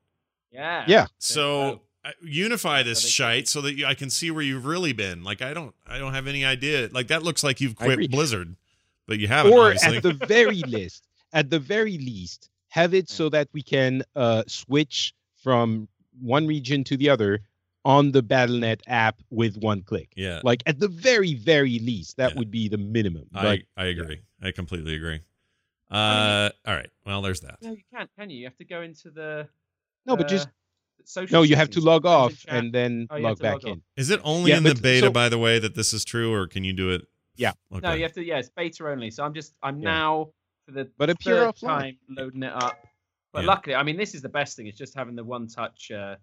[0.53, 0.85] Yeah.
[0.87, 1.07] Yeah.
[1.19, 4.93] So uh, unify this So shite so that you, I can see where you've really
[4.93, 5.23] been.
[5.23, 6.89] Like I don't I don't have any idea.
[6.93, 8.57] Like that looks like you've quit Blizzard,
[9.07, 9.53] but you haven't.
[9.53, 9.97] or obviously.
[9.99, 14.43] at the very least, at the very least, have it so that we can uh,
[14.47, 15.89] switch from
[16.21, 17.41] one region to the other
[17.85, 20.13] on the BattleNet app with one click.
[20.17, 22.39] yeah, Like at the very, very least, that Yeah.
[22.39, 23.25] would be the minimum.
[23.35, 24.21] I Like, I agree.
[24.43, 25.21] I completely agree.
[25.91, 26.91] Uh, all right.
[27.05, 27.59] Well, there's that.
[27.63, 28.39] No, you can't, can you?
[28.39, 29.49] You have to go into the.
[30.07, 30.51] no, but just uh,
[31.05, 31.43] social no.
[31.43, 33.83] You have to log off and then Oh, log back log in.
[33.97, 36.33] Is it only Yeah, in the beta, so- by the way, that this is true,
[36.33, 37.03] or can you do it?
[37.37, 37.53] Yeah.
[37.73, 37.81] Okay.
[37.87, 38.25] No, you have to.
[38.25, 39.11] Yeah, it's beta only.
[39.11, 39.55] So I'm just.
[39.63, 39.91] I'm Yeah.
[39.91, 40.33] now
[40.67, 41.67] for the But appear third offline.
[41.79, 42.79] time loading it up.
[43.33, 43.47] But Yeah.
[43.49, 44.67] luckily, I mean, this is the best thing.
[44.69, 46.17] It's just having the one-touch uh,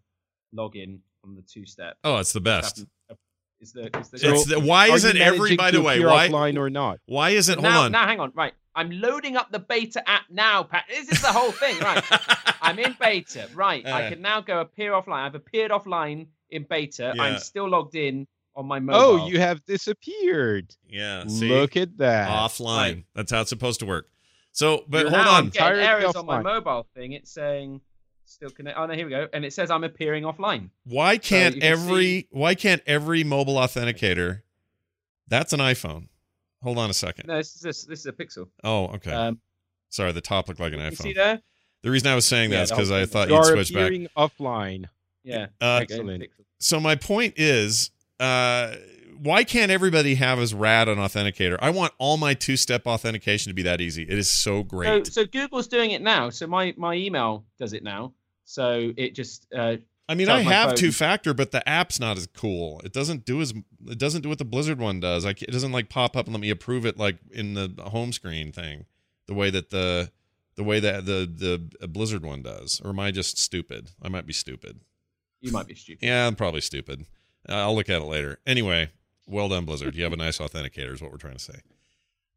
[0.56, 1.98] login from the two-step.
[2.06, 2.86] Oh, it's the best.
[3.60, 5.56] Is the, is the it's the, why isn't every?
[5.58, 7.00] By the way, why offline or not?
[7.08, 7.56] why isn't?
[7.56, 7.92] Hold now, on.
[7.92, 8.32] now, hang on.
[8.36, 10.86] Right, I'm loading up the beta app now, Pat.
[10.88, 12.04] This is the whole thing, right?
[12.62, 13.84] I'm in beta, right?
[13.86, 14.10] I Uh.
[14.10, 15.26] can now go appear offline.
[15.26, 17.14] I've appeared offline in beta.
[17.16, 17.22] Yeah.
[17.24, 19.02] I'm still logged in on my mobile.
[19.24, 20.76] Oh, you have disappeared.
[20.88, 21.26] yeah.
[21.28, 22.30] See, Look at that.
[22.30, 22.78] offline.
[22.78, 23.06] Right.
[23.16, 24.08] That's how it's supposed to work.
[24.52, 25.34] So, but You're hold on.
[25.34, 27.14] I'm getting Entirely errors on my mobile thing.
[27.14, 27.82] It's saying
[28.38, 28.78] still connect.
[28.78, 29.28] Oh no, here we go.
[29.34, 30.70] And it says I'm appearing offline.
[30.86, 34.42] Why can't you can every see- why can't every mobile authenticator?
[35.28, 36.08] That's an iPhone.
[36.64, 37.28] Hold on a second.
[37.28, 38.48] No, this is this, this is a Pixel.
[38.64, 39.12] Oh, okay.
[39.12, 39.40] Um,
[39.90, 41.16] Sorry, the top looked like an you see iPhone.
[41.16, 41.42] there?
[41.84, 43.84] The reason I was saying Yeah, that is because I thought you you'd switch back.
[43.84, 44.86] appearing offline.
[45.24, 45.48] Yeah.
[45.62, 46.26] Uh, Excellent.
[46.60, 48.76] So my point is, uh,
[49.20, 51.58] why can't everybody have as rad an authenticator?
[51.62, 54.04] I want all my two-step authentication to be that easy.
[54.04, 55.08] It is so So, great.
[55.08, 56.30] so Google's doing it now.
[56.30, 58.14] So my my email does it now.
[58.50, 59.76] So it just uh,
[60.08, 62.80] I mean, I have phone- two-factor, but the app's not as cool.
[62.86, 63.54] It doesn't do as
[63.88, 65.26] it doesn't do what the Blizzard one does.
[65.26, 68.14] Like it doesn't like pop up and let me approve it like in the home
[68.14, 68.86] screen thing,
[69.28, 70.12] the way that the
[70.56, 71.30] the way that the
[71.80, 72.82] the Blizzard one does.
[72.86, 73.90] Or am I just stupid?
[74.02, 74.80] I might be stupid.
[75.42, 76.06] you might be stupid.
[76.08, 77.06] Yeah, I'm probably stupid.
[77.50, 78.40] I'll look at it later.
[78.48, 78.90] Anyway,
[79.28, 79.94] well done, Blizzard.
[79.96, 81.60] You have a nice authenticator, is what we're trying to say.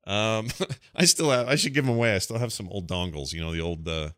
[0.06, 0.48] Um,
[0.96, 1.46] I still have.
[1.48, 2.16] I should give them away.
[2.16, 3.32] I still have some old dongles.
[3.32, 4.10] You know, the old uh,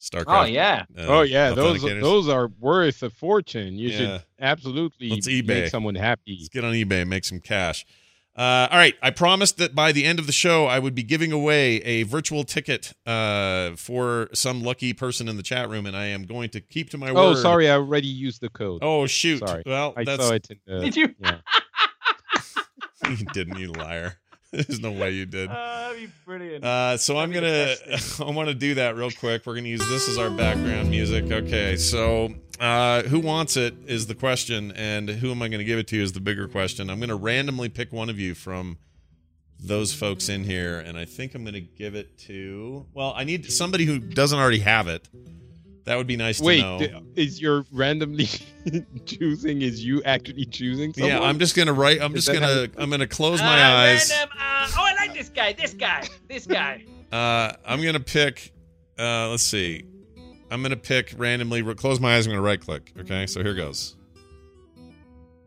[0.00, 0.24] StarCraft.
[0.42, 0.84] Oh yeah.
[0.96, 3.74] uh, oh yeah, those those are worth a fortune.
[3.78, 3.96] You Yeah.
[3.98, 5.46] should absolutely Let's eBay.
[5.46, 6.36] make someone happy.
[6.38, 7.84] Let's get on eBay and make some cash.
[8.36, 11.02] Uh, all right, I promised that by the end of the show, I would be
[11.02, 15.96] giving away a virtual ticket uh, for some lucky person in the chat room, and
[15.96, 17.20] I am going to keep to my Oh, word.
[17.22, 18.78] Oh, sorry, I already used the code.
[18.84, 19.40] Oh shoot!
[19.40, 19.64] Sorry.
[19.66, 20.80] Well, I that's saw it in the.
[20.84, 21.14] Did you?
[21.18, 21.38] Yeah.
[23.10, 24.18] you didn't, you liar.
[24.52, 25.50] There's no way you did.
[25.50, 26.64] Uh, that'd be brilliant.
[26.64, 28.00] Uh, so I'm That'd be gonna,
[28.30, 29.44] I want to do that real quick.
[29.44, 31.30] We're gonna use this as our background music.
[31.30, 35.78] Okay, so uh, who wants it is the question, and who am I gonna give
[35.78, 36.88] it to is the bigger question.
[36.88, 38.78] I'm gonna randomly pick one of you from
[39.60, 42.86] those folks in here, and I think I'm gonna give it to.
[42.94, 45.06] Well, I need somebody who doesn't already have it.
[45.88, 46.78] That would be nice Wait, to know.
[46.78, 48.28] th- is your randomly
[49.06, 49.62] choosing?
[49.62, 50.92] Is you actually choosing?
[50.92, 51.12] Someone?
[51.12, 52.02] yeah, I'm just gonna write.
[52.02, 52.68] I'm Is just gonna.
[52.76, 54.10] I'm gonna close Uh, my eyes.
[54.10, 55.54] random, uh, oh, I like this guy.
[55.54, 56.06] This guy.
[56.28, 56.84] This guy.
[57.10, 58.52] Uh, I'm gonna pick.
[58.98, 59.84] Uh, let's see.
[60.50, 61.62] I'm gonna pick randomly.
[61.74, 62.26] Close my eyes.
[62.26, 62.92] I'm gonna right click.
[63.00, 63.96] Okay, so here goes.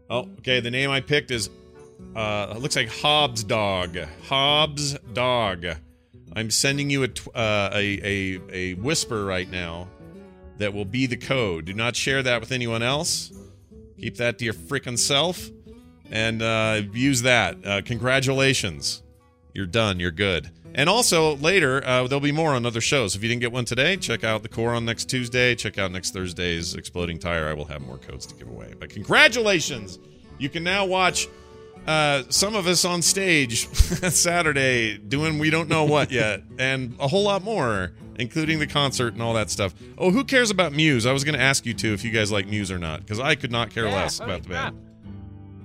[0.09, 0.59] Oh, okay.
[0.59, 1.51] The name I picked is.
[2.15, 3.95] Uh, it looks like Hobbs Dog.
[4.27, 5.67] Hobbs Dog.
[6.35, 9.87] I'm sending you a tw- uh, a, a a whisper right now
[10.61, 11.65] that will be the code.
[11.65, 13.31] Do not share that with anyone else.
[13.99, 15.49] Keep that to your freaking self,
[16.09, 17.57] and uh, use that.
[17.65, 19.03] Uh, congratulations,
[19.53, 19.99] you're done.
[19.99, 20.49] You're good.
[20.73, 23.15] And also later, uh, there'll be more on other shows.
[23.15, 25.53] If you didn't get one today, check out the core on next Tuesday.
[25.53, 27.47] Check out next Thursday's Exploding Tire.
[27.47, 28.73] I will have more codes to give away.
[28.79, 29.99] But congratulations,
[30.39, 31.27] you can now watch
[31.87, 37.07] uh, some of us on stage Saturday doing we don't know what yet, and a
[37.07, 39.73] whole lot more, including the concert and all that stuff.
[39.97, 41.05] Oh, who cares about Muse?
[41.05, 43.19] I was going to ask you too if you guys like Muse or not, because
[43.19, 44.73] I could not care Yeah, less about the crap.
[44.73, 44.87] band.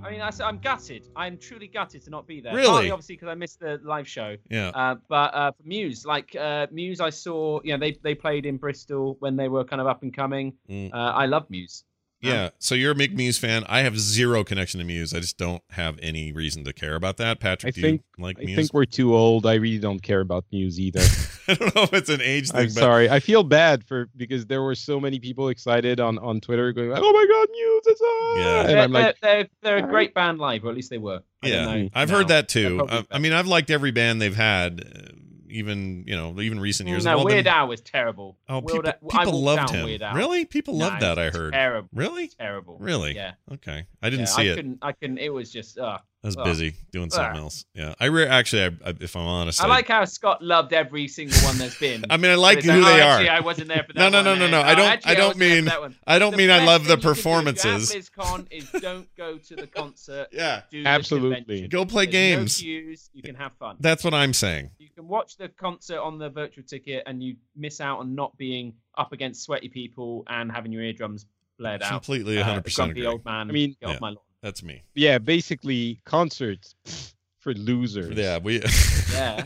[0.02, 1.08] I mean, I, am gutted.
[1.16, 2.54] I'm truly gutted to not be there.
[2.54, 2.68] Really?
[2.68, 4.36] Partly, obviously, because I missed the live show.
[4.48, 4.68] Yeah.
[4.68, 7.60] Uh, but uh, for Muse, like uh, Muse, I saw.
[7.64, 10.52] You know, they they played in Bristol when they were kind of up and coming.
[10.70, 10.94] Mm.
[10.94, 11.82] Uh, I love Muse.
[12.20, 13.64] Yeah, so you're a big Muse fan.
[13.68, 15.14] I have zero connection to Muse.
[15.14, 17.38] I just don't have any reason to care about that.
[17.40, 18.56] Patrick, I do think- you like I Muse?
[18.56, 19.46] think we're too old.
[19.46, 21.00] I really don't care about Muse either.
[21.48, 23.08] I don't know if it's an age thing, I'm but sorry.
[23.10, 26.90] I feel bad for because there were so many people excited on on Twitter going,
[26.92, 27.82] "Oh my God, Muse!
[27.86, 28.60] It's on!" Yeah.
[28.60, 29.48] and They're, I'm like, they're, they're,
[29.78, 31.20] they're a great band live, or at least they were.
[31.44, 32.16] I yeah, don't know I've now.
[32.16, 32.84] heard that too.
[32.90, 35.12] I, I mean, I've liked every band they've had, uh,
[35.50, 37.04] even you know, even recent years.
[37.04, 38.36] No, Weird been- Al was terrible.
[38.48, 39.84] Oh, Weird people, I people loved him.
[39.84, 40.14] Weird Al.
[40.14, 41.18] Really, people loved that.
[41.18, 41.52] I heard.
[41.52, 41.88] Terrible.
[41.92, 42.28] Really?
[42.28, 42.78] Terrible.
[42.78, 43.14] Really?
[43.14, 43.32] Yeah.
[43.52, 44.56] Okay, I didn't yeah, see I it.
[44.56, 45.18] Couldn't, I couldn't.
[45.18, 45.78] It was just.
[45.78, 46.44] Uh, I was Ugh.
[46.44, 47.42] busy doing something Ugh.
[47.44, 47.64] else.
[47.74, 51.06] Yeah, I re- actually, I, I, if I'm honest, I like how Scott loved every
[51.08, 52.04] single one that's been.
[52.10, 53.10] I mean, I like who it's they oh, are.
[53.12, 54.60] Actually, I wasn't there for No, that no, one, no, no, no.
[54.60, 56.64] I oh, don't- actually, I don't wasn't there for mean- I don't The mean I
[56.64, 57.90] love the thing you can do performances.
[57.94, 60.26] At BlizzCon is don't go to the concert.
[60.32, 61.68] Yeah, Do Absolutely.
[61.68, 62.60] Go play There's games.
[62.60, 63.10] No queues.
[63.12, 63.76] You can have fun.
[63.80, 64.70] that's what I'm saying.
[64.78, 68.36] You can watch the concert on the virtual ticket, and you miss out on not
[68.36, 71.26] being up against sweaty people and having your eardrums
[71.58, 71.90] blared out.
[71.90, 73.12] Completely, Uh, 100 the percent grumpy agree.
[73.12, 73.48] old man.
[73.48, 73.98] I mean- get off Yeah.
[74.00, 74.18] my lawn.
[74.46, 74.84] That's me.
[74.94, 76.76] yeah, basically concerts
[77.40, 78.16] for losers.
[78.16, 78.62] Yeah, we.
[79.12, 79.44] Yeah.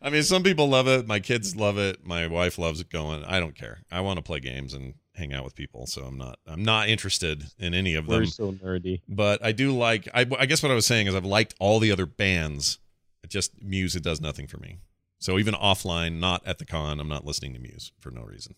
[0.00, 1.06] I mean, some people love it.
[1.06, 2.06] My kids love it.
[2.06, 3.24] My wife loves it going.
[3.24, 3.80] I don't care.
[3.90, 6.38] I want to play games and hang out with people, so I'm not.
[6.46, 8.20] I'm not interested in any of them.
[8.20, 9.00] we're so nerdy.
[9.08, 10.08] But I do like.
[10.14, 12.78] I, I guess what I was saying is I've liked all the other bands.
[13.24, 13.94] It just Muse.
[13.96, 14.78] It does nothing for me.
[15.18, 18.54] So even offline, not at the con, I'm not listening to Muse for no reason.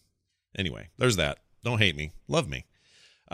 [0.56, 1.38] Anyway, there's that.
[1.64, 2.12] Don't hate me.
[2.28, 2.66] Love me.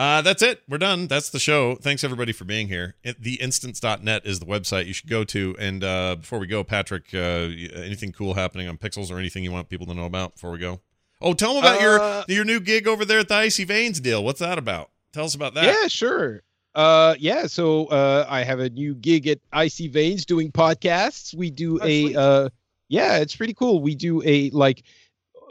[0.01, 0.63] Uh, that's it.
[0.67, 1.09] We're done.
[1.09, 1.75] That's the show.
[1.75, 2.95] Thanks everybody for being here.
[3.05, 5.55] Theinstance.net is the website you should go to.
[5.59, 9.53] And uh, before we go, Patrick, uh, anything cool happening on Pixels or anything you
[9.53, 10.81] want people to know about before we go?
[11.21, 14.01] Oh, tell them about Uh, your your new gig over there at the Icy Veins
[14.01, 14.25] deal.
[14.25, 14.91] What's that about?
[15.13, 15.65] Tell us about that.
[15.67, 16.41] Yeah, sure.
[16.75, 17.47] Uh, yeah.
[17.47, 21.35] So uh, I have a new gig at Icy Veins doing podcasts.
[21.35, 22.17] We do Oh, a sweet.
[22.17, 22.49] uh,
[22.89, 23.83] yeah, it's pretty cool.
[23.83, 24.83] We do a like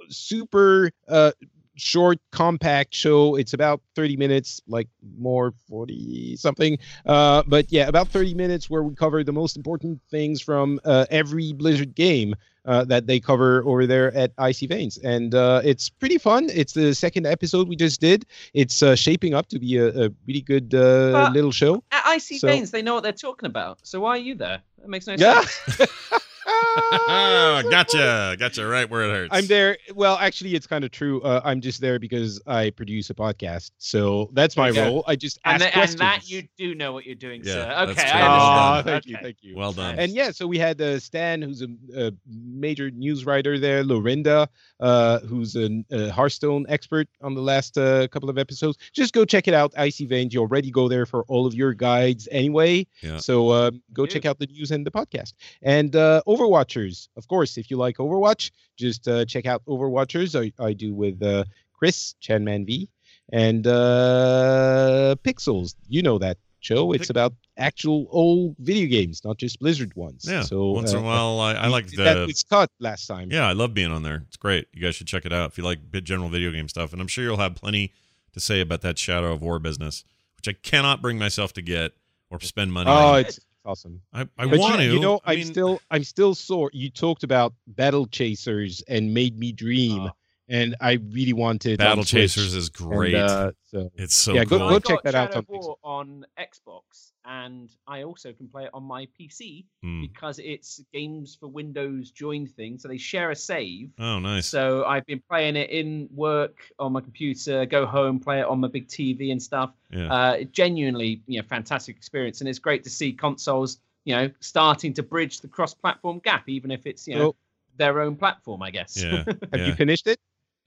[0.09, 1.31] super uh
[1.79, 3.35] short compact show.
[3.35, 4.87] It's about 30 minutes like
[5.17, 6.77] more 40 something.
[7.05, 11.05] Uh but yeah about 30 minutes where we cover the most important things from uh,
[11.09, 12.35] every blizzard game
[12.65, 14.97] uh, that they cover over there at icy veins.
[14.99, 16.49] And uh, it's pretty fun.
[16.53, 18.25] It's the second episode we just did.
[18.53, 21.83] It's uh, shaping up to be a, a really good uh, little show.
[21.91, 23.79] At Icy So- Veins, they know what they're talking about.
[23.83, 24.61] So why are you there?
[24.79, 25.41] That makes no yeah.
[25.41, 25.91] sense.
[27.69, 28.35] gotcha.
[28.39, 28.65] Gotcha.
[28.65, 29.29] Right where it hurts.
[29.31, 29.77] I'm there.
[29.95, 31.21] Well, actually, it's kind of true.
[31.21, 34.95] Uh, I'm just there because I produce a podcast, so that's my There you go.
[34.95, 35.03] role.
[35.07, 37.91] I just And, ask th- and that you do know what you're doing, Yeah, sir.
[37.91, 38.03] Okay, true.
[38.11, 38.85] I Aw, understand.
[38.85, 39.55] thank you, thank you.
[39.55, 39.97] well done.
[39.99, 44.47] And yeah, so we had uh, Stan, who's a, a major news writer there, Lorinda,
[44.79, 48.77] uh, who's a, a Hearthstone expert on the last uh, couple of episodes.
[48.93, 50.33] Just go check it out, Icy Veins.
[50.33, 52.85] You already go there for all of your guides anyway.
[53.01, 53.17] Yeah.
[53.17, 54.11] So uh, go Dude.
[54.13, 55.33] check out the news and the podcast.
[55.61, 60.39] And uh, Overwatchers, of course, if you like Overwatch, just uh, check out Overwatchers.
[60.39, 61.43] I, I do with uh,
[61.73, 62.89] Chris, Chanman V,
[63.31, 65.75] and uh, Pixels.
[65.87, 66.93] You know that show.
[66.93, 70.25] It's Pic- about actual old video games, not just Blizzard ones.
[70.29, 70.41] yeah.
[70.41, 72.25] So once in uh, a while, I, I like did that the.
[72.27, 73.29] with Scott last time.
[73.31, 74.23] Yeah, I love being on there.
[74.27, 74.67] It's great.
[74.73, 76.93] You guys should check it out if you like bit general video game stuff.
[76.93, 77.91] And I'm sure you'll have plenty
[78.33, 80.03] to say about that Shadow of War business,
[80.37, 81.93] which I cannot bring myself to get
[82.29, 83.19] or spend money Oh, on.
[83.21, 84.01] it's awesome.
[84.13, 84.93] I, I But want you, to.
[84.93, 86.69] you know, I I'm mean, still I'm still sore.
[86.73, 90.07] You talked about battle chasers and made me dream.
[90.07, 90.11] Oh.
[90.49, 93.15] And I really wanted Battle Chasers is and, great.
[93.15, 94.69] uh, so it's so yeah, go- cool.
[94.69, 98.63] go I check got that out on War on Xbox, and I also can play
[98.65, 100.01] it on my PC Hmm.
[100.01, 103.91] because it's games for Windows joined thing, so they share a save.
[103.99, 104.47] Oh, nice.
[104.47, 108.59] So I've been playing it in work on my computer, go home, play it on
[108.59, 109.71] my big TV and stuff.
[109.91, 110.11] yeah.
[110.13, 114.93] Uh, genuinely, you know, fantastic experience, and it's great to see consoles, you know, starting
[114.93, 117.35] to bridge the cross-platform gap, even if it's you know So-
[117.77, 119.01] their own platform, I guess.
[119.01, 119.23] yeah.
[119.25, 119.67] have yeah.
[119.67, 120.19] you finished it?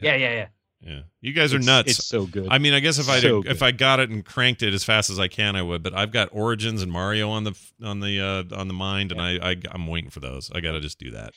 [0.03, 0.47] Yeah, yeah, yeah.
[0.81, 1.01] yeah.
[1.21, 1.91] You guys are It's- nuts.
[1.99, 2.49] It's so good.
[2.51, 3.63] I mean, I guess if I So if.
[3.63, 5.83] I got it and cranked it as fast as I can, I would.
[5.83, 9.21] But I've got Origins and Mario on the on the uh, on the mind, and
[9.21, 10.51] I, I I'm waiting for those.
[10.55, 11.35] I got to just do that.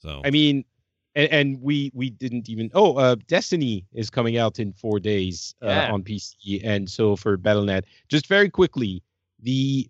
[0.00, 0.64] So I mean,
[1.16, 2.70] and, and we we didn't even.
[2.74, 5.92] Oh, uh, Destiny is coming out in four days uh, Yeah.
[5.92, 7.82] on PC, and so for BattleNet.
[8.08, 9.02] Just very quickly,
[9.40, 9.88] the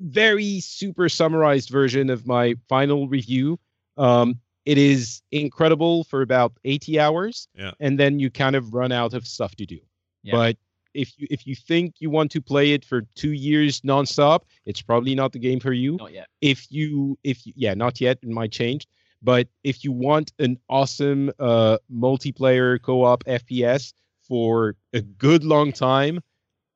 [0.00, 3.60] very super summarized version of my final review.
[3.96, 7.72] Um, it is incredible for about 80 hours, Yeah.
[7.80, 9.78] and then you kind of run out of stuff to do.
[10.22, 10.32] Yeah.
[10.34, 10.56] But
[10.94, 14.82] if you if you think you want to play it for two years nonstop, it's
[14.82, 16.26] probably not the game for you Not yet.
[16.40, 18.86] if you if you, yeah not yet it might change
[19.22, 23.94] but if you want an awesome uh multiplayer co-op fps
[24.28, 26.20] for a good long time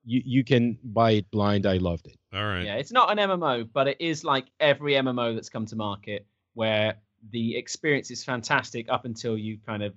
[0.03, 2.65] you you can buy it blind i loved it all right.
[2.65, 6.25] Yeah, it's not an MMO, but it is like every MMO that's come to market,
[6.55, 6.95] where
[7.31, 9.93] the experience is fantastic up until you kind of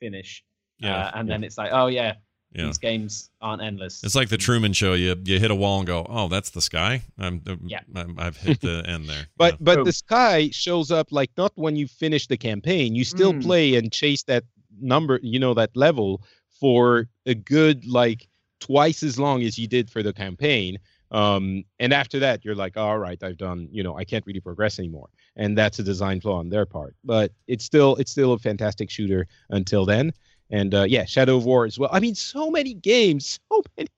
[0.00, 0.44] finish,
[0.78, 0.96] Yeah.
[1.06, 2.14] uh, and then it's like, oh yeah,
[2.54, 2.66] Yeah.
[2.66, 4.02] these games aren't endless.
[4.04, 4.94] It's like the Truman Show.
[4.94, 7.02] You you hit a wall and go, oh, that's the sky.
[7.18, 7.80] I'm, Yeah.
[7.94, 9.26] I'm I've hit the end there.
[9.36, 9.58] but Yeah.
[9.60, 9.84] but Boom.
[9.84, 13.42] the sky shows up like not when you finish the campaign you still Mm.
[13.42, 14.44] play and chase that
[14.80, 16.22] number you know that level
[16.60, 18.28] for a good like
[18.60, 20.78] twice as long as you did for the campaign
[21.10, 24.40] um and after that you're like all right i've done you know i can't really
[24.40, 28.32] progress anymore and that's a design flaw on their part but it's still it's still
[28.32, 30.12] a fantastic shooter until then
[30.50, 33.88] and uh yeah shadow of war as well i mean so many games so many
[33.88, 33.96] games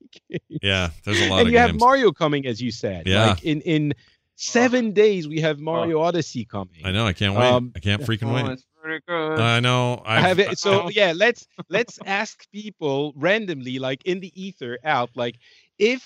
[0.61, 1.71] yeah, there's a lot and of you games.
[1.71, 3.07] have Mario coming, as you said.
[3.07, 3.27] Yeah.
[3.27, 3.93] Like in in
[4.35, 6.81] seven days, we have Mario Odyssey coming.
[6.83, 7.05] I know.
[7.05, 7.45] I can't wait.
[7.45, 8.45] Um, I can't freaking oh, wait.
[8.51, 9.39] it's pretty good.
[9.39, 10.01] I know.
[10.05, 10.57] I I've, it.
[10.59, 15.37] So yeah, let's let's ask people randomly, like in the ether, out, like
[15.77, 16.05] if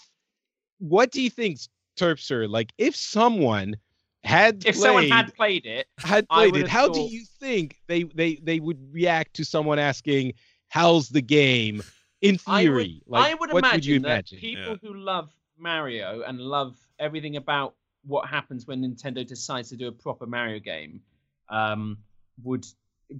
[0.80, 1.60] what do you think,
[1.97, 2.49] Turpster?
[2.49, 3.76] Like if someone
[4.24, 8.04] had if someone had played it, had played it, have how do you think they
[8.04, 10.34] they they would react to someone asking,
[10.70, 11.82] "How's the game?"
[12.22, 14.40] In I would, theory, like I would what imagine, would you that imagine?
[14.40, 14.78] people Yeah.
[14.82, 17.76] who love Mario and love everything about
[18.06, 21.02] what happens when Nintendo decides to do a proper Mario game
[21.50, 21.98] um,
[22.44, 22.66] would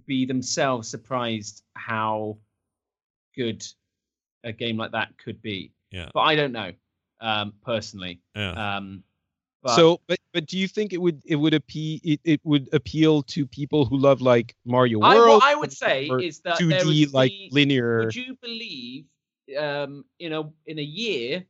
[0.06, 2.38] be themselves surprised how
[3.36, 3.66] good
[4.44, 5.72] a game like that could be.
[5.92, 6.10] Yeah.
[6.14, 6.72] But I don't know
[7.22, 8.22] um, personally.
[8.36, 8.78] yeah.
[8.78, 9.04] Um,
[9.64, 12.68] but so, but but do you think it would it would appeal it, it would
[12.74, 15.42] appeal to people who love like Mario I, World?
[15.42, 18.00] what I would say is that 2D like be- linear.
[18.00, 19.06] Would you believe
[19.58, 21.46] um, in a in a year?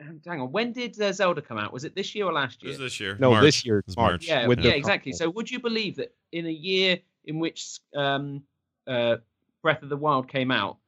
[0.00, 1.72] um, Hang on, when did uh, Zelda come out?
[1.72, 2.70] Was it this year or last It year?
[2.70, 3.16] was this year.
[3.20, 3.42] no, March.
[3.42, 4.10] this year It's March.
[4.12, 4.26] March.
[4.26, 5.12] Yeah, with yeah, exactly.
[5.12, 8.42] So, would you believe that in a year in which um,
[8.86, 9.16] uh,
[9.62, 10.78] Breath of the Wild came out,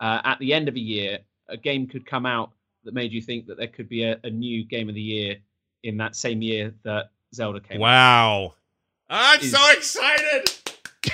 [0.00, 1.18] uh, at the end of a year,
[1.48, 2.52] a game could come out
[2.84, 5.36] that made you think that there could be a, a new game of the year
[5.84, 7.80] in that same year that Zelda came out?
[7.80, 8.54] Wow.
[9.08, 10.50] I'm Is- so excited.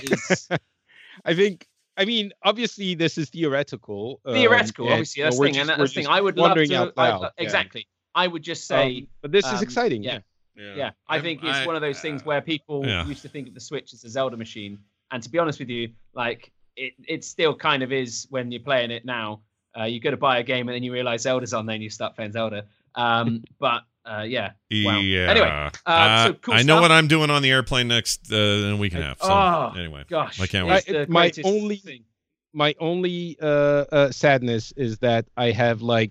[0.03, 0.49] Is
[1.25, 1.67] I think.
[1.97, 4.21] I mean, obviously, this is theoretical.
[4.25, 5.23] um, theoretical, and, obviously.
[5.23, 6.11] That's the thing, just- and that's the thing.
[6.11, 6.75] I would love to.
[6.75, 7.29] out I- loud, yeah.
[7.45, 7.87] exactly.
[8.15, 8.99] I would just say.
[8.99, 10.03] Um, but this is um, exciting.
[10.03, 10.21] yeah.
[10.57, 10.75] Yeah.
[10.75, 13.07] yeah, I I'm- think it's I- one of those things uh, where people yeah.
[13.07, 14.79] used to think of the Switch as a Zelda machine,
[15.11, 18.63] and to be honest with you, like it, it still kind of is when you're
[18.63, 19.43] playing it now.
[19.79, 21.83] Uh, you go to buy a game and then you realize Zelda's on there and
[21.83, 22.65] you start playing Zelda.
[22.97, 24.99] Um, but uh, yeah, Wow.
[25.01, 25.31] Yeah.
[25.31, 26.81] Anyway, uh, Uh, so cool I know stuff.
[26.83, 29.21] what I'm doing on the airplane next uh, in a week and a half.
[29.23, 30.87] So Oh, anyway, gosh, I can't wait.
[30.87, 32.05] the My only- thing.
[32.53, 36.11] My only uh, uh, sadness is that I have like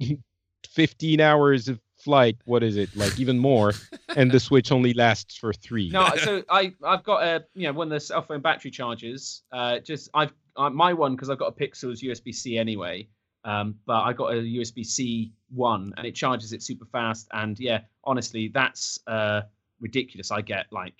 [0.68, 2.36] 15 hours of flight.
[2.44, 2.94] What is it?
[2.96, 3.72] Like even more,
[4.16, 5.88] and the Switch only lasts for three.
[5.90, 9.42] No, so I I've got a you know one of the cell phone battery chargers.
[9.52, 13.08] Uh, just I've uh, my one because I've got a Pixel's USB C anyway.
[13.44, 17.28] Um, but I got a USB C one and it charges it super fast.
[17.32, 19.42] And yeah, honestly, that's uh
[19.80, 20.30] ridiculous.
[20.30, 20.94] I get like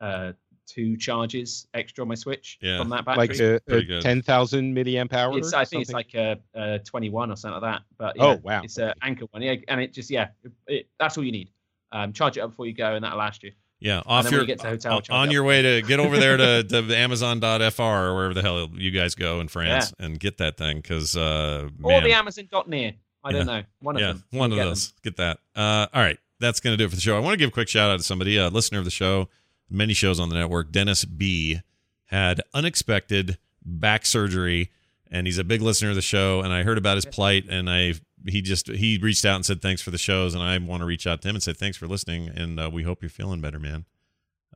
[0.00, 0.32] uh
[0.66, 2.78] two charges extra on my Switch Yeah.
[2.78, 3.26] from that battery.
[3.26, 5.36] like a, pretty a 10,000 milliamp hour.
[5.36, 7.82] it's I think it's like a, a 21 or something like that.
[7.98, 8.62] But Oh, wow.
[8.62, 9.42] it's an Anker one.
[9.42, 11.50] Yeah, and it just yeah, it, it, that's all you need.
[11.90, 13.52] Um, charge it up before you go, and that'll last you.
[13.82, 16.62] Yeah, off your you the hotel, on- on your way to get over there to,
[16.62, 20.76] to Amazon.fr or wherever the hell you guys go in France and get that thing
[20.78, 22.92] because uh, Or man, the Amazon dot near.
[23.24, 23.36] I Yeah.
[23.38, 23.62] don't know.
[23.80, 24.24] One of them.
[24.30, 24.70] one of Get them.
[24.70, 24.92] those.
[25.02, 25.38] Get that.
[25.54, 27.16] Uh, all right, that's gonna do it for the show.
[27.16, 29.28] I want to give a quick shout out to somebody, a listener of the show,
[29.70, 30.70] many shows on the network.
[30.72, 31.60] Dennis B
[32.06, 34.70] had unexpected back surgery,
[35.10, 36.40] and he's a big listener of the show.
[36.40, 37.94] And I heard about his plight, and I
[38.26, 40.86] he just he reached out and said thanks for the shows, and I want to
[40.86, 43.40] reach out to him and say thanks for listening, and uh, we hope you're feeling
[43.40, 43.84] better, man.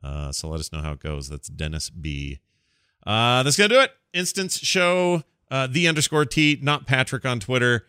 [0.03, 1.29] Uh, so let us know how it goes.
[1.29, 2.39] That's Dennis B.
[3.05, 3.91] Uh, that's gonna do it.
[4.13, 7.85] Instance show uh, the underscore T, not Patrick on Twitter.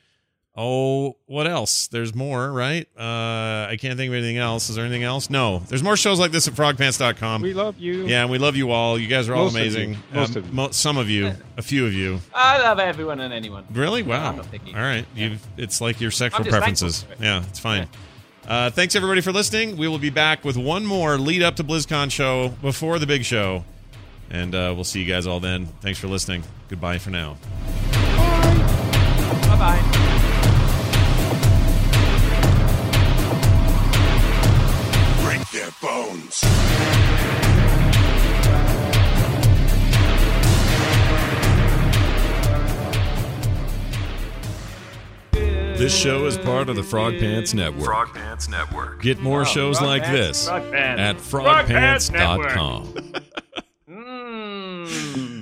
[0.60, 1.86] Oh, what else?
[1.86, 2.84] There's more, right?
[2.98, 4.68] Uh, I can't think of anything else.
[4.68, 5.30] Is there anything else?
[5.30, 5.60] No.
[5.60, 7.42] There's more shows like this at frogpants.com.
[7.42, 8.06] We love you.
[8.06, 8.98] Yeah, and we love you all.
[8.98, 9.90] You guys are all Most of amazing.
[9.90, 9.98] you.
[10.12, 10.52] Most Um, of you.
[10.52, 12.20] mo- some of you, a few of you.
[12.34, 13.66] I love everyone and anyone.
[13.70, 14.02] Really?
[14.02, 14.30] Wow.
[14.30, 14.74] I'm not picky.
[14.74, 15.06] All right.
[15.14, 17.04] You it's like your sexual preferences.
[17.08, 17.18] it.
[17.22, 17.86] Yeah, it's fine.
[18.44, 19.76] Uh, thanks everybody for listening.
[19.76, 23.24] We will be back with one more lead up to BlizzCon show before the big
[23.24, 23.64] show.
[24.28, 25.66] And uh, we'll see you guys all then.
[25.82, 26.42] Thanks for listening.
[26.68, 27.36] Goodbye for now.
[27.92, 30.14] Bye bye.
[45.78, 47.84] This show is part of the Frog Pants Network.
[47.84, 49.00] Frog Pants Network.
[49.00, 52.92] Get more oh, shows like pants, this frog at frogpants.com.
[52.92, 53.22] Frog